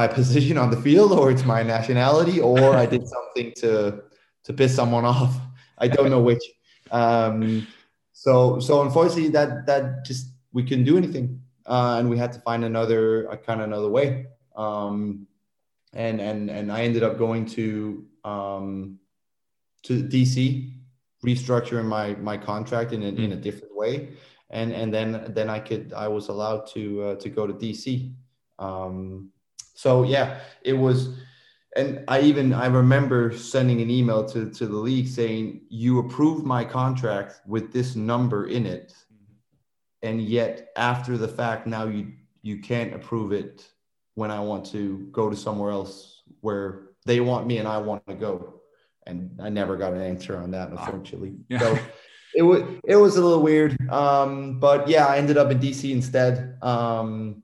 my 0.00 0.06
position 0.18 0.56
on 0.58 0.68
the 0.70 0.80
field 0.86 1.10
or 1.12 1.30
it's 1.30 1.44
my 1.44 1.62
nationality 1.62 2.40
or 2.40 2.74
I 2.84 2.86
did 2.86 3.04
something 3.16 3.52
to 3.62 4.02
to 4.46 4.52
piss 4.52 4.72
someone 4.80 5.04
off. 5.04 5.32
I 5.78 5.88
don't 5.88 6.10
know 6.10 6.24
which. 6.30 6.44
Um, 6.90 7.66
so 8.14 8.58
so 8.60 8.82
unfortunately 8.82 9.28
that 9.28 9.66
that 9.66 10.04
just 10.04 10.28
we 10.52 10.62
couldn't 10.62 10.84
do 10.84 10.96
anything 10.96 11.42
uh, 11.66 11.96
and 11.98 12.08
we 12.08 12.16
had 12.16 12.32
to 12.32 12.40
find 12.40 12.64
another 12.64 13.26
a 13.26 13.36
kind 13.36 13.60
of 13.60 13.66
another 13.66 13.90
way 13.90 14.26
um, 14.56 15.26
and 15.92 16.20
and 16.20 16.48
and 16.48 16.72
i 16.72 16.82
ended 16.82 17.02
up 17.02 17.18
going 17.18 17.44
to 17.44 18.06
um, 18.24 18.98
to 19.82 20.02
dc 20.04 20.70
restructuring 21.26 21.84
my 21.84 22.14
my 22.14 22.38
contract 22.38 22.92
in 22.92 23.02
a, 23.02 23.12
mm. 23.12 23.24
in 23.24 23.32
a 23.32 23.36
different 23.36 23.74
way 23.76 24.10
and 24.50 24.72
and 24.72 24.94
then 24.94 25.32
then 25.34 25.50
i 25.50 25.58
could 25.58 25.92
i 25.92 26.06
was 26.06 26.28
allowed 26.28 26.66
to 26.66 27.02
uh, 27.02 27.14
to 27.16 27.28
go 27.28 27.46
to 27.46 27.52
dc 27.52 28.14
um, 28.58 29.30
so 29.74 30.02
yeah 30.02 30.40
it 30.62 30.74
was 30.74 31.16
and 31.76 32.04
I 32.08 32.20
even 32.20 32.52
I 32.52 32.66
remember 32.66 33.36
sending 33.36 33.80
an 33.80 33.90
email 33.90 34.24
to 34.28 34.50
to 34.50 34.66
the 34.66 34.76
league 34.76 35.08
saying 35.08 35.62
you 35.68 35.98
approved 35.98 36.44
my 36.44 36.64
contract 36.64 37.40
with 37.46 37.72
this 37.72 37.96
number 37.96 38.46
in 38.46 38.66
it, 38.66 38.94
mm-hmm. 39.12 40.08
and 40.08 40.22
yet 40.22 40.68
after 40.76 41.16
the 41.16 41.28
fact 41.28 41.66
now 41.66 41.86
you 41.86 42.12
you 42.42 42.58
can't 42.58 42.94
approve 42.94 43.32
it 43.32 43.68
when 44.14 44.30
I 44.30 44.40
want 44.40 44.64
to 44.66 45.08
go 45.10 45.28
to 45.28 45.36
somewhere 45.36 45.72
else 45.72 46.22
where 46.40 46.90
they 47.06 47.20
want 47.20 47.46
me 47.46 47.58
and 47.58 47.66
I 47.66 47.78
want 47.78 48.06
to 48.06 48.14
go, 48.14 48.60
and 49.06 49.40
I 49.42 49.48
never 49.48 49.76
got 49.76 49.92
an 49.92 50.02
answer 50.02 50.36
on 50.36 50.50
that 50.52 50.70
unfortunately. 50.70 51.34
Yeah. 51.48 51.78
So 52.34 52.40
it 52.40 52.42
was 52.42 52.62
it 52.82 52.96
was 52.96 53.16
a 53.16 53.22
little 53.22 53.42
weird, 53.42 53.76
um, 53.90 54.58
but 54.58 54.88
yeah, 54.88 55.06
I 55.06 55.18
ended 55.18 55.38
up 55.38 55.52
in 55.52 55.60
DC 55.60 55.92
instead, 55.92 56.58
um, 56.62 57.43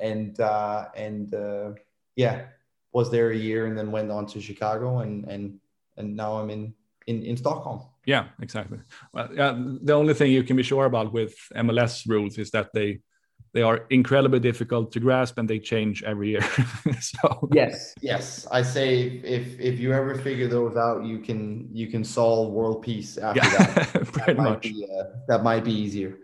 and 0.00 0.38
uh, 0.40 0.86
and 0.94 1.34
uh, 1.34 1.72
yeah 2.16 2.46
was 2.92 3.10
there 3.10 3.30
a 3.30 3.36
year 3.36 3.66
and 3.66 3.76
then 3.76 3.92
went 3.92 4.10
on 4.10 4.26
to 4.26 4.40
Chicago 4.40 4.98
and 5.00 5.24
and 5.26 5.60
and 5.96 6.16
now 6.16 6.38
I'm 6.38 6.50
in 6.50 6.74
in, 7.06 7.22
in 7.22 7.36
Stockholm. 7.36 7.80
Yeah, 8.04 8.26
exactly. 8.40 8.78
Well, 9.12 9.28
yeah, 9.34 9.58
the 9.82 9.94
only 9.94 10.14
thing 10.14 10.30
you 10.30 10.42
can 10.42 10.56
be 10.56 10.62
sure 10.62 10.84
about 10.84 11.12
with 11.12 11.34
MLS 11.54 12.06
rules 12.06 12.38
is 12.38 12.50
that 12.50 12.68
they 12.72 13.00
they 13.54 13.62
are 13.62 13.86
incredibly 13.88 14.40
difficult 14.40 14.92
to 14.92 15.00
grasp 15.00 15.38
and 15.38 15.48
they 15.48 15.58
change 15.58 16.02
every 16.02 16.30
year. 16.30 16.42
so 17.00 17.48
yes, 17.52 17.94
yes, 18.00 18.46
I 18.50 18.62
say 18.62 19.20
if 19.38 19.58
if 19.58 19.80
you 19.80 19.92
ever 19.92 20.14
figure 20.16 20.48
those 20.48 20.76
out, 20.76 21.04
you 21.04 21.18
can 21.18 21.68
you 21.72 21.86
can 21.88 22.04
solve 22.04 22.52
world 22.52 22.82
peace 22.82 23.16
after 23.18 23.40
yeah, 23.40 23.66
that. 23.74 24.12
pretty 24.12 24.34
that 24.34 24.36
much. 24.36 24.62
Be, 24.62 24.86
uh, 24.86 25.04
that 25.28 25.42
might 25.42 25.64
be 25.64 25.72
easier. 25.72 26.18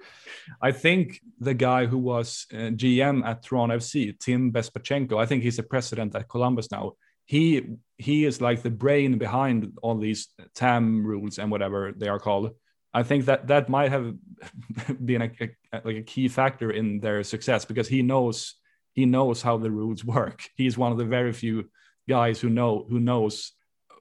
I 0.61 0.73
think 0.73 1.21
the 1.41 1.55
guy 1.55 1.87
who 1.87 1.99
was 1.99 2.47
uh, 2.53 2.71
GM 2.77 3.25
at 3.25 3.43
Toronto 3.43 3.77
FC, 3.77 4.19
Tim 4.19 4.53
Bezbatchenko, 4.53 5.21
I 5.21 5.27
think 5.27 5.43
he's 5.43 5.57
the 5.57 5.63
president 5.63 6.15
at 6.15 6.29
Columbus 6.29 6.71
now. 6.71 6.93
He 7.27 7.63
he 7.97 8.25
is 8.25 8.41
like 8.41 8.63
the 8.63 8.71
brain 8.71 9.19
behind 9.19 9.73
all 9.83 9.97
these 9.97 10.29
TAM 10.55 11.07
rules 11.07 11.39
and 11.39 11.51
whatever 11.51 11.93
they 11.97 12.09
are 12.09 12.19
called. 12.19 12.51
I 12.93 13.03
think 13.03 13.25
that 13.25 13.49
that 13.49 13.69
might 13.69 13.91
have 13.91 14.15
been 15.05 15.23
a, 15.23 15.31
a, 15.73 15.81
like 15.85 15.97
a 15.97 16.03
key 16.03 16.29
factor 16.29 16.71
in 16.71 17.01
their 17.01 17.25
success 17.25 17.65
because 17.65 17.89
he 17.89 18.03
knows 18.03 18.55
he 18.93 19.07
knows 19.07 19.43
how 19.43 19.57
the 19.59 19.71
rules 19.71 20.05
work. 20.05 20.49
He's 20.57 20.79
one 20.79 20.93
of 20.93 20.99
the 20.99 21.05
very 21.05 21.33
few 21.33 21.71
guys 22.09 22.41
who 22.41 22.51
know 22.51 22.87
who 22.89 23.01
knows 23.01 23.53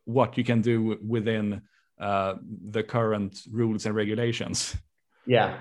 what 0.06 0.38
you 0.38 0.44
can 0.44 0.62
do 0.62 0.98
within 1.06 1.62
uh, 2.00 2.36
the 2.70 2.84
current 2.84 3.40
rules 3.52 3.86
and 3.86 3.96
regulations. 3.96 4.76
Yeah, 5.26 5.58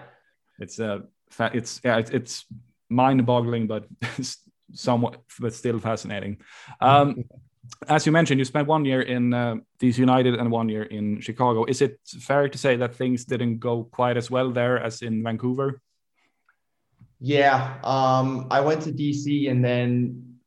it's 0.58 0.78
a 0.78 1.02
it's 1.52 1.80
yeah 1.84 1.98
it's, 1.98 2.10
it's 2.10 2.44
mind-boggling 2.88 3.66
but 3.66 3.86
somewhat 4.72 5.20
but 5.40 5.54
still 5.54 5.78
fascinating. 5.78 6.38
Um, 6.80 7.24
as 7.88 8.06
you 8.06 8.12
mentioned 8.12 8.38
you 8.38 8.44
spent 8.44 8.68
one 8.68 8.84
year 8.84 9.02
in 9.02 9.32
uh, 9.32 9.56
DC 9.80 9.98
United 9.98 10.34
and 10.34 10.50
one 10.50 10.68
year 10.68 10.84
in 10.84 11.20
Chicago. 11.20 11.64
Is 11.64 11.80
it 11.80 11.98
fair 12.06 12.48
to 12.48 12.58
say 12.58 12.76
that 12.76 12.94
things 12.94 13.24
didn't 13.24 13.58
go 13.58 13.84
quite 13.84 14.16
as 14.16 14.30
well 14.30 14.50
there 14.50 14.78
as 14.78 15.02
in 15.02 15.22
Vancouver? 15.22 15.80
Yeah 17.20 17.78
um, 17.84 18.46
I 18.50 18.60
went 18.60 18.82
to 18.82 18.92
DC 18.92 19.50
and 19.50 19.64
then 19.64 20.38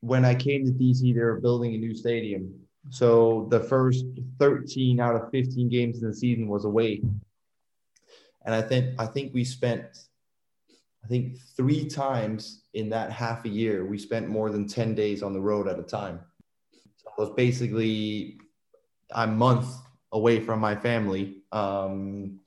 when 0.00 0.24
I 0.24 0.34
came 0.34 0.64
to 0.66 0.72
DC 0.72 1.14
they 1.14 1.20
were 1.20 1.40
building 1.40 1.74
a 1.74 1.78
new 1.78 1.94
stadium. 1.94 2.54
So 2.90 3.46
the 3.48 3.60
first 3.60 4.04
13 4.40 4.98
out 4.98 5.14
of 5.14 5.30
15 5.30 5.68
games 5.68 6.02
in 6.02 6.08
the 6.08 6.14
season 6.14 6.48
was 6.48 6.64
away 6.64 7.00
and 8.44 8.54
I 8.54 8.62
think 8.62 9.00
I 9.00 9.06
think 9.06 9.34
we 9.34 9.44
spent 9.44 9.86
I 11.04 11.08
think 11.08 11.38
three 11.56 11.88
times 11.88 12.62
in 12.74 12.88
that 12.90 13.10
half 13.10 13.44
a 13.44 13.48
year 13.48 13.84
we 13.84 13.98
spent 13.98 14.28
more 14.28 14.50
than 14.50 14.68
10 14.68 14.94
days 14.94 15.22
on 15.22 15.32
the 15.32 15.40
road 15.40 15.66
at 15.66 15.78
a 15.78 15.82
time. 15.82 16.20
So 16.96 17.10
it 17.10 17.20
was 17.20 17.30
basically 17.30 18.38
a 19.10 19.26
month 19.26 19.66
away 20.12 20.40
from 20.40 20.60
my 20.60 20.76
family. 20.76 21.42
Um, 21.50 22.38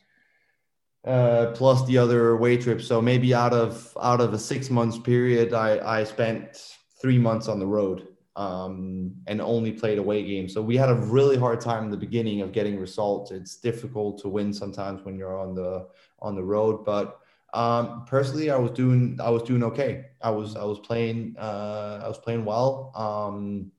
uh, 1.05 1.51
plus 1.53 1.85
the 1.85 1.97
other 1.97 2.31
away 2.31 2.57
trips. 2.57 2.87
So 2.87 3.01
maybe 3.01 3.33
out 3.33 3.53
of 3.53 3.95
out 4.01 4.21
of 4.21 4.33
a 4.33 4.39
six 4.39 4.71
months 4.71 4.97
period, 4.97 5.53
I, 5.53 5.99
I 5.99 6.03
spent 6.03 6.75
three 6.99 7.19
months 7.19 7.47
on 7.47 7.59
the 7.59 7.67
road 7.67 8.07
um, 8.35 9.13
and 9.27 9.41
only 9.41 9.71
played 9.71 9.97
away 9.97 10.23
games. 10.23 10.53
So 10.53 10.61
we 10.61 10.75
had 10.75 10.89
a 10.89 10.95
really 10.95 11.37
hard 11.37 11.61
time 11.61 11.85
in 11.85 11.91
the 11.91 11.97
beginning 11.97 12.41
of 12.41 12.51
getting 12.51 12.79
results. 12.79 13.31
It's 13.31 13.57
difficult 13.57 14.21
to 14.21 14.29
win 14.29 14.53
sometimes 14.53 15.03
when 15.03 15.17
you're 15.17 15.39
on 15.39 15.55
the 15.55 15.87
on 16.19 16.35
the 16.35 16.43
road, 16.43 16.83
but 16.85 17.19
um, 17.55 18.03
personally, 18.05 18.51
I 18.51 18.57
was 18.57 18.71
doing 18.71 19.17
I 19.21 19.29
was 19.29 19.43
doing 19.43 19.63
okay. 19.63 20.07
I 20.21 20.29
was 20.29 20.57
I 20.57 20.63
was 20.65 20.79
playing 20.79 21.37
uh, 21.39 22.01
I 22.03 22.07
was 22.07 22.17
playing 22.17 22.43
well, 22.43 22.91
um, 22.95 23.71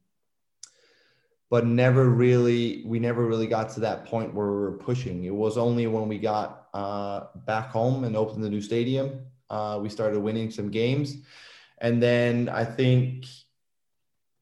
but 1.50 1.66
never 1.66 2.08
really 2.08 2.82
we 2.86 2.98
never 2.98 3.26
really 3.26 3.46
got 3.46 3.68
to 3.70 3.80
that 3.80 4.06
point 4.06 4.32
where 4.32 4.46
we 4.46 4.56
were 4.56 4.78
pushing. 4.78 5.24
It 5.24 5.34
was 5.34 5.58
only 5.58 5.86
when 5.86 6.08
we 6.08 6.18
got 6.18 6.68
uh, 6.72 7.26
back 7.44 7.68
home 7.68 8.04
and 8.04 8.16
opened 8.16 8.42
the 8.42 8.48
new 8.48 8.62
stadium, 8.62 9.20
uh, 9.50 9.78
we 9.82 9.90
started 9.90 10.20
winning 10.20 10.50
some 10.50 10.70
games, 10.70 11.18
and 11.78 12.02
then 12.02 12.48
I 12.48 12.64
think 12.64 13.26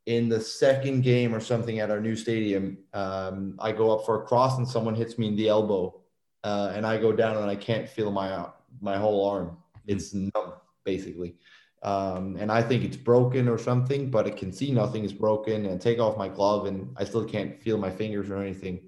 in 0.07 0.29
the 0.29 0.41
second 0.41 1.03
game 1.03 1.35
or 1.35 1.41
something 1.41 1.79
at 1.79 1.91
our 1.91 2.01
new 2.01 2.15
stadium, 2.15 2.79
um, 2.93 3.57
I 3.59 3.73
go 3.73 3.91
up 3.97 4.05
for 4.05 4.23
a 4.23 4.27
cross 4.27 4.59
and 4.59 4.69
someone 4.69 4.95
hits 4.95 5.19
me 5.19 5.29
in 5.29 5.37
the 5.37 5.49
elbow, 5.49 6.01
uh, 6.43 6.73
and 6.75 6.87
I 6.87 6.99
go 6.99 7.13
down 7.13 7.37
and 7.39 7.51
I 7.51 7.57
can't 7.57 7.89
feel 7.89 8.11
my 8.11 8.47
my 8.81 8.99
whole 8.99 9.27
arm. 9.27 9.57
It's 9.87 10.13
numb 10.13 10.55
basically, 10.85 11.37
um, 11.83 12.37
and 12.39 12.53
I 12.53 12.61
think 12.63 12.85
it's 12.85 12.97
broken 12.97 13.49
or 13.49 13.57
something, 13.57 14.11
but 14.11 14.27
I 14.27 14.31
can 14.31 14.53
see 14.53 14.73
nothing 14.73 15.05
is 15.05 15.13
broken. 15.13 15.67
And 15.67 15.81
take 15.81 15.99
off 15.99 16.19
my 16.19 16.29
glove 16.29 16.67
and 16.67 16.95
I 16.99 17.05
still 17.05 17.25
can't 17.25 17.63
feel 17.63 17.79
my 17.79 17.91
fingers 17.91 18.29
or 18.29 18.37
anything. 18.37 18.81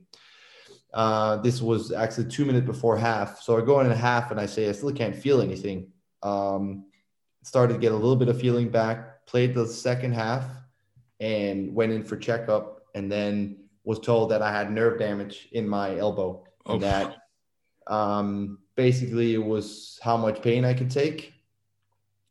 Uh, 0.93 1.37
this 1.37 1.61
was 1.63 1.93
actually 1.93 2.27
two 2.27 2.45
minutes 2.45 2.67
before 2.67 2.97
half, 2.97 3.41
so 3.41 3.57
I 3.57 3.65
go 3.65 3.81
in 3.81 3.91
a 3.91 3.97
half 3.97 4.31
and 4.31 4.41
I 4.41 4.47
say 4.47 4.69
I 4.69 4.73
still 4.73 4.93
can't 4.93 5.17
feel 5.17 5.41
anything. 5.41 5.93
Um, 6.23 6.87
started 7.43 7.75
to 7.75 7.81
get 7.81 7.93
a 7.93 7.97
little 7.97 8.17
bit 8.17 8.29
of 8.29 8.39
feeling 8.41 8.69
back. 8.69 9.27
Played 9.27 9.55
the 9.55 9.67
second 9.67 10.13
half 10.13 10.45
and 11.21 11.75
went 11.75 11.93
in 11.93 12.05
for 12.05 12.17
checkup 12.17 12.83
and 12.95 13.11
then 13.11 13.57
was 13.85 14.01
told 14.01 14.31
that 14.31 14.43
I 14.43 14.51
had 14.51 14.71
nerve 14.71 14.99
damage 14.99 15.49
in 15.53 15.69
my 15.69 15.97
elbow 15.97 16.45
and 16.67 16.83
that 16.83 17.17
um, 17.87 18.59
basically 18.75 19.35
it 19.35 19.45
was 19.45 19.99
how 20.03 20.17
much 20.17 20.43
pain 20.43 20.65
I 20.65 20.75
could 20.75 20.91
take. 20.91 21.33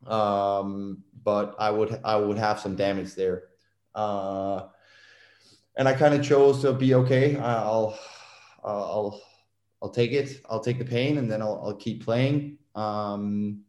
Um, 0.05 1.03
but 1.23 1.55
I 1.57 1.71
would 1.71 1.99
I 2.03 2.17
would 2.17 2.37
have 2.37 2.59
some 2.59 2.75
damage 2.75 3.15
there. 3.15 3.45
Uh, 3.95 4.67
and 5.77 5.87
I 5.87 5.93
kind 5.93 6.13
of 6.13 6.23
chose 6.23 6.61
to 6.61 6.73
be 6.73 6.93
okay. 6.93 7.37
I'll 7.37 7.97
I'll 8.63 9.21
I'll 9.81 9.89
take 9.89 10.11
it. 10.11 10.41
I'll 10.49 10.59
take 10.59 10.77
the 10.77 10.85
pain 10.85 11.17
and 11.17 11.31
then 11.31 11.41
I'll, 11.41 11.61
I'll 11.63 11.75
keep 11.75 12.03
playing. 12.03 12.57
Um, 12.75 13.61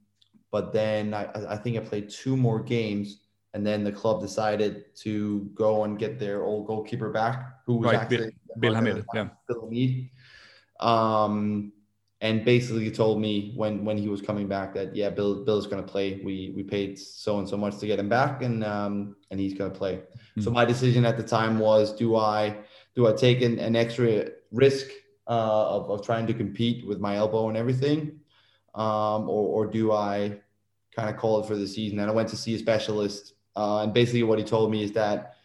but 0.51 0.73
then 0.73 1.15
I, 1.15 1.29
I 1.51 1.57
think 1.57 1.77
I 1.77 1.81
played 1.81 2.11
two 2.11 2.37
more 2.37 2.61
games 2.61 3.21
and 3.57 3.67
then 3.67 3.83
the 3.83 3.91
club 3.91 4.21
decided 4.21 4.95
to 4.95 5.51
go 5.55 5.85
and 5.85 5.99
get 5.99 6.19
their 6.19 6.45
old 6.45 6.67
goalkeeper 6.67 7.09
back, 7.09 7.37
who 7.65 7.77
was 7.79 7.87
right, 7.87 8.03
actually 8.03 8.19
Bill, 8.19 8.31
Bill 8.59 8.75
Hamid, 8.75 9.05
yeah, 9.15 9.29
Bill. 9.49 9.71
Um, 10.79 11.73
and 12.21 12.45
basically 12.45 12.91
told 12.91 13.19
me 13.19 13.55
when 13.57 13.83
when 13.83 13.97
he 13.97 14.09
was 14.09 14.21
coming 14.21 14.47
back 14.47 14.75
that 14.75 14.95
yeah, 14.95 15.09
Bill 15.09 15.43
Bill's 15.43 15.67
going 15.67 15.83
to 15.83 15.91
play. 15.91 16.21
We 16.23 16.53
we 16.55 16.65
paid 16.65 16.99
so 16.99 17.39
and 17.39 17.49
so 17.49 17.57
much 17.57 17.79
to 17.79 17.87
get 17.87 17.99
him 17.99 18.11
back, 18.11 18.43
and 18.43 18.63
um, 18.63 19.17
and 19.31 19.41
he's 19.41 19.55
going 19.55 19.73
to 19.73 19.79
play. 19.79 19.95
Mm-hmm. 19.95 20.43
So 20.43 20.51
my 20.51 20.67
decision 20.67 21.07
at 21.07 21.17
the 21.17 21.23
time 21.23 21.59
was: 21.59 21.97
do 21.97 22.15
I 22.15 22.59
do 22.95 23.07
I 23.07 23.13
take 23.13 23.41
an, 23.41 23.59
an 23.59 23.75
extra 23.75 24.27
risk 24.53 24.87
uh, 25.27 25.77
of 25.77 25.91
of 25.91 26.05
trying 26.05 26.27
to 26.27 26.35
compete 26.35 26.87
with 26.87 27.01
my 27.01 27.17
elbow 27.17 27.49
and 27.49 27.57
everything, 27.57 28.21
um, 28.75 29.31
or 29.31 29.45
or 29.57 29.67
do 29.67 29.93
I 29.93 30.41
kind 30.95 31.09
of 31.09 31.17
call 31.17 31.41
it 31.41 31.47
for 31.47 31.57
the 31.57 31.67
season? 31.67 32.01
And 32.01 32.11
I 32.11 32.13
went 32.13 32.29
to 32.31 32.37
see 32.37 32.55
a 32.55 32.59
specialist 32.59 33.33
uh, 33.57 33.83
and 33.83 33.93
basically, 33.93 34.23
what 34.23 34.39
he 34.39 34.45
told 34.45 34.71
me 34.71 34.83
is 34.83 34.93
that 34.93 35.37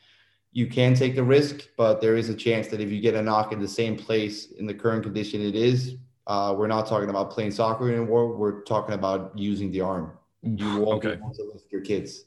you 0.52 0.68
can 0.68 0.94
take 0.94 1.16
the 1.16 1.24
risk, 1.24 1.70
but 1.78 2.02
there 2.02 2.18
is 2.18 2.30
a 2.30 2.36
chance 2.36 2.68
that 2.68 2.82
if 2.82 2.92
you 2.92 3.00
get 3.00 3.16
a 3.16 3.22
knock 3.22 3.54
in 3.54 3.60
the 3.60 3.68
same 3.68 3.96
place 3.96 4.52
in 4.52 4.66
the 4.66 4.74
current 4.74 5.04
condition 5.04 5.42
it 5.42 5.56
is, 5.56 5.96
uh, 6.28 6.54
we're 6.58 6.68
not 6.68 6.88
talking 6.88 7.10
about 7.10 7.32
playing 7.32 7.52
soccer 7.52 7.90
anymore. 7.90 8.36
We're 8.36 8.62
talking 8.64 8.94
about 8.94 9.38
using 9.38 9.72
the 9.72 9.82
arm. 9.82 10.12
You 10.44 10.78
won't 10.82 11.06
okay. 11.06 11.20
to 11.20 11.44
lift 11.54 11.72
your 11.72 11.82
kids 11.82 12.26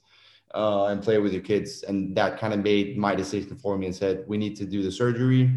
uh, 0.54 0.86
and 0.86 1.02
play 1.02 1.18
with 1.18 1.32
your 1.32 1.42
kids. 1.42 1.82
And 1.82 2.16
that 2.16 2.38
kind 2.38 2.54
of 2.54 2.60
made 2.60 2.96
my 2.96 3.14
decision 3.14 3.56
for 3.56 3.76
me 3.76 3.86
and 3.86 3.94
said, 3.94 4.24
we 4.26 4.38
need 4.38 4.56
to 4.56 4.64
do 4.64 4.82
the 4.82 4.90
surgery. 4.90 5.50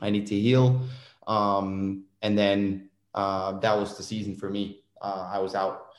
I 0.00 0.10
need 0.10 0.26
to 0.26 0.38
heal. 0.38 0.82
Um, 1.26 2.04
and 2.20 2.36
then 2.36 2.90
uh, 3.14 3.58
that 3.60 3.78
was 3.78 3.96
the 3.96 4.02
season 4.02 4.34
for 4.34 4.50
me. 4.50 4.82
Uh, 5.00 5.30
I 5.32 5.38
was 5.38 5.54
out. 5.54 5.93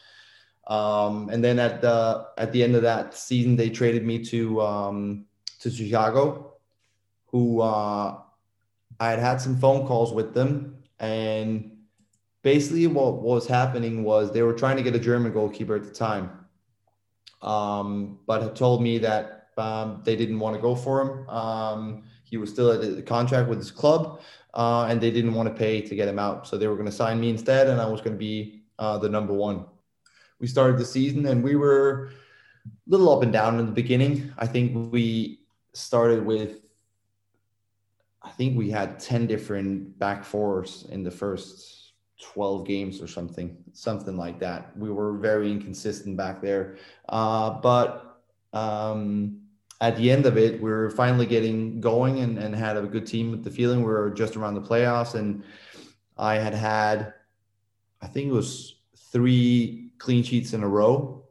Um, 0.68 1.30
and 1.30 1.44
then 1.44 1.60
at 1.60 1.82
the 1.82 2.28
at 2.38 2.52
the 2.52 2.64
end 2.64 2.76
of 2.76 2.82
that 2.82 3.14
season, 3.14 3.56
they 3.56 3.70
traded 3.70 4.06
me 4.06 4.24
to 4.26 4.62
um, 4.62 5.26
to 5.60 5.70
Chicago, 5.70 6.54
who 7.28 7.62
uh, 7.62 8.18
I 9.00 9.10
had 9.10 9.20
had 9.20 9.42
some 9.42 9.58
phone 9.58 9.86
calls 9.86 10.12
with 10.12 10.34
them, 10.34 10.78
and 11.00 11.72
basically 12.42 12.88
what 12.88 13.22
was 13.22 13.48
happening 13.48 14.04
was 14.04 14.32
they 14.32 14.42
were 14.42 14.54
trying 14.54 14.78
to 14.78 14.84
get 14.84 14.96
a 14.96 15.00
German 15.00 15.34
goalkeeper 15.34 15.76
at 15.76 15.84
the 15.84 15.92
time, 15.92 16.32
um, 17.42 18.20
but 18.26 18.42
had 18.42 18.56
told 18.56 18.82
me 18.82 18.98
that 19.00 19.50
um, 19.58 20.02
they 20.04 20.16
didn't 20.16 20.40
want 20.40 20.56
to 20.56 20.62
go 20.62 20.76
for 20.76 21.02
him. 21.02 21.30
Um, 21.30 22.04
he 22.24 22.38
was 22.38 22.50
still 22.50 22.72
at 22.72 22.82
the 22.82 23.02
contract 23.04 23.48
with 23.50 23.60
his 23.60 23.70
club, 23.72 24.22
uh, 24.56 24.88
and 24.90 25.00
they 25.00 25.12
didn't 25.12 25.36
want 25.36 25.48
to 25.48 25.54
pay 25.54 25.82
to 25.82 25.96
get 25.96 26.08
him 26.08 26.18
out. 26.18 26.48
So 26.48 26.58
they 26.58 26.68
were 26.68 26.76
going 26.76 26.88
to 26.88 26.92
sign 26.92 27.20
me 27.20 27.30
instead, 27.30 27.68
and 27.68 27.80
I 27.80 27.86
was 27.86 28.02
going 28.02 28.14
to 28.14 28.20
be 28.20 28.64
uh, 28.80 28.98
the 28.98 29.10
number 29.10 29.34
one. 29.34 29.66
We 30.46 30.50
started 30.50 30.78
the 30.78 30.86
season, 30.86 31.26
and 31.26 31.44
we 31.44 31.56
were 31.56 32.12
a 32.68 32.70
little 32.88 33.12
up 33.12 33.24
and 33.24 33.34
down 33.34 33.58
in 33.58 33.66
the 33.66 33.72
beginning. 33.72 34.32
I 34.38 34.46
think 34.46 34.92
we 34.94 35.40
started 35.74 36.24
with, 36.24 36.60
I 38.22 38.30
think 38.30 38.56
we 38.56 38.70
had 38.70 39.00
10 39.00 39.26
different 39.26 39.98
back 39.98 40.24
fours 40.24 40.86
in 40.92 41.02
the 41.02 41.10
first 41.10 41.94
12 42.22 42.68
games 42.68 43.02
or 43.02 43.08
something, 43.08 43.58
something 43.74 44.18
like 44.18 44.38
that. 44.42 44.78
We 44.78 44.92
were 44.92 45.18
very 45.18 45.52
inconsistent 45.52 46.16
back 46.16 46.44
there. 46.44 46.78
Uh, 47.10 47.50
but 47.50 48.22
um, 48.54 49.42
at 49.82 49.98
the 49.98 50.12
end 50.12 50.28
of 50.28 50.38
it, 50.38 50.62
we 50.62 50.70
are 50.70 50.92
finally 50.92 51.26
getting 51.26 51.82
going 51.82 52.20
and, 52.20 52.38
and 52.38 52.54
had 52.54 52.78
a 52.78 52.84
good 52.84 53.08
team 53.08 53.32
with 53.32 53.44
the 53.44 53.50
feeling 53.50 53.80
we 53.80 53.86
were 53.86 54.12
just 54.12 54.36
around 54.36 54.54
the 54.54 54.62
playoffs. 54.62 55.16
And 55.16 55.44
I 56.20 56.36
had 56.36 56.54
had, 56.54 57.16
I 58.00 58.06
think 58.06 58.30
it 58.30 58.34
was 58.34 58.76
three 59.12 59.85
clean 60.06 60.24
sheets 60.24 60.54
in 60.54 60.64
a 60.64 60.68
row. 60.68 61.24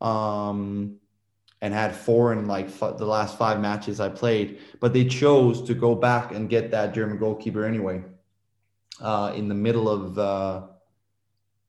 Um, 0.00 1.00
and 1.62 1.74
had 1.74 1.94
four 1.94 2.32
in 2.32 2.46
like 2.46 2.66
f- 2.66 2.96
the 2.96 3.04
last 3.04 3.36
five 3.36 3.60
matches 3.60 4.00
I 4.00 4.08
played, 4.08 4.58
but 4.80 4.92
they 4.92 5.04
chose 5.04 5.62
to 5.64 5.74
go 5.74 5.94
back 5.94 6.32
and 6.32 6.48
get 6.48 6.70
that 6.70 6.94
German 6.94 7.18
goalkeeper 7.18 7.64
anyway. 7.64 8.02
Uh, 9.00 9.32
in 9.34 9.48
the 9.48 9.54
middle 9.54 9.88
of 9.88 10.18
uh, 10.18 10.62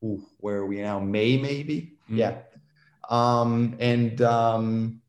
ooh, 0.04 0.22
where 0.38 0.58
are 0.58 0.66
we 0.66 0.80
now? 0.80 0.98
May 0.98 1.36
maybe, 1.36 1.98
mm-hmm. 2.04 2.16
yeah. 2.16 2.38
Um, 3.08 3.76
and 3.80 4.20
um, 4.22 5.02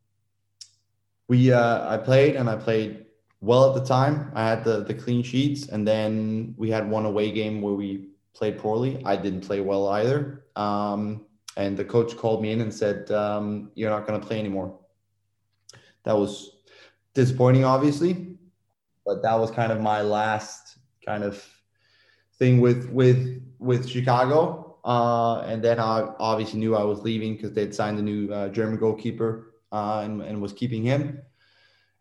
we 1.27 1.51
uh, 1.51 1.93
I 1.93 1.97
played 1.97 2.36
and 2.36 2.49
I 2.49 2.57
played 2.57 3.05
well 3.41 3.69
at 3.69 3.81
the 3.81 3.88
time. 3.88 4.31
I 4.36 4.43
had 4.43 4.63
the 4.63 4.84
the 4.84 4.93
clean 4.93 5.23
sheets, 5.23 5.67
and 5.67 5.88
then 5.88 6.55
we 6.57 6.69
had 6.69 6.89
one 6.89 7.05
away 7.05 7.31
game 7.31 7.61
where 7.61 7.73
we 7.73 8.09
played 8.34 8.57
poorly. 8.57 9.01
I 9.05 9.15
didn't 9.15 9.41
play 9.41 9.61
well 9.61 9.88
either. 9.89 10.42
Um, 10.55 11.25
and 11.55 11.77
the 11.77 11.85
coach 11.85 12.17
called 12.17 12.41
me 12.41 12.51
in 12.51 12.61
and 12.61 12.73
said, 12.73 13.11
um, 13.11 13.71
"You're 13.75 13.89
not 13.89 14.07
going 14.07 14.19
to 14.19 14.25
play 14.25 14.39
anymore." 14.39 14.79
That 16.03 16.17
was 16.17 16.51
disappointing, 17.13 17.63
obviously, 17.63 18.37
but 19.05 19.21
that 19.21 19.39
was 19.39 19.51
kind 19.51 19.71
of 19.71 19.79
my 19.79 20.01
last 20.01 20.77
kind 21.05 21.23
of 21.23 21.43
thing 22.39 22.59
with 22.61 22.89
with 22.89 23.41
with 23.59 23.87
Chicago. 23.87 24.77
Uh, 24.83 25.39
and 25.41 25.63
then 25.63 25.79
I 25.79 26.09
obviously 26.19 26.59
knew 26.59 26.75
I 26.75 26.83
was 26.83 26.99
leaving 27.01 27.35
because 27.35 27.53
they'd 27.53 27.73
signed 27.73 27.99
a 27.99 28.01
new 28.01 28.31
uh, 28.33 28.49
German 28.49 28.77
goalkeeper 28.77 29.53
uh, 29.71 30.01
and, 30.03 30.21
and 30.21 30.41
was 30.41 30.51
keeping 30.51 30.83
him. 30.83 31.21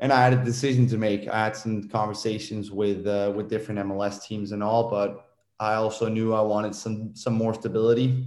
And 0.00 0.12
I 0.12 0.24
had 0.24 0.32
a 0.32 0.44
decision 0.44 0.88
to 0.88 0.98
make. 0.98 1.28
I 1.28 1.44
had 1.44 1.56
some 1.56 1.88
conversations 1.88 2.72
with 2.72 3.06
uh, 3.06 3.32
with 3.36 3.48
different 3.48 3.80
MLS 3.80 4.24
teams 4.24 4.50
and 4.52 4.62
all, 4.62 4.90
but 4.90 5.28
I 5.60 5.74
also 5.74 6.08
knew 6.08 6.34
I 6.34 6.40
wanted 6.40 6.74
some 6.74 7.14
some 7.14 7.34
more 7.34 7.54
stability, 7.54 8.26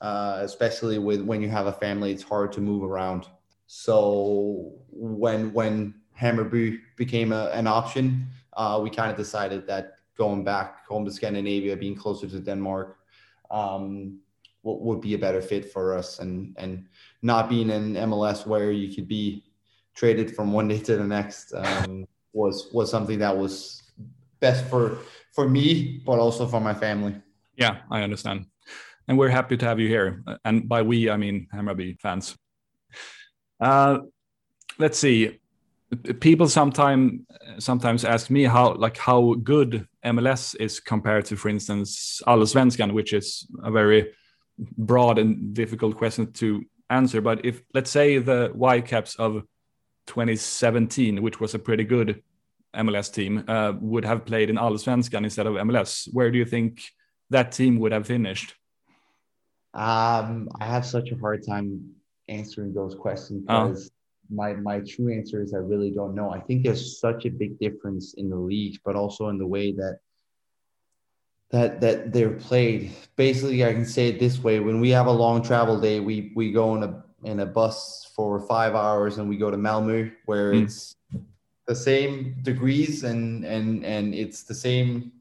uh, 0.00 0.38
especially 0.42 0.98
with 0.98 1.22
when 1.22 1.42
you 1.42 1.48
have 1.48 1.66
a 1.66 1.72
family. 1.72 2.12
It's 2.12 2.22
hard 2.22 2.52
to 2.52 2.60
move 2.60 2.84
around. 2.84 3.26
So 3.66 4.72
when 4.90 5.52
when 5.52 5.94
Hammarby 6.20 6.80
became 6.96 7.32
a, 7.32 7.46
an 7.46 7.66
option, 7.66 8.26
uh, 8.56 8.80
we 8.82 8.90
kind 8.90 9.10
of 9.10 9.16
decided 9.16 9.66
that 9.66 9.94
going 10.16 10.44
back 10.44 10.86
home 10.86 11.04
to 11.04 11.10
Scandinavia, 11.10 11.76
being 11.76 11.94
closer 11.94 12.26
to 12.26 12.40
Denmark, 12.40 12.98
um, 13.50 14.18
what 14.62 14.80
would 14.80 15.00
be 15.00 15.14
a 15.14 15.18
better 15.18 15.40
fit 15.40 15.70
for 15.72 15.96
us 15.96 16.18
and 16.18 16.54
and 16.58 16.86
not 17.22 17.48
being 17.48 17.70
in 17.70 17.94
MLS 17.94 18.46
where 18.46 18.72
you 18.72 18.94
could 18.94 19.08
be 19.08 19.44
traded 19.94 20.34
from 20.34 20.52
one 20.52 20.68
day 20.68 20.78
to 20.78 20.96
the 20.96 21.04
next 21.04 21.52
um, 21.54 22.06
was 22.32 22.68
was 22.72 22.90
something 22.90 23.18
that 23.18 23.36
was 23.36 23.82
best 24.40 24.66
for 24.66 24.98
for 25.32 25.48
me 25.48 26.02
but 26.04 26.18
also 26.18 26.46
for 26.46 26.60
my 26.60 26.74
family 26.74 27.14
yeah 27.56 27.78
i 27.90 28.02
understand 28.02 28.46
and 29.08 29.18
we're 29.18 29.28
happy 29.28 29.56
to 29.56 29.66
have 29.66 29.80
you 29.80 29.88
here. 29.88 30.22
And 30.44 30.68
by 30.68 30.82
we 30.82 31.10
i 31.10 31.16
mean 31.16 31.48
hammarby 31.54 32.00
fans. 32.00 32.36
Uh, 33.60 33.98
let's 34.78 34.98
see. 34.98 35.38
People 36.20 36.48
sometimes 36.48 37.20
sometimes 37.58 38.04
ask 38.04 38.30
me 38.30 38.44
how 38.44 38.74
like 38.74 38.96
how 38.96 39.34
good 39.34 39.86
mls 40.04 40.56
is 40.58 40.80
compared 40.80 41.24
to 41.26 41.36
for 41.36 41.48
instance 41.48 42.20
allsvenskan 42.26 42.92
which 42.92 43.12
is 43.12 43.46
a 43.62 43.70
very 43.70 44.12
broad 44.58 45.18
and 45.18 45.54
difficult 45.54 45.96
question 45.96 46.32
to 46.32 46.64
answer, 46.90 47.20
but 47.20 47.44
if 47.44 47.62
let's 47.74 47.90
say 47.90 48.18
the 48.18 48.50
Whitecaps 48.54 49.16
of 49.16 49.42
2017, 50.06 51.22
which 51.22 51.40
was 51.40 51.54
a 51.54 51.58
pretty 51.58 51.84
good 51.84 52.22
MLS 52.74 53.12
team, 53.12 53.44
uh, 53.48 53.72
would 53.80 54.04
have 54.04 54.24
played 54.24 54.50
in 54.50 54.56
Allsvenskan 54.56 55.24
instead 55.24 55.46
of 55.46 55.54
MLS, 55.54 56.08
where 56.12 56.30
do 56.30 56.38
you 56.38 56.44
think 56.44 56.82
that 57.30 57.52
team 57.52 57.78
would 57.80 57.92
have 57.92 58.06
finished? 58.06 58.54
Um, 59.76 60.48
I 60.58 60.64
have 60.64 60.86
such 60.86 61.10
a 61.10 61.16
hard 61.16 61.46
time 61.46 61.90
answering 62.28 62.72
those 62.72 62.94
questions 62.94 63.44
oh. 63.48 63.68
because 63.68 63.90
my 64.30 64.54
my 64.54 64.80
true 64.80 65.12
answer 65.12 65.42
is 65.42 65.54
I 65.54 65.58
really 65.58 65.90
don't 65.90 66.14
know. 66.14 66.30
I 66.30 66.40
think 66.40 66.64
there's 66.64 66.98
such 66.98 67.26
a 67.26 67.30
big 67.30 67.58
difference 67.58 68.14
in 68.14 68.30
the 68.30 68.36
leagues, 68.36 68.78
but 68.84 68.96
also 68.96 69.28
in 69.28 69.38
the 69.38 69.46
way 69.46 69.72
that 69.72 69.98
that 71.50 71.80
that 71.82 72.12
they're 72.12 72.32
played. 72.32 72.90
Basically, 73.16 73.64
I 73.64 73.72
can 73.72 73.84
say 73.84 74.08
it 74.08 74.18
this 74.18 74.42
way: 74.42 74.60
when 74.60 74.80
we 74.80 74.90
have 74.90 75.06
a 75.06 75.12
long 75.12 75.42
travel 75.42 75.78
day, 75.78 76.00
we 76.00 76.32
we 76.34 76.52
go 76.52 76.74
in 76.74 76.82
a 76.82 77.04
in 77.24 77.40
a 77.40 77.46
bus 77.46 78.10
for 78.16 78.40
five 78.40 78.74
hours 78.74 79.18
and 79.18 79.28
we 79.28 79.36
go 79.36 79.50
to 79.50 79.56
Malmö, 79.56 80.10
where 80.24 80.52
mm. 80.52 80.64
it's 80.64 80.96
the 81.66 81.74
same 81.74 82.36
degrees 82.42 83.04
and 83.04 83.44
and 83.44 83.84
and 83.84 84.14
it's 84.14 84.42
the 84.44 84.54
same 84.54 85.12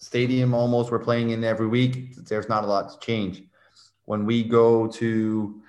stadium 0.00 0.52
almost 0.52 0.90
we're 0.90 0.98
playing 0.98 1.30
in 1.30 1.44
every 1.44 1.68
week. 1.68 2.16
There's 2.16 2.48
not 2.48 2.64
a 2.64 2.66
lot 2.66 2.90
to 2.90 3.06
change. 3.06 3.44
When 4.06 4.26
we 4.26 4.42
go 4.42 4.88
to 4.88 5.62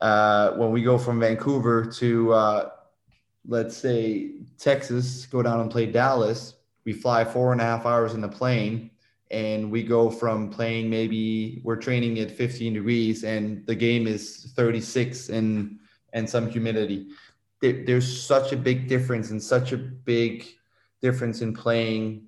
uh, 0.00 0.50
when 0.52 0.72
we 0.72 0.82
go 0.82 0.98
from 0.98 1.18
Vancouver 1.18 1.86
to 1.86 2.32
uh, 2.34 2.70
let's 3.48 3.74
say 3.76 4.42
Texas, 4.58 5.24
go 5.24 5.42
down 5.42 5.60
and 5.60 5.70
play 5.70 5.86
Dallas 5.86 6.56
we 6.86 6.92
fly 6.92 7.24
four 7.24 7.52
and 7.52 7.60
a 7.60 7.64
half 7.64 7.84
hours 7.84 8.14
in 8.14 8.22
the 8.22 8.28
plane 8.28 8.90
and 9.30 9.70
we 9.70 9.82
go 9.82 10.08
from 10.08 10.48
playing 10.48 10.88
maybe 10.88 11.60
we're 11.64 11.76
training 11.76 12.18
at 12.20 12.30
15 12.30 12.72
degrees 12.72 13.24
and 13.24 13.66
the 13.66 13.74
game 13.74 14.06
is 14.06 14.52
36 14.56 15.28
and 15.28 15.78
and 16.14 16.30
some 16.30 16.48
humidity 16.48 17.08
there's 17.60 18.22
such 18.22 18.52
a 18.52 18.56
big 18.56 18.86
difference 18.88 19.30
and 19.30 19.42
such 19.42 19.72
a 19.72 19.76
big 19.76 20.46
difference 21.02 21.42
in 21.42 21.52
playing 21.52 22.25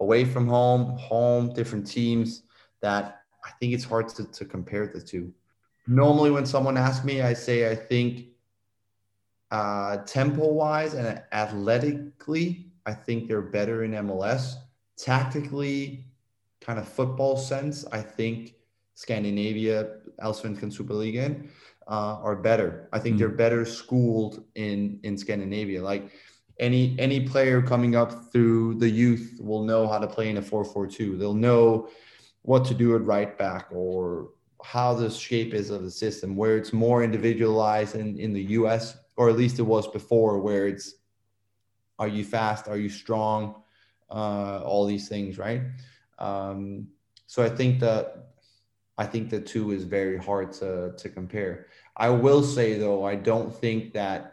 away 0.00 0.24
from 0.24 0.46
home 0.46 0.96
home 0.98 1.52
different 1.52 1.86
teams 1.86 2.42
that 2.80 3.22
i 3.44 3.50
think 3.60 3.72
it's 3.72 3.84
hard 3.84 4.08
to, 4.08 4.24
to 4.32 4.44
compare 4.44 4.86
the 4.86 5.00
two 5.00 5.32
normally 5.86 6.30
when 6.30 6.46
someone 6.46 6.76
asks 6.76 7.04
me 7.04 7.22
i 7.22 7.32
say 7.32 7.70
i 7.70 7.74
think 7.74 8.26
uh, 9.50 9.98
tempo 10.06 10.46
wise 10.46 10.94
and 10.94 11.22
athletically 11.30 12.72
I 12.86 12.94
think 12.94 13.28
they're 13.28 13.42
better 13.42 13.84
in 13.84 13.92
MLS. 13.92 14.54
Tactically, 14.96 16.04
kind 16.60 16.78
of 16.78 16.88
football 16.88 17.36
sense, 17.36 17.84
I 17.92 18.00
think 18.00 18.54
Scandinavia, 18.94 19.96
Allsvenskan 20.20 20.76
Superliga 20.76 21.48
uh, 21.88 22.18
are 22.22 22.36
better. 22.36 22.88
I 22.92 22.98
think 22.98 23.16
mm. 23.16 23.20
they're 23.20 23.28
better 23.28 23.64
schooled 23.64 24.44
in 24.54 25.00
in 25.02 25.16
Scandinavia. 25.16 25.82
Like 25.82 26.10
any 26.58 26.96
any 26.98 27.26
player 27.26 27.62
coming 27.62 27.96
up 27.96 28.32
through 28.32 28.74
the 28.74 28.88
youth 28.88 29.38
will 29.40 29.64
know 29.64 29.88
how 29.88 29.98
to 29.98 30.06
play 30.06 30.28
in 30.28 30.36
a 30.36 30.42
4-4-2. 30.42 31.18
They'll 31.18 31.34
know 31.34 31.88
what 32.42 32.64
to 32.66 32.74
do 32.74 32.94
at 32.96 33.04
right 33.04 33.36
back 33.38 33.68
or 33.70 34.30
how 34.64 34.94
the 34.94 35.10
shape 35.10 35.54
is 35.54 35.70
of 35.70 35.82
the 35.82 35.90
system, 35.90 36.36
where 36.36 36.56
it's 36.56 36.72
more 36.72 37.02
individualized 37.02 37.96
in, 37.96 38.18
in 38.18 38.32
the 38.32 38.42
US, 38.42 38.96
or 39.16 39.28
at 39.28 39.36
least 39.36 39.58
it 39.58 39.62
was 39.62 39.88
before, 39.88 40.38
where 40.38 40.68
it's 40.68 40.94
are 41.98 42.08
you 42.08 42.24
fast? 42.24 42.68
Are 42.68 42.76
you 42.76 42.88
strong? 42.88 43.62
Uh, 44.10 44.60
all 44.64 44.84
these 44.84 45.08
things, 45.08 45.38
right? 45.38 45.62
Um, 46.18 46.88
so 47.26 47.42
I 47.42 47.48
think 47.48 47.80
that 47.80 48.32
I 48.98 49.06
think 49.06 49.30
the 49.30 49.40
two 49.40 49.70
is 49.70 49.84
very 49.84 50.18
hard 50.18 50.52
to 50.54 50.92
to 50.96 51.08
compare. 51.08 51.66
I 51.96 52.10
will 52.10 52.42
say 52.42 52.78
though, 52.78 53.04
I 53.04 53.14
don't 53.14 53.54
think 53.54 53.94
that 53.94 54.31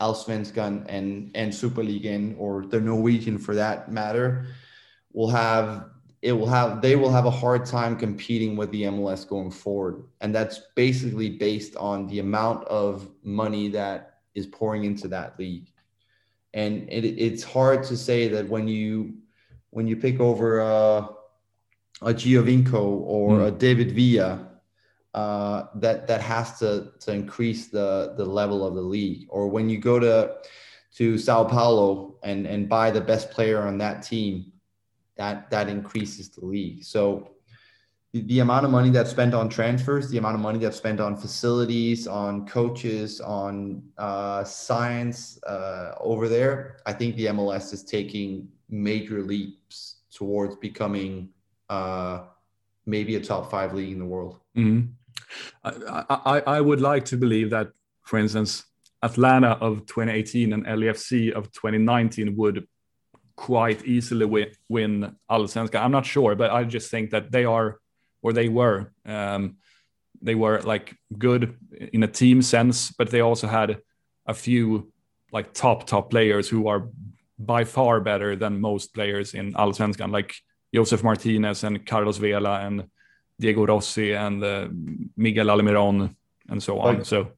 Allsvenskan 0.00 0.84
and 0.88 1.30
and 1.34 1.52
Superligaen 1.52 2.34
or 2.38 2.66
the 2.66 2.80
Norwegian 2.80 3.38
for 3.38 3.54
that 3.54 3.90
matter 3.90 4.46
will 5.12 5.30
have 5.30 5.90
it 6.22 6.32
will 6.32 6.48
have 6.48 6.82
they 6.82 6.96
will 6.96 7.10
have 7.10 7.26
a 7.26 7.30
hard 7.30 7.64
time 7.64 7.96
competing 7.96 8.56
with 8.56 8.70
the 8.72 8.82
MLS 8.84 9.26
going 9.26 9.50
forward, 9.50 10.02
and 10.20 10.34
that's 10.34 10.60
basically 10.74 11.30
based 11.30 11.76
on 11.76 12.06
the 12.08 12.18
amount 12.18 12.64
of 12.64 13.08
money 13.22 13.68
that 13.68 14.20
is 14.34 14.46
pouring 14.46 14.84
into 14.84 15.08
that 15.08 15.38
league. 15.38 15.68
And 16.52 16.88
it, 16.90 17.04
it's 17.04 17.42
hard 17.42 17.84
to 17.84 17.96
say 17.96 18.28
that 18.28 18.48
when 18.48 18.66
you 18.66 19.14
when 19.70 19.86
you 19.86 19.96
pick 19.96 20.20
over 20.20 20.60
a, 20.60 21.08
a 22.02 22.14
Giovinco 22.14 22.74
or 22.74 23.38
mm. 23.38 23.46
a 23.46 23.50
David 23.50 23.92
Villa, 23.92 24.45
uh, 25.16 25.68
that 25.74 26.06
that 26.06 26.20
has 26.20 26.58
to 26.58 26.92
to 27.00 27.12
increase 27.12 27.68
the 27.68 28.14
the 28.18 28.24
level 28.24 28.66
of 28.66 28.74
the 28.74 28.82
league. 28.82 29.26
Or 29.30 29.48
when 29.48 29.70
you 29.70 29.78
go 29.78 29.98
to 29.98 30.36
to 30.96 31.16
Sao 31.18 31.42
Paulo 31.44 32.16
and 32.22 32.46
and 32.46 32.68
buy 32.68 32.90
the 32.90 33.00
best 33.00 33.30
player 33.30 33.62
on 33.62 33.78
that 33.78 34.02
team, 34.02 34.52
that 35.16 35.50
that 35.50 35.68
increases 35.68 36.28
the 36.28 36.44
league. 36.44 36.84
So 36.84 37.30
the, 38.12 38.20
the 38.22 38.40
amount 38.40 38.66
of 38.66 38.70
money 38.70 38.90
that's 38.90 39.10
spent 39.10 39.32
on 39.32 39.48
transfers, 39.48 40.10
the 40.10 40.18
amount 40.18 40.34
of 40.34 40.42
money 40.42 40.58
that's 40.58 40.76
spent 40.76 41.00
on 41.00 41.16
facilities, 41.16 42.06
on 42.06 42.46
coaches, 42.46 43.18
on 43.22 43.82
uh, 43.96 44.44
science 44.44 45.42
uh, 45.44 45.92
over 45.98 46.28
there, 46.28 46.76
I 46.84 46.92
think 46.92 47.16
the 47.16 47.26
MLS 47.26 47.72
is 47.72 47.82
taking 47.82 48.48
major 48.68 49.22
leaps 49.22 50.02
towards 50.10 50.56
becoming 50.56 51.30
uh, 51.70 52.24
maybe 52.84 53.16
a 53.16 53.20
top 53.20 53.50
five 53.50 53.72
league 53.72 53.92
in 53.92 53.98
the 53.98 54.04
world. 54.04 54.40
Mm-hmm. 54.56 54.92
I, 55.64 56.42
I, 56.46 56.60
would 56.60 56.80
like 56.80 57.04
to 57.06 57.16
believe 57.16 57.50
that, 57.50 57.68
for 58.02 58.18
instance, 58.18 58.64
Atlanta 59.02 59.52
of 59.60 59.86
2018 59.86 60.52
and 60.52 60.64
LAFC 60.66 61.32
of 61.32 61.52
2019 61.52 62.36
would 62.36 62.66
quite 63.36 63.84
easily 63.84 64.24
win, 64.24 64.50
win 64.68 65.16
Allsvenskan. 65.30 65.80
I'm 65.80 65.92
not 65.92 66.06
sure, 66.06 66.34
but 66.34 66.50
I 66.50 66.64
just 66.64 66.90
think 66.90 67.10
that 67.10 67.30
they 67.30 67.44
are, 67.44 67.78
or 68.22 68.32
they 68.32 68.48
were, 68.48 68.92
um, 69.04 69.56
they 70.22 70.34
were 70.34 70.60
like 70.62 70.94
good 71.18 71.56
in 71.92 72.02
a 72.02 72.08
team 72.08 72.42
sense, 72.42 72.90
but 72.90 73.10
they 73.10 73.20
also 73.20 73.46
had 73.46 73.78
a 74.26 74.34
few 74.34 74.92
like 75.32 75.52
top 75.52 75.86
top 75.86 76.10
players 76.10 76.48
who 76.48 76.68
are 76.68 76.88
by 77.38 77.64
far 77.64 78.00
better 78.00 78.34
than 78.36 78.60
most 78.60 78.94
players 78.94 79.34
in 79.34 79.52
Allsvenskan, 79.54 80.10
like 80.10 80.34
Josef 80.74 81.04
Martinez 81.04 81.64
and 81.64 81.84
Carlos 81.84 82.16
Vela 82.16 82.60
and 82.60 82.84
Diego 83.38 83.66
Rossi 83.66 84.12
and 84.12 84.42
uh, 84.42 84.68
Miguel 85.16 85.46
Almiron 85.46 86.14
and 86.48 86.62
so 86.62 86.78
on. 86.78 87.04
So, 87.04 87.32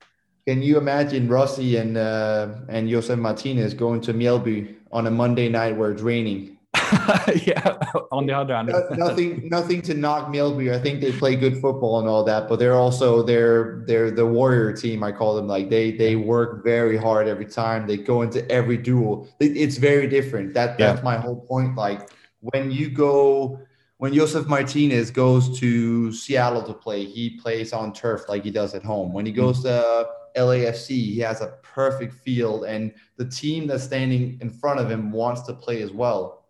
can 0.47 0.63
you 0.63 0.79
imagine 0.79 1.29
Rossi 1.29 1.77
and 1.77 1.97
uh, 1.97 2.55
and 2.69 2.89
Josef 2.89 3.19
Martinez 3.19 3.75
going 3.75 4.01
to 4.03 4.15
Mjällby 4.15 4.77
on 4.93 5.07
a 5.07 5.11
Monday 5.11 5.49
night 5.49 5.77
where 5.77 5.91
it's 5.91 6.03
raining? 6.03 6.59
yeah, 7.45 7.77
on 8.13 8.27
the 8.27 8.33
other 8.33 8.55
hand, 8.55 8.73
nothing, 8.93 9.49
nothing 9.49 9.83
to 9.83 9.95
knock 9.95 10.29
Mjällby. 10.29 10.73
I 10.73 10.79
think 10.79 11.01
they 11.01 11.13
play 11.13 11.35
good 11.35 11.55
football 11.61 11.99
and 11.99 12.09
all 12.09 12.25
that, 12.25 12.49
but 12.49 12.59
they're 12.59 12.77
also 12.77 13.23
they're 13.23 13.83
they're 13.87 14.11
the 14.11 14.25
warrior 14.25 14.73
team. 14.73 15.03
I 15.03 15.13
call 15.13 15.35
them 15.35 15.49
like 15.49 15.71
they 15.71 15.93
they 15.93 16.17
work 16.17 16.65
very 16.65 16.97
hard 16.97 17.27
every 17.27 17.47
time. 17.47 17.87
They 17.87 17.97
go 17.97 18.23
into 18.23 18.49
every 18.51 18.77
duel. 18.77 19.29
It's 19.41 19.77
very 19.77 20.07
different. 20.07 20.55
That 20.55 20.79
that's 20.79 20.99
yeah. 20.99 21.05
my 21.05 21.17
whole 21.17 21.41
point. 21.47 21.75
Like 21.75 22.11
when 22.41 22.71
you 22.71 22.91
go 22.91 23.61
when 23.99 24.15
Josef 24.15 24.47
Martinez 24.47 25.11
goes 25.11 25.59
to 25.59 26.13
Seattle 26.13 26.63
to 26.63 26.73
play, 26.73 27.05
he 27.05 27.31
plays 27.31 27.73
on 27.73 27.93
turf 27.93 28.29
like 28.29 28.45
he 28.45 28.51
does 28.51 28.75
at 28.75 28.85
home. 28.85 29.13
When 29.13 29.27
he 29.27 29.33
goes 29.33 29.63
to 29.65 30.09
LAFC, 30.37 30.89
he 30.89 31.19
has 31.19 31.41
a 31.41 31.59
perfect 31.63 32.15
field, 32.15 32.65
and 32.65 32.95
the 33.17 33.25
team 33.25 33.67
that's 33.67 33.83
standing 33.83 34.39
in 34.41 34.51
front 34.51 34.79
of 34.79 34.89
him 34.89 35.11
wants 35.11 35.43
to 35.43 35.53
play 35.53 35.83
as 35.83 35.91
well. 35.91 36.47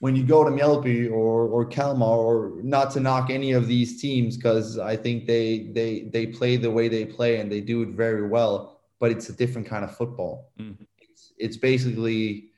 When 0.00 0.16
you 0.16 0.24
go 0.24 0.42
to 0.44 0.50
Mjällby 0.50 1.10
or 1.10 1.46
or 1.46 1.64
Kalmar, 1.66 2.18
or 2.18 2.60
not 2.62 2.90
to 2.92 3.00
knock 3.00 3.30
any 3.30 3.52
of 3.52 3.68
these 3.68 4.02
teams, 4.02 4.36
because 4.36 4.76
I 4.76 4.96
think 4.96 5.26
they 5.26 5.70
they 5.72 6.10
they 6.12 6.26
play 6.26 6.56
the 6.56 6.70
way 6.70 6.88
they 6.88 7.04
play 7.04 7.38
and 7.38 7.50
they 7.50 7.60
do 7.60 7.82
it 7.82 7.90
very 7.90 8.26
well, 8.26 8.80
but 8.98 9.12
it's 9.12 9.28
a 9.28 9.32
different 9.32 9.68
kind 9.68 9.84
of 9.84 9.96
football. 9.96 10.50
Mm-hmm. 10.58 10.82
It's, 10.98 11.32
it's 11.38 11.56
basically 11.56 12.50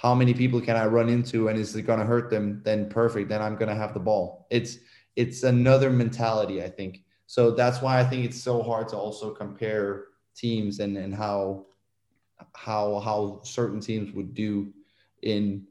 how 0.00 0.14
many 0.14 0.32
people 0.32 0.62
can 0.62 0.76
I 0.76 0.86
run 0.86 1.10
into 1.10 1.48
and 1.48 1.58
is 1.58 1.76
it 1.76 1.82
going 1.82 1.98
to 1.98 2.06
hurt 2.06 2.30
them? 2.30 2.62
Then 2.64 2.88
perfect. 2.88 3.28
Then 3.28 3.42
I'm 3.42 3.54
going 3.56 3.68
to 3.68 3.74
have 3.74 3.92
the 3.92 4.00
ball. 4.00 4.46
It's 4.48 4.78
it's 5.14 5.42
another 5.42 5.90
mentality, 5.90 6.62
I 6.62 6.70
think. 6.70 7.04
So 7.26 7.50
that's 7.50 7.82
why 7.82 8.00
I 8.00 8.04
think 8.04 8.24
it's 8.24 8.42
so 8.42 8.62
hard 8.62 8.88
to 8.88 8.96
also 8.96 9.34
compare 9.34 10.06
teams 10.34 10.80
and 10.80 10.96
and 10.96 11.14
how 11.14 11.66
how 12.54 13.00
how 13.00 13.40
certain 13.44 13.78
teams 13.78 14.10
would 14.14 14.32
do 14.32 14.72
in 15.20 15.66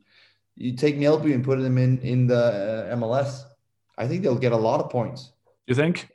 you 0.56 0.76
take 0.76 0.96
Mjällby 1.00 1.34
and 1.34 1.44
put 1.44 1.60
them 1.60 1.80
in 1.80 1.98
in 2.02 2.28
the 2.28 2.88
uh, 2.92 2.96
MLS. 2.98 3.46
I 3.98 4.08
think 4.08 4.22
they'll 4.22 4.36
get 4.48 4.52
a 4.52 4.64
lot 4.70 4.80
of 4.80 4.92
points. 4.92 5.32
You 5.66 5.74
think? 5.74 6.08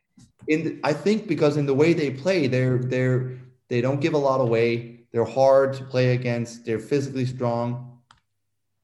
In 0.46 0.64
the, 0.64 0.80
I 0.84 0.92
think 0.92 1.26
because 1.26 1.56
in 1.56 1.66
the 1.66 1.74
way 1.74 1.92
they 1.94 2.10
play, 2.10 2.46
they're 2.46 2.78
they're 2.78 3.40
they 3.66 3.80
don't 3.80 4.00
give 4.00 4.14
a 4.14 4.22
lot 4.30 4.40
away. 4.40 5.00
They're 5.10 5.24
hard 5.24 5.74
to 5.74 5.84
play 5.84 6.14
against. 6.14 6.64
They're 6.64 6.78
physically 6.78 7.26
strong 7.26 7.90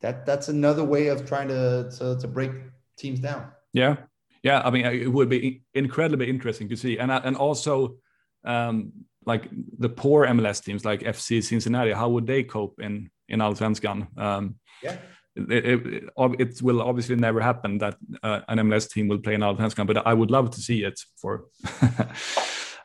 that 0.01 0.27
that's 0.27 0.49
another 0.49 0.85
way 0.85 1.09
of 1.09 1.27
trying 1.27 1.49
to 1.49 1.91
to, 1.99 2.19
to 2.21 2.29
break 2.29 2.53
teams 2.97 3.21
down. 3.21 3.51
Yeah, 3.73 3.97
yeah. 4.43 4.63
I 4.65 4.71
mean, 4.71 4.87
it 4.87 5.13
would 5.13 5.29
be 5.29 5.63
incredibly 5.75 6.29
interesting 6.29 6.69
to 6.69 6.77
see, 6.77 6.99
and 6.99 7.11
and 7.11 7.37
also 7.37 7.97
um, 8.45 8.93
like 9.27 9.49
the 9.79 9.89
poor 9.89 10.27
MLS 10.27 10.63
teams 10.63 10.85
like 10.85 11.01
FC 11.01 11.43
Cincinnati, 11.43 11.93
how 11.93 12.09
would 12.09 12.27
they 12.27 12.43
cope 12.43 12.81
in 12.81 13.11
in 13.29 13.41
Allsvenskan? 13.41 14.19
Um, 14.19 14.57
yeah. 14.83 14.97
It, 15.37 15.65
it, 15.65 16.05
it, 16.41 16.63
will 16.63 16.83
obviously 16.83 17.15
never 17.15 17.41
happen 17.41 17.79
that 17.79 17.97
uh, 18.23 18.41
an 18.49 18.59
MLS 18.59 18.91
team 18.91 19.07
will 19.07 19.21
play 19.21 19.35
in 19.35 19.43
Allsvenskan, 19.43 19.87
but 19.87 20.05
I 20.07 20.13
would 20.13 20.31
love 20.31 20.51
to 20.51 20.61
see 20.61 20.83
it 20.83 20.99
for 21.17 21.45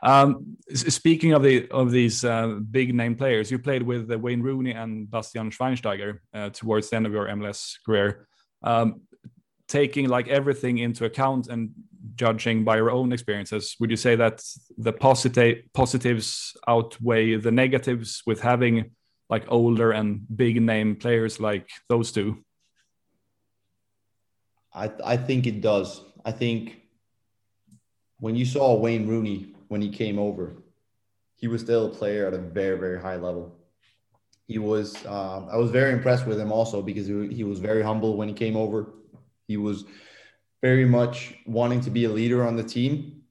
Um, 0.05 0.57
speaking 0.71 1.33
of 1.33 1.41
the 1.41 1.67
of 1.71 1.89
these 1.89 2.23
uh, 2.23 2.59
big 2.69 2.93
name 2.93 3.15
players, 3.15 3.49
you 3.49 3.57
played 3.57 3.81
with 3.81 4.11
uh, 4.11 4.19
Wayne 4.19 4.43
Rooney 4.43 4.71
and 4.71 5.09
Bastian 5.09 5.49
Schweinsteiger 5.49 6.19
uh, 6.31 6.51
towards 6.51 6.89
the 6.89 6.97
end 6.97 7.07
of 7.07 7.11
your 7.11 7.27
MLS 7.27 7.73
career. 7.83 8.27
Um, 8.61 9.01
taking 9.67 10.07
like 10.07 10.27
everything 10.27 10.77
into 10.77 11.05
account 11.05 11.47
and 11.47 11.71
judging 12.13 12.63
by 12.63 12.77
your 12.77 12.91
own 12.91 13.11
experiences, 13.11 13.75
would 13.79 13.89
you 13.89 13.97
say 13.97 14.15
that 14.15 14.43
the 14.77 14.93
positive 14.93 15.63
positives 15.73 16.55
outweigh 16.67 17.35
the 17.37 17.51
negatives 17.51 18.21
with 18.27 18.41
having 18.41 18.91
like 19.27 19.45
older 19.47 19.91
and 19.91 20.21
big 20.35 20.61
name 20.61 20.95
players 20.95 21.39
like 21.39 21.67
those 21.89 22.11
two? 22.11 22.45
I 24.71 24.91
I 25.03 25.17
think 25.17 25.47
it 25.47 25.61
does. 25.61 25.99
I 26.23 26.31
think 26.31 26.79
when 28.19 28.35
you 28.35 28.45
saw 28.45 28.75
Wayne 28.75 29.07
Rooney 29.07 29.54
when 29.67 29.81
he 29.81 29.89
came 29.89 30.19
over, 30.19 30.55
he 31.35 31.47
was 31.47 31.61
still 31.61 31.87
a 31.87 31.89
player 31.89 32.27
at 32.27 32.33
a 32.33 32.37
very, 32.37 32.77
very 32.77 33.01
high 33.01 33.17
level. 33.17 33.55
He 34.47 34.57
was, 34.59 35.05
um, 35.05 35.47
I 35.51 35.57
was 35.57 35.71
very 35.71 35.91
impressed 35.91 36.27
with 36.27 36.39
him 36.39 36.51
also 36.51 36.81
because 36.81 37.07
he, 37.07 37.43
was 37.43 37.59
very 37.59 37.81
humble 37.81 38.15
when 38.15 38.27
he 38.27 38.33
came 38.33 38.55
over. 38.55 38.93
He 39.47 39.57
was 39.57 39.85
very 40.61 40.85
much 40.85 41.35
wanting 41.45 41.81
to 41.81 41.89
be 41.89 42.05
a 42.05 42.09
leader 42.09 42.45
on 42.45 42.55
the 42.55 42.63
team 42.63 43.23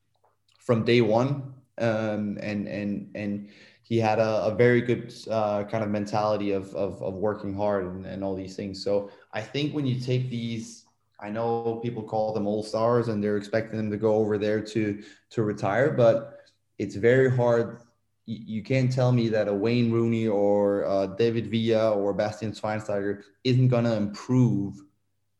from 0.59 0.85
day 0.85 1.01
one. 1.01 1.55
Um, 1.79 2.39
and, 2.41 2.69
and, 2.69 3.11
and 3.15 3.49
he 3.83 3.99
had 3.99 4.19
a, 4.19 4.47
a 4.47 4.55
very 4.55 4.81
good 4.81 5.13
uh, 5.31 5.65
kind 5.65 5.85
of 5.85 5.91
mentality 5.91 6.53
of, 6.53 6.75
of, 6.75 7.03
of 7.03 7.15
working 7.15 7.55
hard 7.55 7.85
and, 7.85 8.07
and 8.07 8.25
all 8.25 8.35
these 8.35 8.57
things. 8.57 8.83
So 8.83 9.11
I 9.33 9.41
think 9.41 9.75
when 9.75 9.87
you 9.87 10.01
take 10.01 10.31
these 10.31 10.84
I 11.25 11.31
know 11.31 11.81
people 11.83 12.03
call 12.03 12.35
them 12.35 12.47
all 12.47 12.63
stars 12.63 13.09
and 13.09 13.25
they're 13.25 13.39
expecting 13.39 13.79
them 13.79 13.91
to 13.91 13.97
go 13.97 14.17
over 14.17 14.37
there 14.37 14.61
to 14.61 15.03
to 15.31 15.43
retire, 15.43 15.91
but 15.91 16.41
it's 16.79 16.97
very 16.97 17.35
hard. 17.35 17.81
You 18.27 18.63
can't 18.63 18.93
tell 18.93 19.11
me 19.11 19.29
that 19.31 19.49
a 19.49 19.55
Wayne 19.55 19.91
Rooney 19.91 20.29
or 20.29 20.85
uh, 20.85 21.07
David 21.07 21.51
Villa 21.51 21.93
or 21.93 22.13
Bastian 22.13 22.53
Schweinsteiger 22.53 23.23
isn't 23.43 23.69
going 23.69 23.85
to 23.85 23.97
improve 23.97 24.83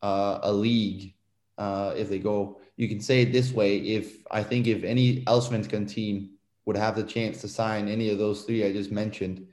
uh, 0.01 0.39
a 0.41 0.51
league 0.51 1.13
uh, 1.59 1.93
if 1.95 2.09
they 2.09 2.19
go. 2.19 2.59
You 2.77 2.87
can 2.87 2.99
say 2.99 3.21
it 3.21 3.31
this 3.31 3.51
way: 3.51 3.77
if 3.77 4.23
I 4.31 4.41
think 4.41 4.65
if 4.65 4.83
any 4.83 5.23
Allsvenskan 5.25 5.87
team 5.87 6.31
would 6.65 6.77
have 6.77 6.95
the 6.95 7.03
chance 7.03 7.41
to 7.41 7.47
sign 7.47 7.87
any 7.87 8.09
of 8.09 8.17
those 8.17 8.41
three 8.43 8.65
I 8.65 8.71
just 8.71 8.91
mentioned, 8.91 9.47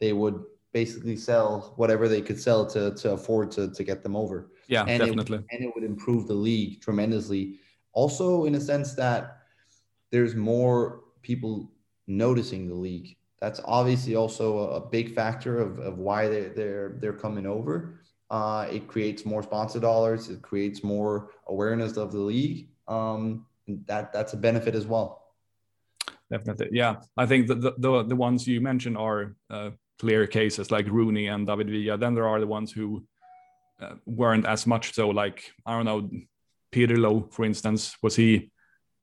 they 0.00 0.12
would 0.12 0.44
basically 0.72 1.16
sell 1.16 1.72
whatever 1.76 2.08
they 2.08 2.20
could 2.20 2.40
sell 2.40 2.66
to 2.66 2.94
to 2.94 3.12
afford 3.12 3.50
to 3.52 3.70
to 3.70 3.84
get 3.84 4.02
them 4.02 4.16
over. 4.16 4.50
Yeah, 4.68 4.84
and 4.86 5.00
definitely. 5.00 5.38
It, 5.38 5.44
and 5.50 5.64
it 5.64 5.72
would 5.74 5.84
improve 5.84 6.26
the 6.26 6.34
league 6.34 6.80
tremendously. 6.80 7.58
Also, 7.92 8.44
in 8.44 8.54
a 8.54 8.60
sense 8.60 8.94
that 8.94 9.38
there's 10.10 10.34
more 10.34 11.04
people 11.22 11.72
noticing 12.06 12.68
the 12.68 12.74
league. 12.74 13.16
That's 13.40 13.60
obviously 13.64 14.16
also 14.16 14.58
a, 14.58 14.68
a 14.76 14.80
big 14.80 15.14
factor 15.14 15.60
of, 15.60 15.78
of 15.78 15.98
why 15.98 16.28
they, 16.28 16.44
they're 16.48 16.96
they're 17.00 17.12
coming 17.12 17.46
over. 17.46 18.00
Uh, 18.30 18.66
it 18.70 18.86
creates 18.88 19.24
more 19.24 19.42
sponsor 19.42 19.80
dollars. 19.80 20.28
It 20.28 20.42
creates 20.42 20.84
more 20.84 21.30
awareness 21.46 21.96
of 21.96 22.12
the 22.12 22.18
league. 22.18 22.68
Um, 22.86 23.46
that 23.86 24.12
that's 24.12 24.32
a 24.32 24.36
benefit 24.36 24.74
as 24.74 24.86
well. 24.86 25.24
Definitely, 26.30 26.68
yeah. 26.72 26.96
I 27.16 27.26
think 27.26 27.46
the 27.46 27.54
the, 27.54 28.02
the 28.02 28.16
ones 28.16 28.46
you 28.46 28.60
mentioned 28.60 28.98
are 28.98 29.34
uh, 29.48 29.70
clear 29.98 30.26
cases 30.26 30.70
like 30.70 30.86
Rooney 30.86 31.26
and 31.28 31.46
David 31.46 31.70
Villa. 31.70 31.98
Then 31.98 32.14
there 32.14 32.28
are 32.28 32.40
the 32.40 32.46
ones 32.46 32.72
who 32.72 33.04
uh, 33.80 33.94
weren't 34.06 34.46
as 34.46 34.66
much 34.66 34.94
so. 34.94 35.08
Like 35.08 35.52
I 35.66 35.76
don't 35.76 35.84
know, 35.84 36.10
Pirlo, 36.72 37.32
for 37.32 37.44
instance, 37.44 37.96
was 38.02 38.16
he? 38.16 38.50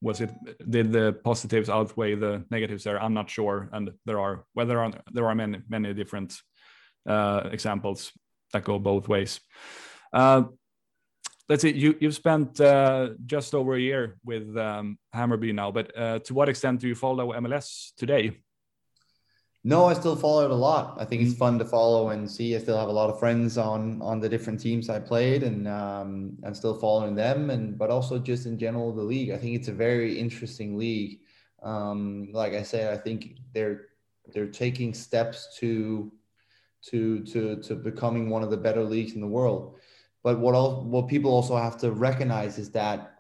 Was 0.02 0.22
it 0.22 0.32
did 0.70 0.92
the 0.92 1.14
positives 1.24 1.70
outweigh 1.70 2.16
the 2.16 2.46
negatives 2.52 2.84
there? 2.84 3.02
I'm 3.02 3.14
not 3.14 3.30
sure, 3.30 3.70
and 3.72 3.92
there 4.06 4.20
are 4.20 4.46
well, 4.54 4.66
there 4.66 4.84
are 4.84 4.92
there 5.12 5.28
are 5.28 5.36
many 5.36 5.62
many 5.70 5.94
different 5.94 6.38
uh, 7.08 7.50
examples 7.52 8.12
that 8.52 8.64
go 8.64 8.78
both 8.78 9.08
ways. 9.08 9.40
Uh, 10.14 10.44
let's 11.50 11.62
see, 11.62 11.74
you 11.74 11.96
you've 12.00 12.16
spent 12.16 12.60
uh, 12.60 13.10
just 13.26 13.56
over 13.56 13.76
a 13.76 13.80
year 13.80 14.18
with 14.24 14.56
um, 14.58 14.98
Hammarby 15.16 15.54
now, 15.54 15.72
but 15.72 15.98
uh, 15.98 16.20
to 16.20 16.34
what 16.34 16.50
extent 16.50 16.82
do 16.82 16.88
you 16.88 16.96
follow 16.96 17.34
MLS 17.34 17.92
today? 17.98 18.38
No, 19.68 19.86
I 19.86 19.96
still 19.96 20.16
follow 20.16 20.46
it 20.46 20.52
a 20.52 20.56
lot. 20.56 20.96
I 21.00 21.06
think 21.06 21.24
it's 21.24 21.34
mm. 21.34 21.40
fun 21.40 21.58
to 21.58 21.66
follow 21.66 22.10
and 22.10 22.30
see. 22.30 22.56
I 22.56 22.60
still 22.60 22.78
have 22.78 22.88
a 22.88 22.92
lot 22.92 23.10
of 23.10 23.18
friends 23.18 23.58
on 23.58 24.00
on 24.00 24.20
the 24.20 24.30
different 24.30 24.60
teams 24.60 24.90
I 24.92 25.00
played, 25.00 25.42
and 25.42 25.68
um, 25.68 26.38
I'm 26.44 26.54
still 26.54 26.76
following 26.76 27.16
them. 27.16 27.50
And 27.50 27.76
but 27.76 27.90
also 27.90 28.20
just 28.20 28.46
in 28.46 28.60
general 28.60 28.94
the 28.94 29.02
league. 29.02 29.32
I 29.32 29.38
think 29.38 29.56
it's 29.56 29.68
a 29.68 29.74
very 29.74 30.20
interesting 30.20 30.78
league. 30.78 31.22
Um, 31.64 32.30
like 32.32 32.54
I 32.54 32.62
said, 32.62 32.94
I 32.94 32.98
think 33.02 33.38
they're 33.54 33.88
they're 34.32 34.54
taking 34.66 34.94
steps 34.94 35.58
to 35.58 36.12
to 36.90 37.24
to 37.26 37.56
to 37.64 37.74
becoming 37.74 38.30
one 38.30 38.44
of 38.44 38.52
the 38.52 38.58
better 38.58 38.84
leagues 38.84 39.14
in 39.14 39.22
the 39.22 39.36
world. 39.40 39.80
But 40.22 40.40
what 40.40 40.54
all 40.54 40.84
what 40.84 41.08
people 41.08 41.32
also 41.32 41.58
have 41.58 41.78
to 41.80 41.92
recognize 41.92 42.60
is 42.60 42.70
that 42.72 43.18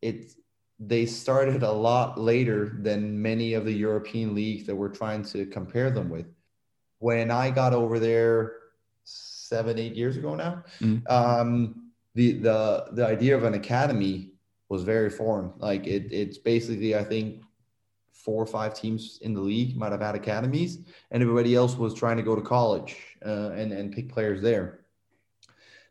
it's 0.00 0.36
they 0.78 1.06
started 1.06 1.62
a 1.62 1.72
lot 1.72 2.20
later 2.20 2.76
than 2.80 3.20
many 3.20 3.54
of 3.54 3.64
the 3.64 3.72
European 3.72 4.34
leagues 4.34 4.64
that 4.66 4.76
we're 4.76 4.88
trying 4.88 5.24
to 5.24 5.46
compare 5.46 5.90
them 5.90 6.08
with. 6.08 6.26
When 7.00 7.30
I 7.30 7.50
got 7.50 7.72
over 7.72 7.98
there 7.98 8.54
seven, 9.04 9.78
eight 9.78 9.94
years 9.94 10.16
ago 10.16 10.34
now, 10.34 10.62
mm. 10.80 11.08
um, 11.10 11.90
the 12.14 12.32
the 12.34 12.86
the 12.92 13.06
idea 13.06 13.36
of 13.36 13.44
an 13.44 13.54
academy 13.54 14.30
was 14.68 14.82
very 14.82 15.10
foreign. 15.10 15.52
Like 15.58 15.86
it, 15.86 16.12
it's 16.12 16.38
basically, 16.38 16.94
I 16.94 17.04
think, 17.04 17.42
four 18.12 18.42
or 18.42 18.46
five 18.46 18.74
teams 18.74 19.18
in 19.22 19.34
the 19.34 19.40
league 19.40 19.76
might 19.76 19.92
have 19.92 20.00
had 20.00 20.14
academies, 20.14 20.78
and 21.10 21.22
everybody 21.22 21.54
else 21.54 21.76
was 21.76 21.94
trying 21.94 22.16
to 22.18 22.22
go 22.22 22.36
to 22.36 22.42
college 22.42 22.96
uh, 23.24 23.50
and 23.50 23.72
and 23.72 23.92
pick 23.92 24.08
players 24.08 24.42
there. 24.42 24.80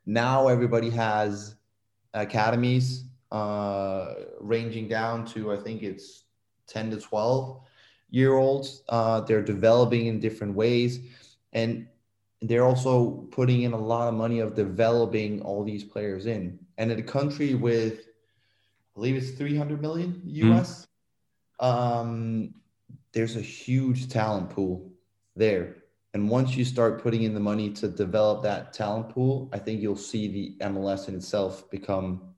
Now 0.06 0.48
everybody 0.48 0.90
has 0.92 1.56
academies 2.14 3.04
uh, 3.32 4.14
ranging 4.40 4.88
down 4.88 5.26
to 5.26 5.52
I 5.52 5.58
think 5.58 5.84
it's 5.84 6.24
10 6.68 6.92
to 6.92 6.98
12 6.98 7.62
year 8.10 8.36
olds. 8.36 8.84
Uh, 8.90 9.22
they're 9.22 9.42
developing 9.42 10.08
in 10.08 10.20
different 10.20 10.56
ways, 10.56 11.00
and 11.54 11.88
they're 12.42 12.66
also 12.66 13.28
putting 13.32 13.64
in 13.64 13.74
a 13.74 13.78
lot 13.78 14.08
of 14.08 14.14
money 14.14 14.40
of 14.40 14.56
developing 14.56 15.42
all 15.42 15.64
these 15.64 15.84
players 15.84 16.26
in. 16.26 16.60
And 16.78 16.92
in 16.92 17.00
a 17.00 17.04
country 17.04 17.56
with, 17.56 18.00
I 18.00 18.94
believe 18.96 19.16
it's 19.16 19.32
300 19.32 19.82
million 19.82 20.22
US, 20.26 20.88
mm. 21.60 21.66
um, 21.66 22.54
there's 23.12 23.36
a 23.36 23.42
huge 23.42 24.10
talent 24.10 24.50
pool 24.50 24.92
there. 25.36 25.78
And 26.14 26.30
once 26.30 26.56
you 26.56 26.66
start 26.66 27.02
putting 27.02 27.24
in 27.24 27.34
the 27.34 27.40
money 27.40 27.72
to 27.74 27.88
develop 27.88 28.44
that 28.44 28.74
talent 28.74 29.10
pool, 29.10 29.50
I 29.52 29.60
think 29.60 29.82
you'll 29.82 29.96
see 29.96 30.28
the 30.28 30.66
MLS 30.66 31.08
in 31.08 31.16
itself 31.16 31.70
become 31.70 32.34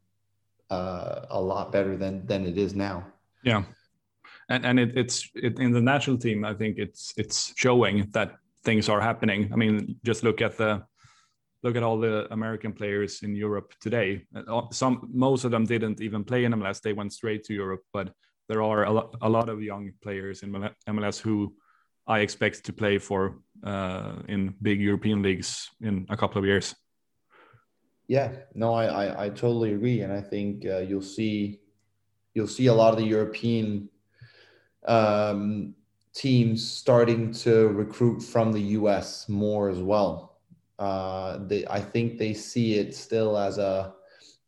uh, 0.70 1.26
a 1.30 1.42
lot 1.42 1.72
better 1.72 1.98
than 1.98 2.26
than 2.26 2.46
it 2.46 2.58
is 2.58 2.76
now. 2.76 3.06
Yeah, 3.44 3.64
and 4.50 4.66
and 4.66 4.80
it, 4.80 4.98
it's 4.98 5.30
it, 5.36 5.60
in 5.60 5.72
the 5.72 5.82
national 5.82 6.18
team. 6.18 6.46
I 6.46 6.54
think 6.54 6.78
it's 6.78 7.14
it's 7.18 7.54
showing 7.56 8.10
that 8.12 8.38
things 8.64 8.90
are 8.90 9.02
happening. 9.02 9.50
I 9.54 9.56
mean, 9.56 9.96
just 10.04 10.24
look 10.24 10.42
at 10.42 10.58
the 10.58 10.84
look 11.64 11.76
at 11.76 11.84
all 11.84 12.00
the 12.00 12.28
American 12.32 12.74
players 12.74 13.22
in 13.24 13.36
Europe 13.36 13.74
today. 13.82 14.26
Uh, 14.36 14.62
some 14.72 15.10
most 15.14 15.44
of 15.44 15.52
them 15.52 15.66
didn't 15.66 16.02
even 16.02 16.24
play 16.24 16.46
in 16.46 16.54
MLS; 16.54 16.82
they 16.82 16.94
went 16.94 17.14
straight 17.14 17.44
to 17.46 17.54
Europe. 17.54 17.82
But 17.94 18.14
there 18.48 18.62
are 18.62 18.84
a 18.84 18.92
lot, 18.92 19.16
a 19.22 19.30
lot 19.30 19.50
of 19.50 19.62
young 19.62 19.92
players 20.02 20.44
in 20.44 20.52
MLS 20.88 21.20
who 21.20 21.54
I 22.08 22.20
expect 22.20 22.66
to 22.66 22.74
play 22.74 22.98
for 22.98 23.40
uh, 23.64 24.16
in 24.28 24.56
big 24.62 24.82
European 24.82 25.22
leagues 25.22 25.70
in 25.82 26.08
a 26.10 26.18
couple 26.18 26.40
of 26.40 26.46
years. 26.46 26.76
Yeah, 28.10 28.32
no, 28.56 28.74
I, 28.74 28.86
I, 28.86 29.26
I 29.26 29.30
totally 29.30 29.74
agree, 29.74 30.02
and 30.02 30.12
I 30.12 30.20
think 30.20 30.66
uh, 30.66 30.80
you'll 30.80 31.00
see 31.04 31.60
you'll 32.34 32.48
see 32.48 32.66
a 32.66 32.74
lot 32.74 32.92
of 32.92 32.98
the 32.98 33.06
European 33.06 33.88
um, 34.88 35.76
teams 36.16 36.68
starting 36.68 37.32
to 37.32 37.68
recruit 37.68 38.22
from 38.22 38.52
the 38.52 38.62
U.S. 38.80 39.30
more 39.30 39.70
as 39.70 39.78
well. 39.78 40.40
Uh, 40.80 41.38
they, 41.46 41.68
I 41.68 41.80
think 41.80 42.18
they 42.18 42.34
see 42.34 42.80
it 42.80 42.96
still 42.96 43.38
as 43.38 43.60
a 43.60 43.94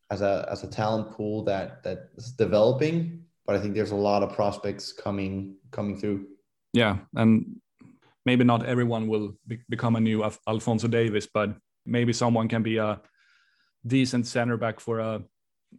as 0.10 0.22
a 0.22 0.48
as 0.52 0.64
a 0.64 0.68
talent 0.68 1.12
pool 1.12 1.44
that 1.44 1.84
that's 1.84 2.32
developing, 2.32 3.24
but 3.46 3.56
I 3.56 3.60
think 3.60 3.76
there's 3.76 3.92
a 3.92 3.96
lot 4.10 4.24
of 4.24 4.34
prospects 4.34 4.92
coming 4.92 5.56
coming 5.70 6.00
through. 6.00 6.26
Yeah, 6.74 6.98
and 7.14 7.62
maybe 8.26 8.44
not 8.44 8.66
everyone 8.66 9.08
will 9.08 9.38
be, 9.46 9.60
become 9.70 9.96
a 9.98 10.00
new 10.00 10.24
Alfonso 10.48 10.88
Davies, 10.88 11.28
but 11.32 11.56
maybe 11.86 12.12
someone 12.12 12.48
can 12.48 12.64
be 12.64 12.78
a 12.78 13.00
decent 13.86 14.28
center 14.28 14.58
back 14.58 14.80
for 14.80 15.00
a 15.00 15.24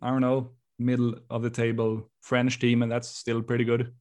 I 0.01 0.11
don't 0.11 0.21
know 0.21 0.53
middle 0.79 1.15
of 1.31 1.43
the 1.43 1.51
table 1.51 2.11
French 2.21 2.59
team, 2.59 2.83
and 2.83 2.91
that's 2.91 3.09
still 3.09 3.43
pretty 3.43 3.65
good. 3.65 3.93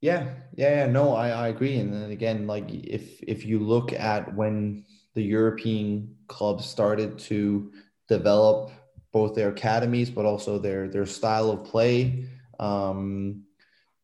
Yeah, 0.00 0.34
yeah, 0.54 0.84
yeah. 0.84 0.86
No, 0.86 1.14
I, 1.14 1.30
I 1.30 1.48
agree. 1.48 1.76
And 1.78 1.92
then 1.92 2.10
again, 2.10 2.46
like 2.46 2.70
if 2.70 3.22
if 3.22 3.44
you 3.44 3.58
look 3.58 3.92
at 3.92 4.34
when 4.34 4.84
the 5.14 5.22
European 5.22 6.14
clubs 6.28 6.66
started 6.66 7.18
to 7.18 7.72
develop 8.08 8.70
both 9.12 9.34
their 9.34 9.48
academies, 9.48 10.10
but 10.10 10.24
also 10.24 10.58
their 10.58 10.88
their 10.88 11.06
style 11.06 11.50
of 11.50 11.64
play, 11.64 12.26
um, 12.60 13.42